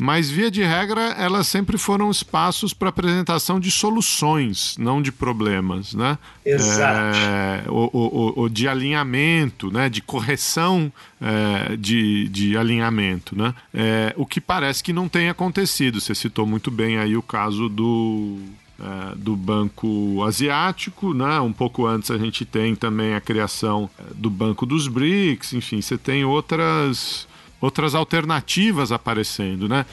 [0.00, 5.94] Mas, via de regra, elas sempre foram espaços para apresentação de soluções, não de problemas,
[5.94, 6.18] né?
[6.44, 7.16] Exato.
[7.18, 9.88] É, o, o, de alinhamento, né?
[9.88, 13.54] De correção é, de, de alinhamento, né?
[13.72, 16.00] É, o que parece que não tem acontecido.
[16.00, 18.38] Você citou muito bem aí o caso do
[18.80, 21.40] é, do Banco Asiático, né?
[21.40, 25.80] Um pouco antes a gente tem também a criação é, do Banco dos BRICS, enfim,
[25.80, 27.26] você tem outras
[27.60, 29.84] outras alternativas aparecendo, né?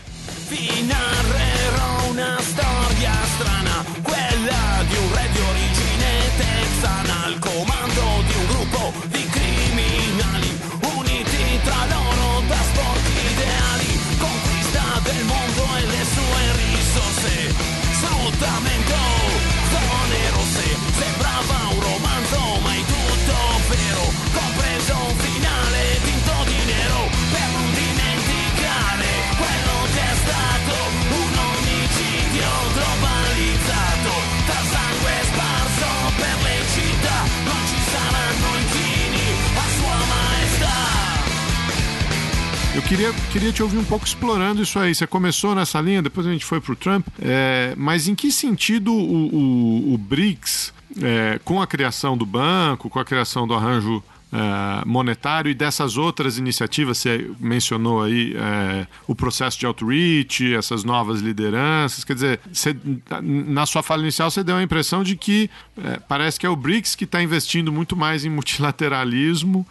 [42.95, 44.95] Queria, queria te ouvir um pouco explorando isso aí.
[44.95, 48.31] Você começou nessa linha, depois a gente foi para o Trump, é, mas em que
[48.31, 53.53] sentido o, o, o BRICS, é, com a criação do banco, com a criação do
[53.53, 60.55] arranjo uh, monetário e dessas outras iniciativas, você mencionou aí uh, o processo de outreach,
[60.55, 62.73] essas novas lideranças, quer dizer, você,
[63.21, 66.55] na sua fala inicial você deu a impressão de que uh, parece que é o
[66.55, 69.67] BRICS que está investindo muito mais em multilateralismo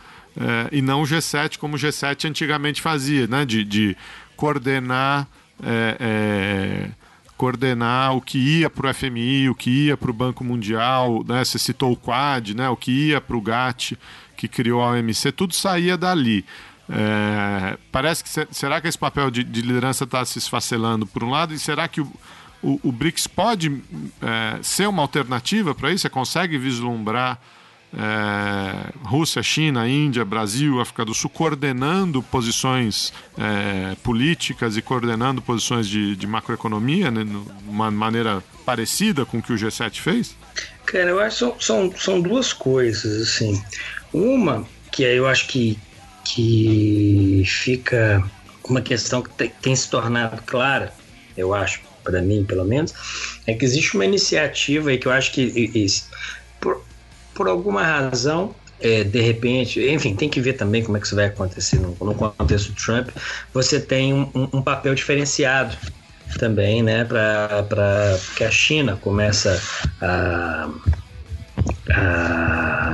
[0.72, 3.44] e não o G7 como o G7 antigamente fazia, né?
[3.44, 3.96] de, de
[4.36, 5.28] coordenar
[7.36, 11.44] coordenar o que ia para o FMI, o que ia para o Banco Mundial, né?
[11.44, 12.68] Você citou o Quad, né?
[12.68, 13.98] O que ia para o GATT,
[14.36, 16.44] que criou a OMC, tudo saía dali.
[16.88, 21.30] É, parece que será que esse papel de, de liderança está se esfacelando por um
[21.30, 22.12] lado e será que o,
[22.62, 23.82] o, o BRICS pode
[24.20, 26.02] é, ser uma alternativa para isso?
[26.02, 27.40] Você consegue vislumbrar
[27.96, 35.88] é, Rússia, China, Índia, Brasil, África do Sul, coordenando posições é, políticas e coordenando posições
[35.88, 37.24] de, de macroeconomia, né,
[37.68, 40.36] uma maneira parecida com o que o G7 fez?
[40.86, 43.62] Cara, eu acho que são, são, são duas coisas, assim.
[44.12, 45.78] Uma, que eu acho que,
[46.24, 48.22] que fica
[48.68, 50.92] uma questão que tem, tem se tornado clara,
[51.36, 52.94] eu acho, para mim pelo menos,
[53.46, 55.70] é que existe uma iniciativa aí que eu acho que
[57.34, 61.16] por alguma razão, é, de repente, enfim, tem que ver também como é que isso
[61.16, 63.08] vai acontecer no, no contexto do Trump.
[63.52, 65.76] Você tem um, um, papel diferenciado
[66.38, 69.60] também, né, para que a China começa
[70.00, 70.68] a,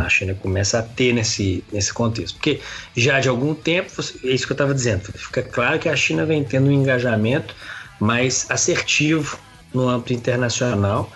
[0.05, 2.35] a China começa a ter nesse, nesse contexto.
[2.37, 2.61] Porque
[2.97, 3.91] já de algum tempo,
[4.25, 7.55] é isso que eu estava dizendo, fica claro que a China vem tendo um engajamento
[7.99, 9.39] mais assertivo
[9.73, 11.11] no âmbito internacional,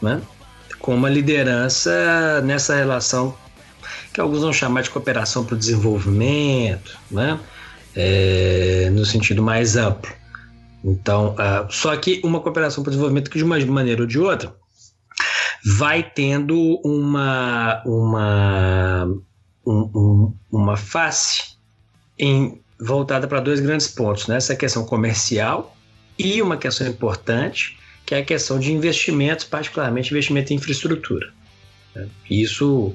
[0.00, 0.20] né?
[0.84, 3.34] Com uma liderança nessa relação
[4.12, 7.40] que alguns vão chamar de cooperação para o desenvolvimento, né?
[7.96, 10.12] É, no sentido mais amplo.
[10.84, 14.18] Então, uh, só que uma cooperação para o desenvolvimento que de uma maneira ou de
[14.18, 14.54] outra
[15.64, 19.06] vai tendo uma uma
[19.66, 21.56] um, um, uma face
[22.18, 24.36] em, voltada para dois grandes pontos, né?
[24.36, 25.74] essa questão comercial
[26.18, 31.32] e uma questão importante que é a questão de investimentos, particularmente investimento em infraestrutura.
[31.94, 32.08] Né?
[32.30, 32.94] Isso,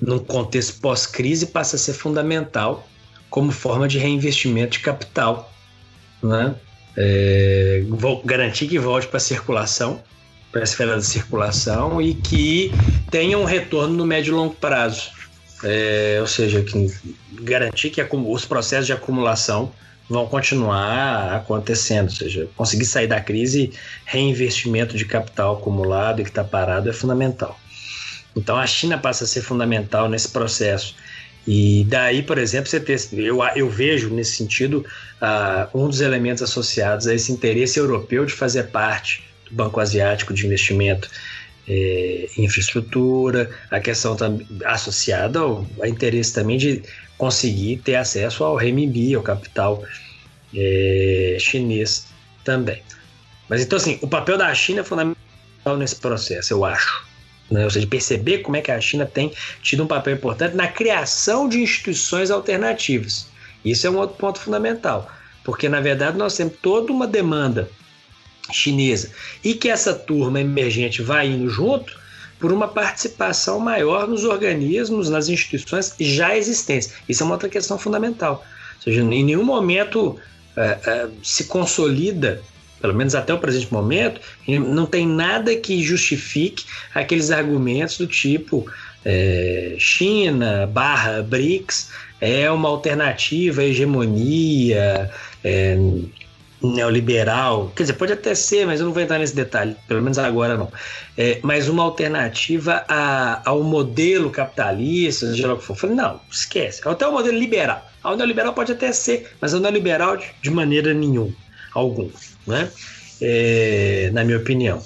[0.00, 2.88] no contexto pós-crise, passa a ser fundamental
[3.30, 5.52] como forma de reinvestimento de capital.
[6.22, 6.54] Né?
[6.96, 7.82] É,
[8.24, 10.02] garantir que volte para a circulação,
[10.50, 12.70] para a esfera da circulação e que
[13.10, 15.10] tenha um retorno no médio e longo prazo.
[15.64, 16.92] É, ou seja, que
[17.40, 19.72] garantir que os processos de acumulação
[20.08, 23.72] vão continuar acontecendo, ou seja, conseguir sair da crise,
[24.04, 27.58] reinvestimento de capital acumulado e que está parado é fundamental.
[28.36, 30.94] Então a China passa a ser fundamental nesse processo.
[31.46, 34.86] E daí, por exemplo, você ter, eu, eu vejo nesse sentido
[35.20, 40.32] uh, um dos elementos associados a esse interesse europeu de fazer parte do Banco Asiático
[40.32, 41.10] de Investimento
[41.68, 44.16] é, infraestrutura, a questão
[44.64, 46.82] associada ao, ao interesse também de
[47.16, 49.82] conseguir ter acesso ao renminbi, ao capital
[50.54, 52.06] é, chinês
[52.44, 52.82] também.
[53.48, 57.06] Mas então, assim, o papel da China é fundamental nesse processo, eu acho.
[57.50, 57.64] Né?
[57.64, 59.32] Ou seja, perceber como é que a China tem
[59.62, 63.28] tido um papel importante na criação de instituições alternativas.
[63.64, 65.08] Isso é um outro ponto fundamental,
[65.44, 67.68] porque na verdade nós temos toda uma demanda
[68.50, 69.10] chinesa
[69.44, 72.00] e que essa turma emergente vai indo junto,
[72.42, 76.92] por uma participação maior nos organismos, nas instituições já existentes.
[77.08, 78.44] Isso é uma outra questão fundamental.
[78.78, 80.18] Ou seja, em nenhum momento
[80.56, 82.42] é, é, se consolida,
[82.80, 88.66] pelo menos até o presente momento, não tem nada que justifique aqueles argumentos do tipo
[89.04, 91.90] é, China barra BRICS
[92.20, 95.10] é uma alternativa à hegemonia,
[95.42, 95.76] é,
[96.62, 100.18] neoliberal, quer dizer, pode até ser, mas eu não vou entrar nesse detalhe, pelo menos
[100.18, 100.70] agora não.
[101.16, 105.76] É, mas uma alternativa a, ao modelo capitalista, seja lá o que for.
[105.76, 106.86] Falei, não, esquece.
[106.86, 107.84] Até o modelo liberal.
[108.04, 111.34] O neoliberal pode até ser, mas o neoliberal de, de maneira nenhuma,
[111.74, 112.08] algum,
[112.46, 112.70] né?
[113.20, 114.82] É, na minha opinião.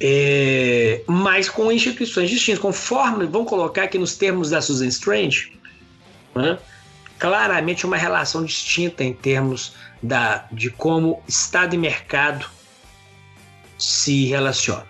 [0.00, 5.52] É, mas com instituições distintas, conforme, vamos colocar aqui nos termos da Susan Strange,
[6.34, 6.58] né?
[7.18, 12.46] Claramente uma relação distinta em termos da, de como Estado e mercado
[13.78, 14.86] se relacionam.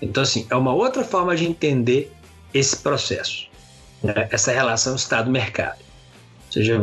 [0.00, 2.12] Então, assim, é uma outra forma de entender
[2.54, 3.48] esse processo,
[4.02, 4.28] né?
[4.30, 5.78] essa relação Estado-mercado.
[6.46, 6.80] Ou seja,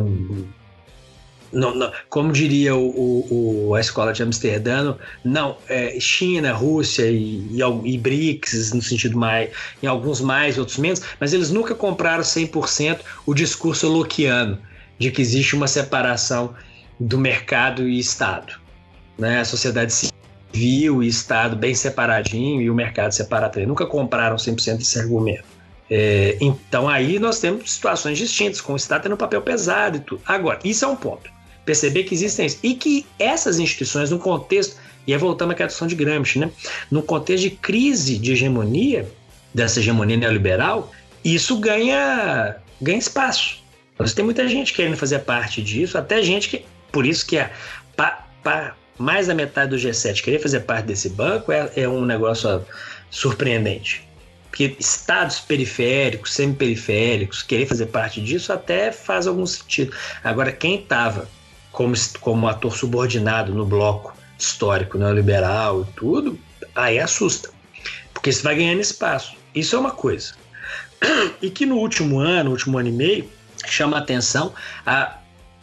[1.55, 7.47] não, não, como diria o, o, a escola de Amsterdã, não, é, China, Rússia e,
[7.49, 9.49] e, e, BRICS, no sentido mais,
[9.81, 14.59] em alguns mais, outros menos, mas eles nunca compraram 100% o discurso loquiano
[14.99, 16.53] de que existe uma separação
[16.99, 18.53] do mercado e Estado.
[19.17, 19.39] Né?
[19.39, 23.65] A sociedade civil e Estado bem separadinho e o mercado separado.
[23.65, 25.55] Nunca compraram 100% desse argumento.
[25.89, 29.99] É, então aí nós temos situações distintas, com o Estado tendo um papel pesado e
[29.99, 30.21] tudo.
[30.25, 31.34] Agora, isso é um ponto.
[31.65, 32.59] Perceber que existem isso.
[32.61, 34.77] E que essas instituições, no contexto,
[35.07, 36.51] e aí voltamos àquela discussão de Gramsci, né?
[36.89, 39.09] No contexto de crise de hegemonia,
[39.53, 40.91] dessa hegemonia neoliberal,
[41.23, 43.63] isso ganha, ganha espaço.
[43.97, 46.65] Você tem muita gente querendo fazer parte disso, até gente que.
[46.91, 47.51] Por isso que é,
[47.95, 52.05] pa, pa, mais da metade do G7 querer fazer parte desse banco é, é um
[52.05, 52.65] negócio
[53.09, 54.07] surpreendente.
[54.49, 59.93] Porque estados periféricos, semi-periféricos, querer fazer parte disso até faz algum sentido.
[60.23, 61.27] Agora, quem estava
[61.75, 66.39] como, como ator subordinado no bloco histórico neoliberal e tudo,
[66.73, 67.49] aí assusta.
[68.13, 69.35] Porque isso vai ganhando espaço.
[69.53, 70.33] Isso é uma coisa.
[71.41, 73.29] E que no último ano, último ano e meio,
[73.67, 74.53] chama a atenção
[74.85, 75.17] a,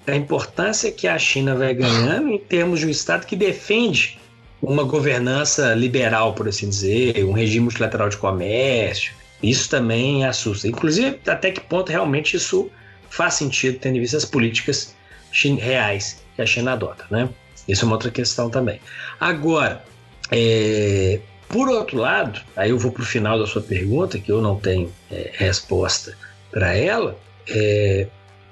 [0.06, 4.18] a importância que a China vai ganhando em termos de um Estado que defende
[4.60, 9.14] uma governança liberal, por assim dizer, um regime multilateral de comércio.
[9.42, 10.68] Isso também assusta.
[10.68, 12.70] Inclusive, até que ponto realmente isso
[13.08, 14.94] faz sentido, tendo em vista as políticas
[15.32, 17.28] reais que a China adota, né?
[17.66, 18.80] Isso é uma outra questão também.
[19.20, 19.84] Agora,
[20.30, 24.40] é, por outro lado, aí eu vou para o final da sua pergunta, que eu
[24.40, 26.16] não tenho é, resposta
[26.50, 27.18] para ela.
[27.48, 28.08] É,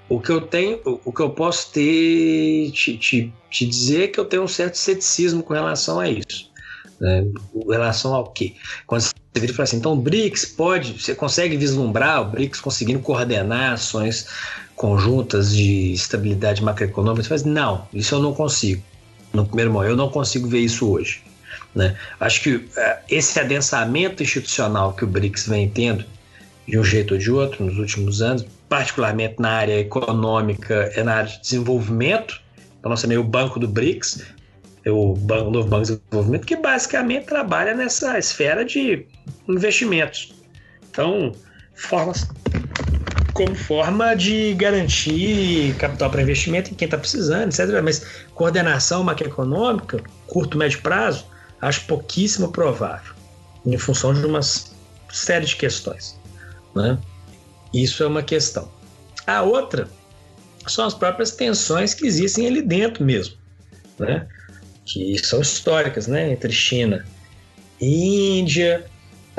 [0.08, 4.18] o que eu tenho, o que eu posso ter te, te, te dizer é que
[4.18, 6.50] eu tenho um certo ceticismo com relação a isso.
[7.00, 7.26] Né?
[7.52, 8.54] Com relação ao quê?
[8.86, 12.60] Quando você vira e fala assim, então o BRICS pode, você consegue vislumbrar o BRICS
[12.60, 14.26] conseguindo coordenar ações
[14.80, 17.34] conjuntas de estabilidade macroeconômica?
[17.34, 18.82] Assim, não, isso eu não consigo
[19.30, 19.90] no primeiro momento.
[19.90, 21.22] Eu não consigo ver isso hoje.
[21.74, 21.94] Né?
[22.18, 22.66] Acho que uh,
[23.06, 26.06] esse adensamento institucional que o BRICS vem tendo,
[26.66, 31.16] de um jeito ou de outro, nos últimos anos, particularmente na área econômica e na
[31.16, 32.40] área de desenvolvimento,
[32.78, 34.24] então nós chamamos o Banco do BRICS,
[34.82, 39.04] é o, banco, o novo Banco de Desenvolvimento, que basicamente trabalha nessa esfera de
[39.46, 40.32] investimentos.
[40.90, 41.32] Então,
[41.74, 42.26] formas
[43.32, 47.80] como forma de garantir capital para investimento em quem está precisando, etc.
[47.82, 51.26] Mas coordenação macroeconômica, curto, médio prazo,
[51.60, 53.14] acho pouquíssimo provável,
[53.64, 54.40] em função de uma
[55.12, 56.18] série de questões.
[56.74, 56.98] Né?
[57.72, 58.70] Isso é uma questão.
[59.26, 59.88] A outra
[60.66, 63.36] são as próprias tensões que existem ali dentro mesmo,
[63.98, 64.26] né?
[64.84, 66.32] que são históricas né?
[66.32, 67.04] entre China
[67.80, 68.89] e Índia,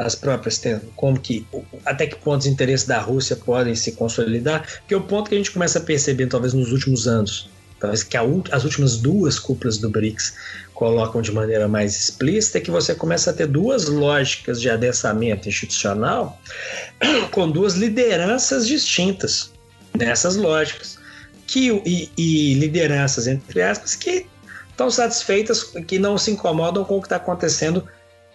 [0.02, 0.62] as próprias
[0.96, 1.46] como que
[1.86, 5.38] até que ponto os interesses da Rússia podem se consolidar, porque o ponto que a
[5.38, 7.50] gente começa a perceber talvez nos últimos anos,
[7.80, 8.22] talvez que a,
[8.52, 10.34] as últimas duas cúpulas do BRICS
[10.74, 15.48] colocam de maneira mais explícita é que você começa a ter duas lógicas de adensamento
[15.48, 16.40] institucional
[17.32, 19.52] com duas lideranças distintas
[19.96, 20.98] nessas lógicas
[21.46, 24.26] que e, e lideranças entre aspas que
[24.70, 27.88] estão satisfeitas que não se incomodam com o que está acontecendo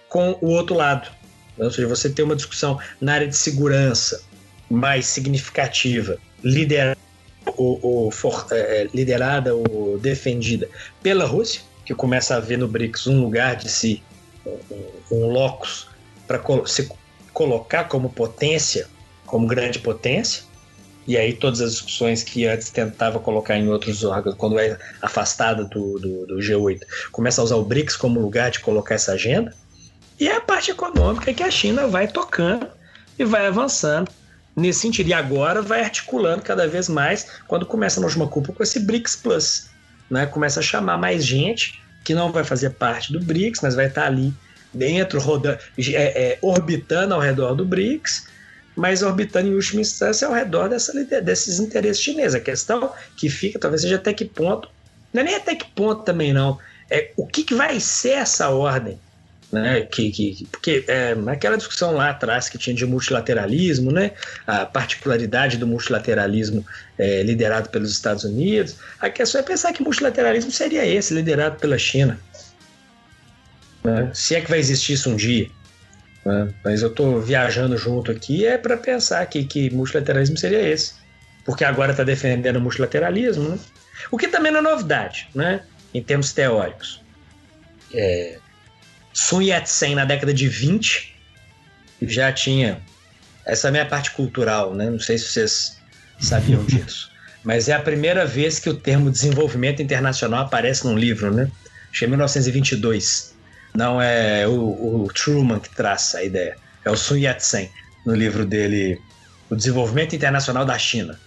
[0.08, 1.15] com o outro lado
[1.58, 4.22] ou seja, você tem uma discussão na área de segurança
[4.68, 6.98] mais significativa, liderada
[7.56, 10.68] ou, ou for, é, é, liderada ou defendida
[11.02, 14.02] pela Rússia, que começa a ver no BRICS um lugar de si,
[14.44, 14.58] um,
[15.12, 15.88] um locus
[16.26, 16.90] para se
[17.32, 18.88] colocar como potência,
[19.24, 20.42] como grande potência,
[21.06, 25.64] e aí todas as discussões que antes tentava colocar em outros órgãos, quando é afastada
[25.64, 26.80] do, do, do G8,
[27.12, 29.54] começa a usar o BRICS como lugar de colocar essa agenda.
[30.18, 32.66] E é a parte econômica que a China vai tocando
[33.18, 34.10] e vai avançando
[34.54, 35.08] nesse sentido.
[35.08, 39.16] E agora vai articulando cada vez mais quando começa na última cúpula com esse BRICS
[39.16, 39.66] Plus.
[40.10, 40.24] Né?
[40.26, 44.06] Começa a chamar mais gente que não vai fazer parte do BRICS, mas vai estar
[44.06, 44.32] ali
[44.72, 48.28] dentro, rodando, é, é, orbitando ao redor do BRICS,
[48.74, 52.34] mas orbitando em última instância ao redor dessa, desses interesses chineses.
[52.34, 54.68] A questão que fica talvez seja até que ponto,
[55.12, 58.48] não é nem até que ponto também não, é o que, que vai ser essa
[58.50, 58.98] ordem
[59.52, 59.82] né?
[59.82, 64.12] Que, que, porque é, aquela discussão lá atrás que tinha de multilateralismo, né?
[64.46, 66.64] A particularidade do multilateralismo
[66.98, 68.76] é, liderado pelos Estados Unidos.
[69.00, 72.18] A questão é pensar que multilateralismo seria esse, liderado pela China.
[73.84, 74.10] Né?
[74.12, 75.48] Se é que vai existir isso um dia.
[76.24, 76.52] Né?
[76.64, 80.94] Mas eu estou viajando junto aqui é para pensar que, que multilateralismo seria esse.
[81.44, 83.58] Porque agora está defendendo o multilateralismo, né?
[84.10, 85.62] O que também não é novidade, né?
[85.94, 87.00] Em termos teóricos.
[87.94, 88.38] É,
[89.16, 91.16] Sun Yat-sen na década de 20
[92.02, 92.82] já tinha
[93.46, 94.90] essa é a minha parte cultural, né?
[94.90, 95.78] Não sei se vocês
[96.20, 97.10] sabiam disso,
[97.42, 101.50] mas é a primeira vez que o termo desenvolvimento internacional aparece num livro, né?
[101.90, 103.34] Acho que é 1922.
[103.74, 107.70] Não é o, o Truman que traça a ideia, é o Sun Yat-sen
[108.04, 109.00] no livro dele,
[109.48, 111.18] O Desenvolvimento Internacional da China,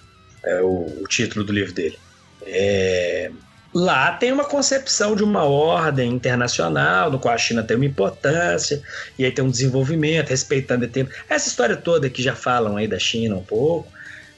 [0.44, 1.98] é o, o título do livro dele.
[2.46, 3.32] É,
[3.74, 8.82] lá tem uma concepção de uma ordem internacional, no qual a China tem uma importância,
[9.18, 11.12] e aí tem um desenvolvimento, respeitando tempo.
[11.30, 13.92] Essa história toda que já falam aí da China um pouco,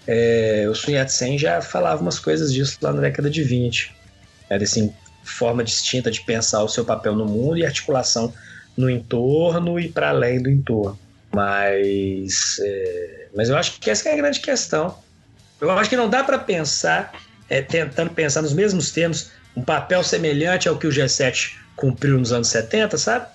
[0.07, 3.95] é, o Sun Yat-sen já falava umas coisas disso lá na década de 20.
[4.49, 4.93] Era assim,
[5.23, 8.33] forma distinta de pensar o seu papel no mundo e articulação
[8.75, 10.99] no entorno e para além do entorno.
[11.33, 14.97] Mas, é, mas eu acho que essa é a grande questão.
[15.59, 17.13] Eu acho que não dá para pensar
[17.51, 22.31] é, tentando pensar nos mesmos termos, um papel semelhante ao que o G7 cumpriu nos
[22.31, 23.27] anos 70, sabe?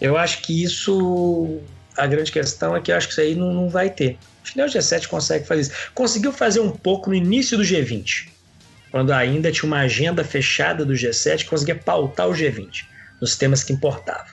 [0.00, 1.60] Eu acho que isso.
[1.96, 4.18] A grande questão é que eu acho que isso aí não, não vai ter.
[4.40, 5.72] Acho que nem o G7 consegue fazer isso.
[5.94, 8.28] Conseguiu fazer um pouco no início do G20,
[8.92, 12.84] quando ainda tinha uma agenda fechada do G7, conseguia pautar o G20
[13.20, 14.32] nos temas que importavam.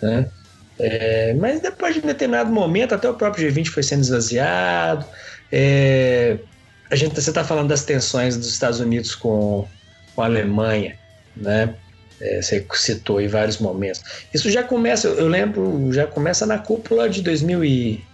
[0.00, 0.26] Né?
[0.78, 5.04] É, mas depois de um determinado momento, até o próprio G20 foi sendo esvaziado.
[5.52, 6.38] É,
[6.94, 9.66] a gente você está falando das tensões dos Estados Unidos com,
[10.14, 10.96] com a Alemanha,
[11.36, 11.74] né?
[12.20, 14.00] É, você citou em vários momentos.
[14.32, 18.04] Isso já começa, eu lembro, já começa na cúpula de 2000 e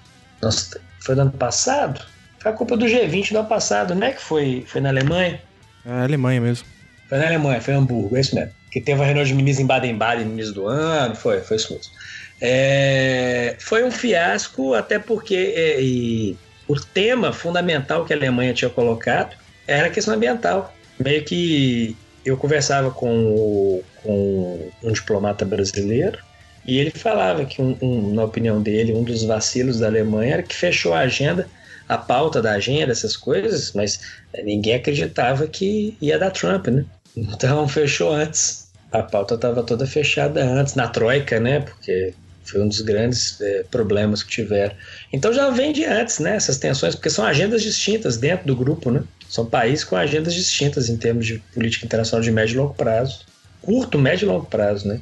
[0.41, 2.03] nossa, foi no ano passado.
[2.39, 4.13] Foi a cúpula do G20 do ano passado, né?
[4.13, 5.39] Que foi, foi na Alemanha.
[5.85, 6.67] É a Alemanha mesmo.
[7.07, 8.51] Foi na Alemanha, foi em Hamburgo, é isso mesmo.
[8.71, 11.75] Que teve a reunião de ministros em Baden-Baden no início do ano, foi, foi isso
[11.75, 11.93] mesmo.
[12.41, 16.39] É, foi um fiasco, até porque é, e,
[16.71, 19.37] o tema fundamental que a Alemanha tinha colocado
[19.67, 20.73] era a questão ambiental.
[20.99, 26.19] Meio que eu conversava com, o, com um diplomata brasileiro
[26.65, 30.43] e ele falava que, um, um, na opinião dele, um dos vacilos da Alemanha era
[30.45, 31.49] que fechou a agenda,
[31.89, 34.01] a pauta da agenda, essas coisas, mas
[34.45, 36.85] ninguém acreditava que ia dar Trump, né?
[37.17, 38.71] Então fechou antes.
[38.93, 41.61] A pauta estava toda fechada antes, na Troika, né?
[41.61, 42.15] Porque
[42.45, 44.75] foi um dos grandes é, problemas que tiveram.
[45.13, 46.37] Então já vem de antes, né?
[46.37, 49.03] Essas tensões, porque são agendas distintas dentro do grupo, né?
[49.29, 53.25] São países com agendas distintas em termos de política internacional de médio e longo prazo.
[53.63, 55.01] Curto, médio e longo prazo, né?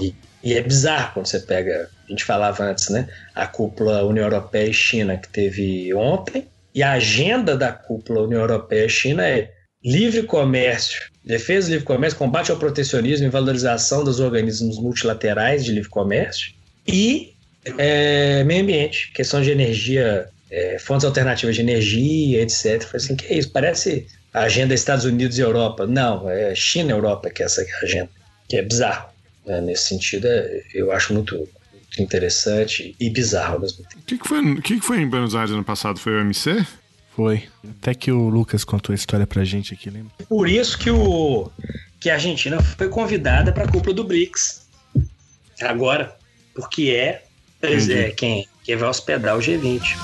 [0.00, 3.08] E, e é bizarro quando você pega, a gente falava antes, né?
[3.34, 8.40] A cúpula União Europeia e China que teve ontem, e a agenda da cúpula União
[8.40, 9.50] Europeia e China é
[9.84, 15.72] livre comércio, defesa do livre comércio, combate ao protecionismo e valorização dos organismos multilaterais de
[15.72, 16.52] livre comércio,
[16.86, 17.34] e
[17.78, 22.82] é, meio ambiente, questão de energia, é, fontes alternativas de energia, etc.
[22.82, 23.50] Foi assim, que é isso?
[23.50, 25.86] Parece a agenda Estados Unidos e Europa.
[25.86, 28.10] Não, é China e Europa que é essa agenda,
[28.48, 29.08] que é bizarro.
[29.46, 29.60] Né?
[29.60, 33.98] Nesse sentido, é, eu acho muito, muito interessante e bizarro ao mesmo tempo.
[33.98, 35.98] O que, que, foi, que, que foi em Buenos Aires ano passado?
[35.98, 36.66] Foi o MC?
[37.14, 37.44] Foi.
[37.78, 40.12] Até que o Lucas contou a história pra gente aqui, lembra?
[40.28, 41.50] Por isso que, o,
[42.00, 44.62] que a Argentina foi convidada para a cúpula do BRICS.
[45.60, 46.16] Agora,
[46.54, 47.24] porque é,
[47.62, 49.96] é quem, quem vai hospedar o G20.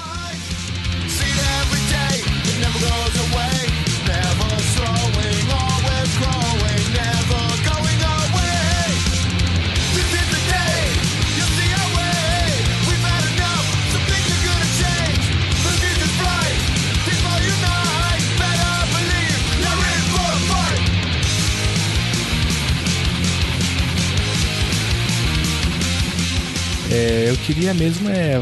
[27.48, 28.38] Queria mesmo é,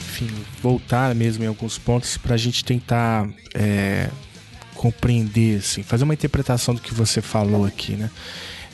[0.00, 0.28] enfim,
[0.62, 4.10] voltar mesmo em alguns pontos para a gente tentar é,
[4.74, 8.10] compreender, assim, fazer uma interpretação do que você falou aqui, né?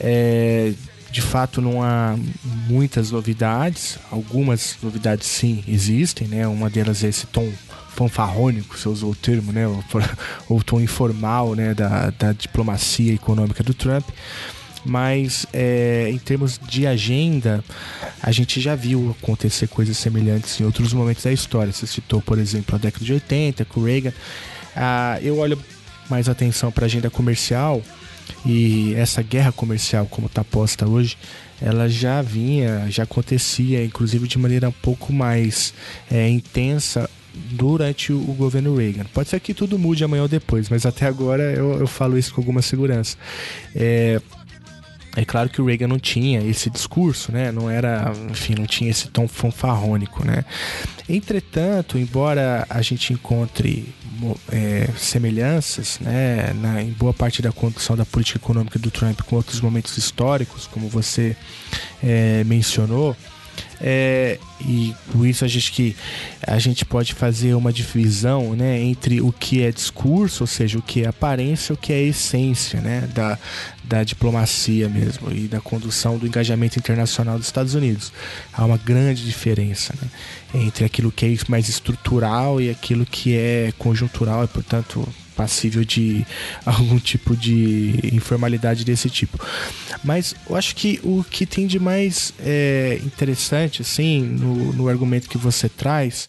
[0.01, 0.73] É,
[1.13, 2.19] de fato não há
[2.67, 6.49] muitas novidades, algumas novidades sim existem, né?
[6.49, 7.49] Uma delas é esse tom
[7.91, 9.69] fanfarrônico, você usou o termo, né?
[10.49, 11.75] O, tom informal, né?
[11.75, 14.09] Da, da diplomacia econômica do Trump
[14.85, 17.63] mas é, em termos de agenda,
[18.23, 21.73] a gente já viu acontecer coisas semelhantes em outros momentos da história.
[21.73, 24.13] Você citou, por exemplo, a década de 80, com Reagan.
[24.75, 25.59] Ah, eu olho
[26.09, 27.83] mais atenção para a agenda comercial
[28.45, 31.17] e essa guerra comercial, como está posta hoje,
[31.61, 35.75] ela já vinha, já acontecia, inclusive de maneira um pouco mais
[36.11, 37.09] é, intensa
[37.53, 39.05] durante o governo Reagan.
[39.13, 42.35] Pode ser que tudo mude amanhã ou depois, mas até agora eu, eu falo isso
[42.35, 43.17] com alguma segurança.
[43.75, 44.21] É,
[45.17, 47.51] é claro que o Reagan não tinha esse discurso, né?
[47.51, 50.45] Não era, enfim, não tinha esse tom fanfarrônico, né?
[51.09, 53.93] Entretanto, embora a gente encontre
[54.53, 59.37] é, semelhanças, né, na, em boa parte da condução da política econômica do Trump com
[59.37, 61.37] outros momentos históricos, como você
[62.03, 63.17] é, mencionou,
[63.81, 65.97] é, e por isso a gente que
[66.47, 70.83] a gente pode fazer uma divisão né, entre o que é discurso, ou seja, o
[70.83, 73.39] que é aparência, o que é essência né, da,
[73.83, 78.13] da diplomacia mesmo e da condução do engajamento internacional dos Estados Unidos.
[78.53, 83.73] Há uma grande diferença né, entre aquilo que é mais estrutural e aquilo que é
[83.79, 85.09] conjuntural e, portanto,
[85.41, 86.27] passível de
[86.67, 89.39] algum tipo de informalidade desse tipo.
[90.05, 95.31] Mas eu acho que o que tem de mais é, interessante, assim, no, no argumento
[95.31, 96.29] que você traz,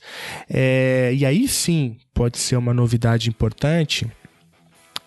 [0.49, 4.09] é, e aí sim pode ser uma novidade importante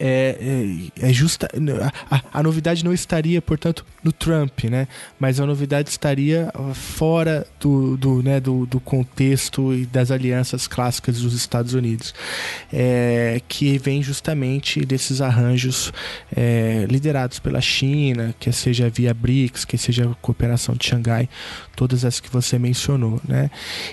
[0.07, 1.49] é, é, é justa.
[2.11, 4.87] A, a, novidade não estaria, portanto, no Trump, né?
[5.19, 11.23] Mas a novidade estaria fora do, do, né, do, do contexto e das alianças clássicas
[11.23, 12.13] dos Estados Unidos,
[12.71, 15.91] é, que vem justamente desses arranjos
[16.37, 21.31] é, liderados pela China, que seja via BRICS, que seja a cooperação de Xangai,
[21.75, 23.51] todas as que você mencionou, né?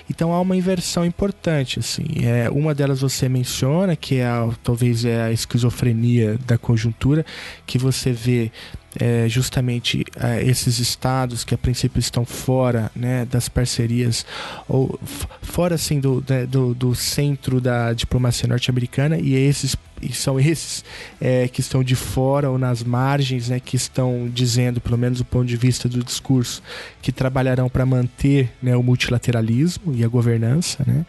[0.08, 2.04] Então há uma inversão importante, assim.
[2.24, 7.24] É, uma delas você menciona, que é a, talvez é a esquizofrenia da conjuntura,
[7.66, 8.50] que você vê
[9.00, 14.26] é, justamente é, esses estados que a princípio estão fora né, das parcerias
[14.68, 14.98] ou
[15.40, 20.84] fora assim do, né, do, do centro da diplomacia norte-americana e esses e são esses
[21.20, 25.24] é, que estão de fora ou nas margens, né, que estão dizendo, pelo menos do
[25.24, 26.62] ponto de vista do discurso,
[27.00, 30.84] que trabalharão para manter né, o multilateralismo e a governança.
[30.86, 31.06] Né?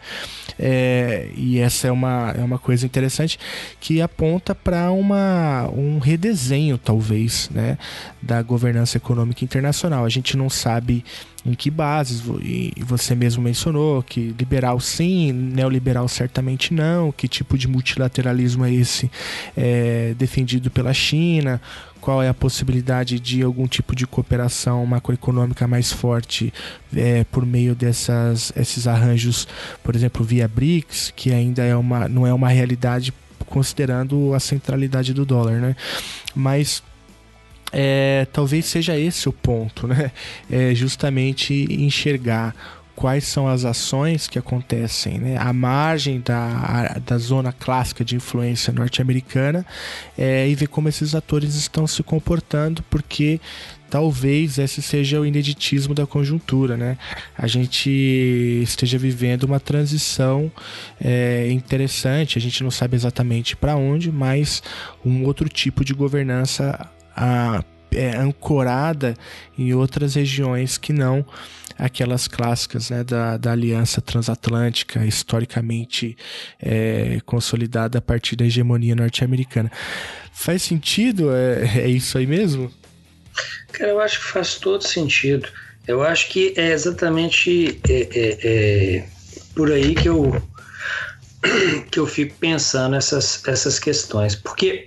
[0.58, 3.38] É, e essa é uma, é uma coisa interessante
[3.80, 7.76] que aponta para um redesenho, talvez, né,
[8.22, 10.04] da governança econômica internacional.
[10.04, 11.04] A gente não sabe
[11.44, 17.58] em que bases, e você mesmo mencionou que liberal sim, neoliberal certamente não, que tipo
[17.58, 19.10] de multilateralismo é esse
[19.56, 21.60] é, defendido pela China,
[22.00, 26.52] qual é a possibilidade de algum tipo de cooperação macroeconômica mais forte
[26.94, 29.46] é, por meio dessas esses arranjos,
[29.82, 33.12] por exemplo, via BRICS, que ainda é uma, não é uma realidade
[33.46, 35.76] considerando a centralidade do dólar, né?
[36.34, 36.82] Mas
[37.76, 40.12] é, talvez seja esse o ponto, né?
[40.48, 42.54] É justamente enxergar
[42.94, 48.72] quais são as ações que acontecem né, à margem da, da zona clássica de influência
[48.72, 49.66] norte-americana
[50.16, 53.40] é, e ver como esses atores estão se comportando, porque
[53.90, 56.96] talvez esse seja o ineditismo da conjuntura, né?
[57.36, 57.90] A gente
[58.62, 60.50] esteja vivendo uma transição
[61.00, 64.62] é, interessante, a gente não sabe exatamente para onde, mas
[65.04, 69.14] um outro tipo de governança a, é, ancorada
[69.56, 71.24] em outras regiões que não
[71.78, 76.16] aquelas clássicas né, da, da aliança transatlântica, historicamente
[76.60, 79.70] é, consolidada a partir da hegemonia norte-americana.
[80.32, 81.32] Faz sentido?
[81.32, 82.72] É, é isso aí mesmo?
[83.72, 85.48] Cara, eu acho que faz todo sentido.
[85.86, 89.08] Eu acho que é exatamente é, é, é
[89.54, 90.42] por aí que eu,
[91.90, 94.34] que eu fico pensando essas, essas questões.
[94.34, 94.86] Porque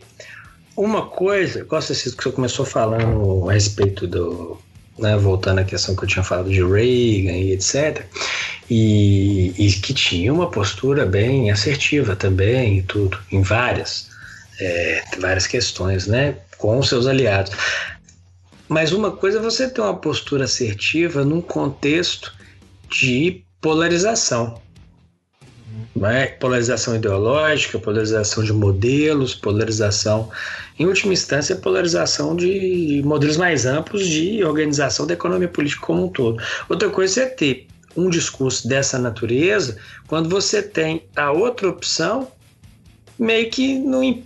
[0.78, 4.58] uma coisa, gosto desse que você começou falando a respeito do.
[5.00, 8.04] Né, voltando à questão que eu tinha falado de Reagan e etc.
[8.68, 14.10] E, e que tinha uma postura bem assertiva também e tudo, em várias,
[14.60, 17.52] é, várias questões, né, com seus aliados.
[18.68, 22.34] Mas uma coisa é você ter uma postura assertiva num contexto
[22.90, 24.60] de polarização
[25.98, 26.28] né?
[26.28, 30.30] polarização ideológica, polarização de modelos, polarização,
[30.80, 36.10] em última instância, polarização de modelos mais amplos de organização da economia política como um
[36.10, 36.42] todo.
[36.70, 39.78] Outra coisa é ter um discurso dessa natureza
[40.08, 42.28] quando você tem a outra opção
[43.18, 44.24] meio que no,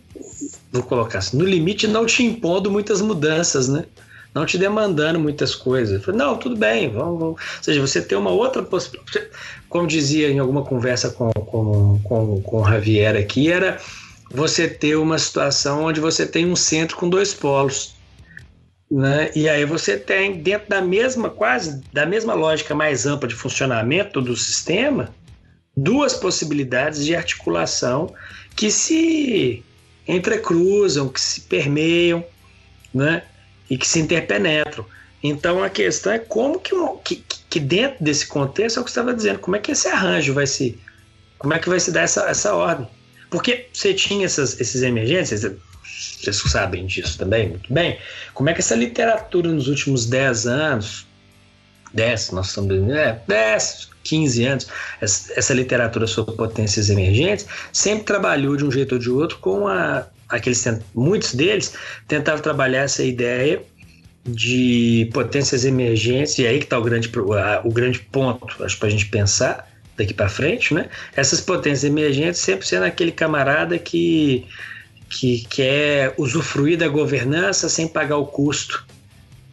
[0.72, 3.86] vou colocar assim, no limite não te impondo muitas mudanças, né?
[4.34, 6.06] não te demandando muitas coisas.
[6.08, 7.42] Não, tudo bem, vamos, vamos.
[7.42, 9.28] Ou seja, você tem uma outra possibilidade.
[9.68, 13.78] Como dizia em alguma conversa com, com, com, com o Javier aqui, era
[14.34, 17.96] você ter uma situação onde você tem um centro com dois polos.
[18.90, 19.32] Né?
[19.36, 24.22] E aí você tem, dentro da mesma, quase, da mesma lógica mais ampla de funcionamento
[24.22, 25.14] do sistema,
[25.76, 28.14] duas possibilidades de articulação
[28.56, 29.64] que se
[30.08, 32.24] entrecruzam, que se permeiam,
[32.94, 33.24] né?
[33.70, 34.86] e que se interpenetram.
[35.24, 39.14] Então a questão é como que, que, que dentro desse contexto é o que estava
[39.14, 40.78] dizendo, como é que esse arranjo vai se.
[41.38, 42.88] Como é que vai se dar essa, essa ordem?
[43.32, 45.50] Porque você tinha essas, esses emergências,
[45.82, 47.98] vocês sabem disso também muito bem.
[48.34, 51.08] Como é que essa literatura nos últimos 10 anos,
[51.94, 54.68] 10, nós estamos é, 10, 15 anos,
[55.00, 59.68] essa, essa literatura sobre potências emergentes, sempre trabalhou de um jeito ou de outro com
[59.68, 61.74] a aqueles muitos deles
[62.08, 63.62] tentavam trabalhar essa ideia
[64.26, 67.12] de potências emergentes e aí que está o grande
[67.66, 72.40] o grande ponto acho para a gente pensar daqui para frente né essas potências emergentes
[72.40, 74.46] sempre sendo aquele camarada que
[75.10, 78.86] que quer usufruir da governança sem pagar o custo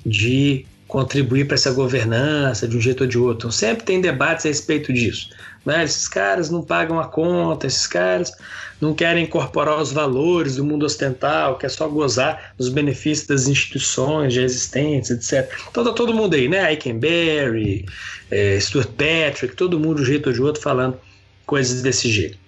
[0.06, 3.36] de contribuir para essa governança de um jeito ou de outro.
[3.36, 5.30] Então, sempre tem debates a respeito disso.
[5.66, 5.84] Né?
[5.84, 8.32] Esses caras não pagam a conta, esses caras
[8.80, 14.34] não querem incorporar os valores do mundo ocidental, quer só gozar dos benefícios das instituições
[14.34, 15.52] já existentes, etc.
[15.70, 16.70] Então tá todo mundo aí, né?
[16.70, 17.86] Eikenberry,
[18.30, 20.98] é, Stuart Patrick, todo mundo de um jeito ou de outro falando
[21.44, 22.38] coisas desse jeito.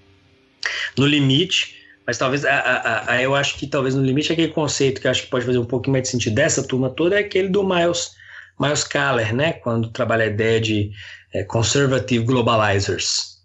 [0.96, 1.76] No limite,
[2.06, 5.10] mas talvez, a, a, a, eu acho que talvez no limite aquele conceito que eu
[5.10, 7.62] acho que pode fazer um pouquinho mais de sentido dessa turma toda é aquele do
[7.62, 8.12] Miles
[8.60, 10.90] Miles Kaller, né, quando trabalha a ideia de
[11.32, 13.38] é, conservative globalizers,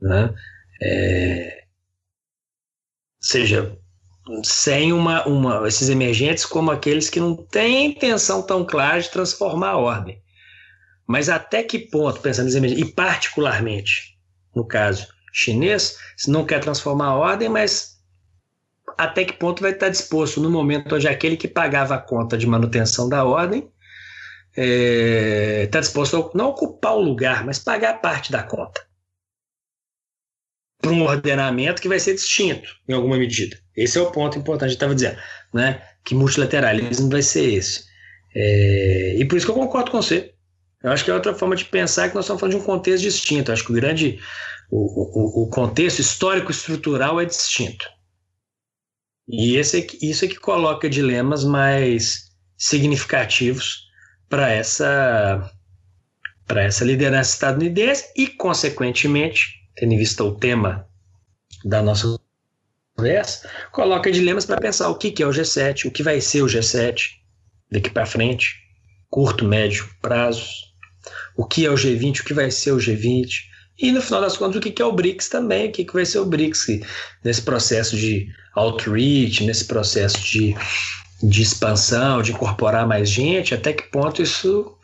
[0.00, 0.34] né,
[0.82, 1.61] é,
[3.22, 3.78] seja,
[4.44, 9.70] sem uma, uma, esses emergentes como aqueles que não têm intenção tão clara de transformar
[9.70, 10.20] a ordem.
[11.06, 14.12] Mas até que ponto, pensando nos emergentes, e particularmente
[14.54, 17.98] no caso chinês, se não quer transformar a ordem, mas
[18.98, 22.46] até que ponto vai estar disposto no momento onde aquele que pagava a conta de
[22.46, 23.70] manutenção da ordem
[24.50, 28.82] está é, tá disposto a não ocupar o lugar, mas pagar parte da conta
[30.82, 33.56] para um ordenamento que vai ser distinto em alguma medida.
[33.74, 35.16] Esse é o ponto importante que estava dizendo,
[35.54, 35.80] né?
[36.04, 37.84] Que multilateralismo vai ser esse.
[38.34, 40.34] É, e por isso que eu concordo com você.
[40.82, 43.04] Eu acho que é outra forma de pensar que nós estamos falando de um contexto
[43.04, 43.50] distinto.
[43.50, 44.18] Eu acho que o grande
[44.68, 47.86] o, o, o contexto histórico estrutural é distinto.
[49.28, 53.84] E esse é, isso é que coloca dilemas mais significativos
[54.28, 55.48] para essa
[56.44, 60.86] para essa liderança estadunidense e, consequentemente, tendo em vista o tema
[61.64, 62.18] da nossa
[62.96, 66.42] conversa, coloca dilemas para pensar o que, que é o G7, o que vai ser
[66.42, 67.10] o G7
[67.70, 68.56] daqui para frente,
[69.08, 70.46] curto, médio prazo,
[71.36, 74.36] o que é o G20, o que vai ser o G20, e no final das
[74.36, 76.80] contas, o que é o BRICS também, o que vai ser o BRICS
[77.24, 80.54] nesse processo de outreach, nesse processo de
[81.22, 84.76] de expansão, de incorporar mais gente, até que ponto isso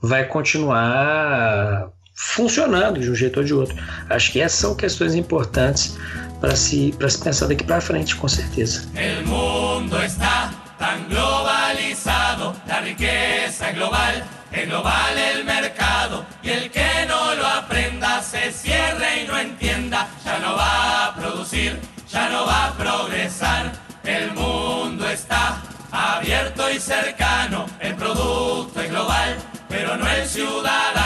[0.00, 3.76] vai continuar funcionando de um jeito ou de outro.
[4.08, 5.96] Acho que essas são questões importantes
[6.40, 8.82] para se, se pensar daqui para frente, com certeza.
[9.24, 14.12] O mundo está tão globalizado, a riqueza é global,
[14.52, 14.92] é global
[15.40, 20.56] o mercado, e el que não lo aprenda se cierre e não entenda, já não
[20.56, 21.78] vai produzir,
[22.08, 23.72] já não vai progresar.
[24.04, 25.60] O mundo está
[25.90, 29.36] abierto y cercano, el producto es global,
[29.68, 31.05] pero no el ciudadano.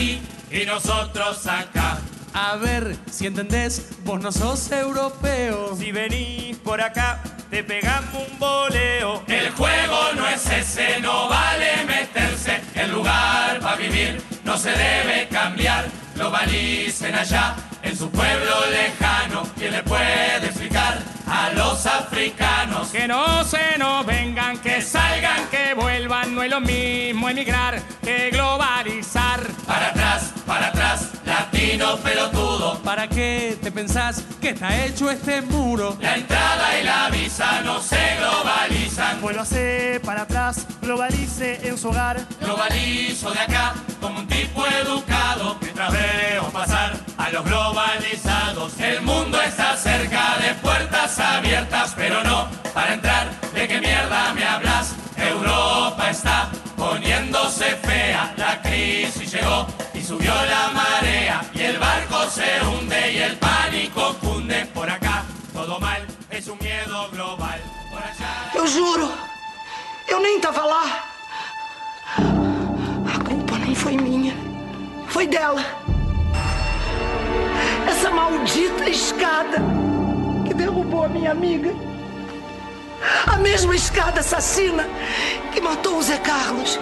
[0.00, 1.98] Ahí y nosotros acá.
[2.32, 5.76] A ver si entendés, vos no sos europeo.
[5.76, 9.22] Si venís por acá, te pegamos un boleo.
[9.26, 12.60] El juego no es ese, no vale meterse.
[12.74, 15.86] El lugar para vivir no se debe cambiar.
[16.14, 17.56] Globalicen allá
[18.00, 19.42] su pueblo lejano.
[19.58, 22.88] ¿Quién le puede explicar a los africanos?
[22.88, 26.34] Que no se nos vengan, que salgan, que vuelvan.
[26.34, 29.42] No es lo mismo emigrar que globalizar.
[29.66, 32.78] Para atrás, para atrás, latino pelotudo.
[32.82, 35.98] ¿Para qué te pensás que está hecho este muro?
[36.00, 39.20] La entrada y la visa no se globalizan.
[39.20, 42.18] Vuelvase para atrás, globalice en su hogar.
[42.40, 47.44] Globalizo de acá como un tipo educado mientras veo pasar a los
[48.78, 53.28] El mundo está cerca de puertas abiertas, pero no para entrar.
[53.52, 54.94] ¿De qué mierda me hablas?
[55.16, 58.32] Europa está poniéndose fea.
[58.36, 61.44] La crisis llegó y subió la marea.
[61.52, 64.66] Y el barco se hunde y el pánico cunde.
[64.72, 67.60] Por acá todo mal, es un miedo global.
[67.90, 68.50] Por allá.
[68.54, 69.12] Eu juro,
[70.06, 71.04] eu nem tava lá.
[73.14, 74.34] A culpa nem foi minha,
[75.08, 75.89] foi dela.
[77.88, 79.58] Essa maldita escada
[80.46, 81.72] que derrubou a minha amiga.
[83.26, 84.86] A mesma escada assassina
[85.52, 86.78] que matou o Zé Carlos,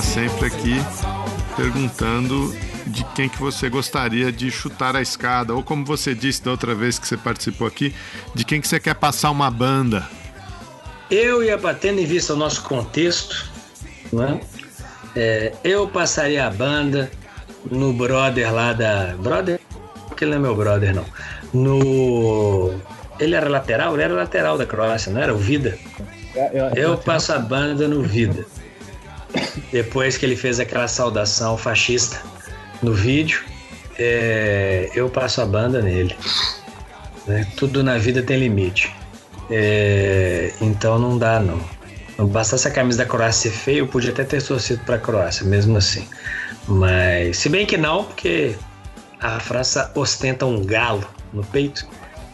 [0.00, 0.76] termina sempre aqui
[1.56, 2.54] perguntando
[2.86, 6.74] de quem que você gostaria de chutar a escada, ou como você disse da outra
[6.74, 7.94] vez que você participou aqui,
[8.34, 10.08] de quem que você quer passar uma banda.
[11.10, 13.50] Eu ia batendo em vista o nosso contexto,
[14.12, 14.40] né?
[15.14, 17.10] É, eu passaria a banda
[17.70, 19.14] no brother lá da.
[19.18, 19.60] Brother?
[20.08, 21.04] Porque ele não é meu brother, não.
[21.52, 22.80] No.
[23.18, 23.94] Ele era lateral?
[23.94, 25.34] Ele era lateral da Croácia, não era?
[25.34, 25.76] O Vida?
[26.76, 28.46] Eu passo a banda no Vida.
[29.72, 32.20] Depois que ele fez aquela saudação fascista
[32.82, 33.42] no vídeo,
[33.98, 36.16] é, eu passo a banda nele.
[37.26, 37.46] Né?
[37.56, 38.92] Tudo na vida tem limite.
[39.50, 41.60] É, então não dá, não.
[42.16, 44.98] Não bastasse a camisa da Croácia ser feia, eu podia até ter torcido para a
[44.98, 46.06] Croácia, mesmo assim.
[46.68, 48.54] Mas, se bem que não, porque
[49.20, 51.86] a França ostenta um galo no peito,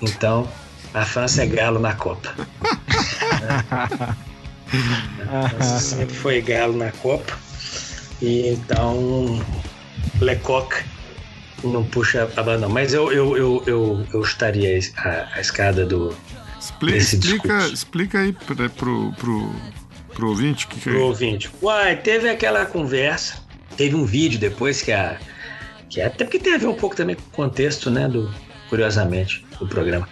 [0.02, 0.48] então
[0.92, 2.34] a França é galo na Copa.
[5.80, 7.38] sempre foi galo na Copa,
[8.20, 9.44] e então
[10.20, 10.84] Lecoq
[11.64, 16.14] não puxa a banda, mas eu, eu, eu, eu, eu estaria a, a escada do.
[16.58, 19.54] Explica, explica, explica aí pra, pro, pro,
[20.14, 21.50] pro ouvinte que, que Pro ouvinte.
[21.62, 23.42] Uai, teve aquela conversa,
[23.76, 25.18] teve um vídeo depois que a.
[25.88, 28.08] Que até porque tem a ver um pouco também com o contexto, né?
[28.08, 28.32] Do,
[28.68, 30.08] curiosamente, do programa.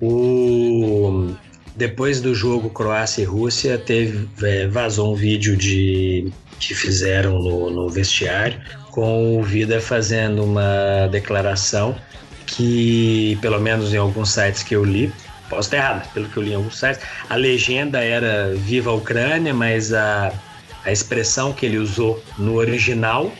[0.00, 1.34] O,
[1.76, 7.70] depois do jogo Croácia e Rússia, teve, é, vazou um vídeo de que fizeram no,
[7.70, 8.58] no vestiário
[8.90, 11.94] com o Vida fazendo uma declaração
[12.46, 15.12] que, pelo menos em alguns sites que eu li,
[15.50, 18.94] posso estar errado, pelo que eu li em alguns sites, a legenda era Viva a
[18.94, 20.32] Ucrânia, mas a,
[20.84, 23.30] a expressão que ele usou no original,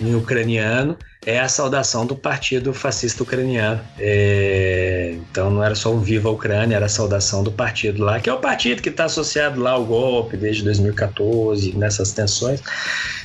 [0.00, 3.80] em ucraniano, é a saudação do Partido Fascista Ucraniano.
[3.98, 8.18] É, então não era só um Viva a Ucrânia, era a saudação do partido lá,
[8.18, 12.62] que é o partido que está associado lá ao golpe desde 2014, nessas tensões.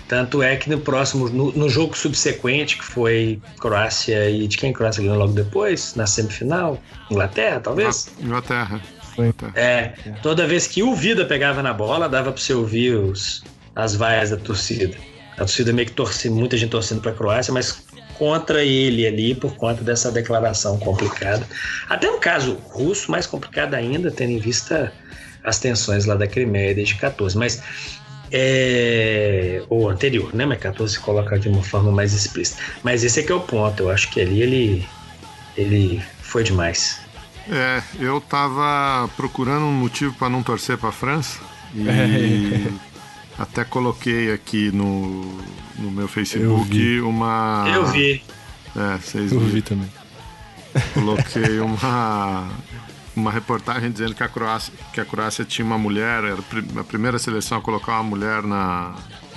[0.08, 4.72] Tanto é que no próximo, no, no, jogo subsequente, que foi Croácia e de quem
[4.72, 6.80] Croácia ganhou logo depois, na semifinal?
[7.10, 8.12] Inglaterra, talvez?
[8.20, 8.82] Inglaterra.
[9.56, 13.44] É, toda vez que o Vida pegava na bola, dava para você ouvir os,
[13.76, 14.96] as vaias da torcida.
[15.36, 17.85] A torcida meio que torce, muita gente torcendo para a Croácia, mas
[18.18, 21.48] contra ele ali por conta dessa declaração complicada.
[21.90, 24.92] Até no caso russo, mais complicado ainda, tendo em vista
[25.44, 27.38] as tensões lá da Crimeia desde 14.
[27.38, 27.62] Mas
[28.32, 30.46] é, ou anterior, né?
[30.46, 32.62] Mas 14 se coloca de uma forma mais explícita.
[32.84, 33.84] Mas esse é que é o ponto.
[33.84, 34.88] Eu acho que ali ele,
[35.56, 37.00] ele foi demais.
[37.50, 41.40] É, eu tava procurando um motivo para não torcer para a França
[41.76, 42.68] e
[43.38, 45.38] até coloquei aqui no,
[45.78, 47.66] no meu Facebook eu uma.
[47.74, 48.24] Eu vi.
[48.76, 49.53] É, vocês Eu viram.
[49.53, 49.90] vi também.
[50.94, 52.49] Coloquei uma
[53.16, 56.38] uma reportagem dizendo que a Croácia, que a Croácia tinha uma mulher, era
[56.80, 58.94] a primeira seleção a colocar uma mulher na,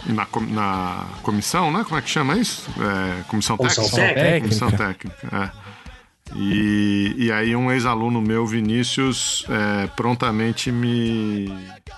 [0.07, 1.85] na, na comissão, né?
[1.85, 2.69] Como é que chama isso?
[2.81, 4.15] É, comissão, Comissão técnica.
[4.15, 4.41] técnica.
[4.41, 5.68] Comissão técnica, é.
[6.37, 11.49] E, e aí um ex-aluno meu, Vinícius, é, prontamente me,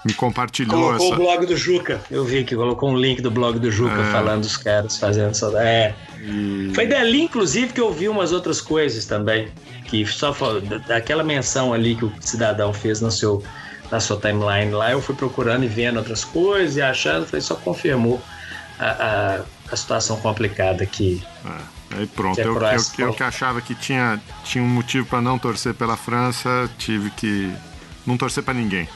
[0.05, 1.15] me compartilhou Colocou essa...
[1.15, 2.01] o blog do Juca.
[2.11, 4.12] Eu vi que colocou um link do blog do Juca É.
[4.12, 5.52] falando dos caras fazendo essa.
[5.61, 5.94] É.
[6.23, 9.48] E- Foi dali, inclusive, que eu vi umas outras coisas também.
[9.85, 10.32] Que só
[10.86, 13.43] daquela menção ali que o cidadão fez no seu,
[13.90, 17.57] na sua timeline lá, eu fui procurando e vendo outras coisas e achando, falei, só
[17.57, 18.23] confirmou
[18.78, 19.40] a, a,
[19.73, 21.20] a situação complicada que.
[21.44, 24.68] É, aí pronto, Que a eu, eu, Croácia eu que achava que tinha, tinha um
[24.68, 27.52] motivo para não torcer pela França, tive que
[28.06, 28.88] não torcer para ninguém.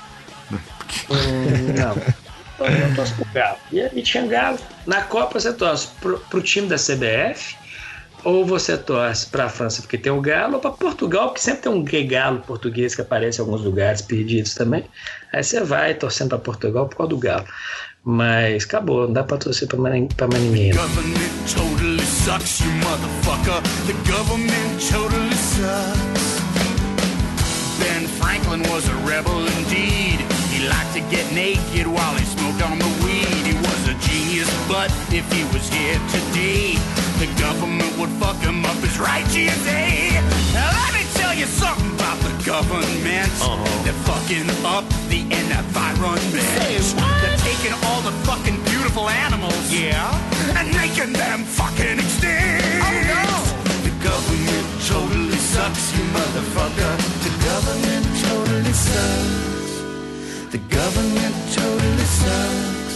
[0.51, 0.59] né?
[0.79, 2.15] Porque- Hum, não.
[2.67, 3.57] Eu torço pro Galo.
[3.73, 4.59] E, e tinha Galo.
[4.87, 7.57] Na Copa você torce pro, pro time da CBF
[8.23, 11.73] ou você torce pra França porque tem o Galo ou pra Portugal, porque sempre tem
[11.73, 14.85] um galo português que aparece em alguns lugares perdidos também.
[15.33, 17.45] Aí você vai torcendo pra Portugal por causa do Galo.
[18.07, 20.73] Mas acabou, não dá pra torcer pra mais, pra mais ninguém.
[20.75, 20.83] não.
[20.83, 23.63] Government totally sucks, you motherfucker.
[23.87, 26.43] The government totally sucks.
[27.81, 30.21] Ben Franklin was a rebel indeed.
[30.53, 33.41] He liked to get naked while he smoked on the weed.
[33.49, 36.77] He was a genius, but if he was here today,
[37.19, 40.13] the government would fuck him up his right GSA.
[40.53, 43.33] Now let me tell you something about the government.
[43.41, 43.83] Uh-huh.
[43.83, 46.21] They're fucking up the environment.
[47.23, 52.65] They're taking all the fucking beautiful animals, yeah, and making them fucking extinct.
[52.85, 53.25] Oh no!
[53.89, 56.95] The government totally sucks, you motherfucker.
[57.25, 59.73] The government totally sucks.
[60.53, 62.95] The government totally sucks.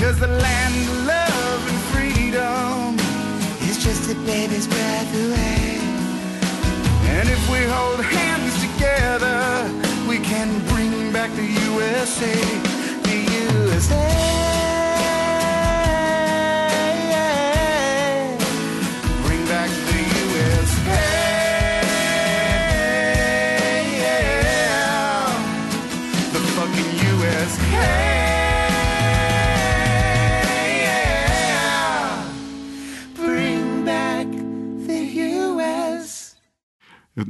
[0.00, 2.98] Cause the land of love and freedom
[3.68, 5.78] is just a baby's breath away.
[7.14, 9.70] And if we hold hands together,
[10.08, 12.83] we can bring back the USA.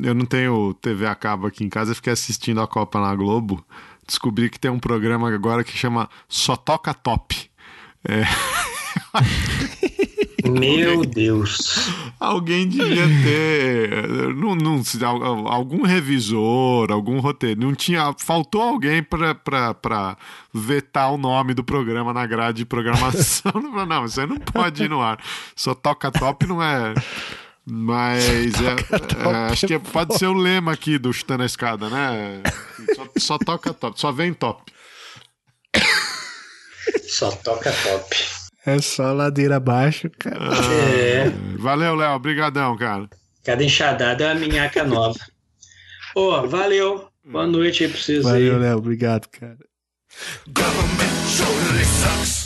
[0.04, 3.14] Eu não tenho TV a cabo aqui em casa, eu fiquei assistindo a Copa na
[3.16, 3.64] Globo.
[4.06, 7.34] Descobri que tem um programa agora que chama Só Toca Top.
[8.06, 8.24] É.
[10.48, 11.88] Meu Deus.
[12.20, 14.34] Alguém devia ter.
[14.34, 14.82] Não, não,
[15.48, 17.62] algum revisor, algum roteiro.
[17.62, 18.14] Não tinha.
[18.18, 20.16] Faltou alguém para
[20.52, 23.52] vetar o nome do programa na grade de programação.
[23.88, 25.18] não, você não pode ir no ar.
[25.56, 26.92] Só toca top não é.
[27.66, 28.74] Mas é,
[29.28, 32.42] é, acho que pode ser o lema aqui do Chutando a Escada, né?
[32.94, 34.70] Só, só toca top, só vem top.
[37.08, 38.16] Só toca top.
[38.66, 40.38] É só ladeira abaixo, cara.
[40.50, 41.30] Ah, é.
[41.58, 42.14] Valeu, Léo.
[42.14, 43.08] Obrigadão, cara.
[43.44, 45.18] Cada enxadada é uma minhaca nova.
[46.14, 47.08] Ô, oh, valeu.
[47.24, 48.50] Boa noite aí pra vocês valeu, aí.
[48.50, 48.78] Valeu, Léo.
[48.78, 49.58] Obrigado, cara.
[50.46, 52.43] Government surely sucks.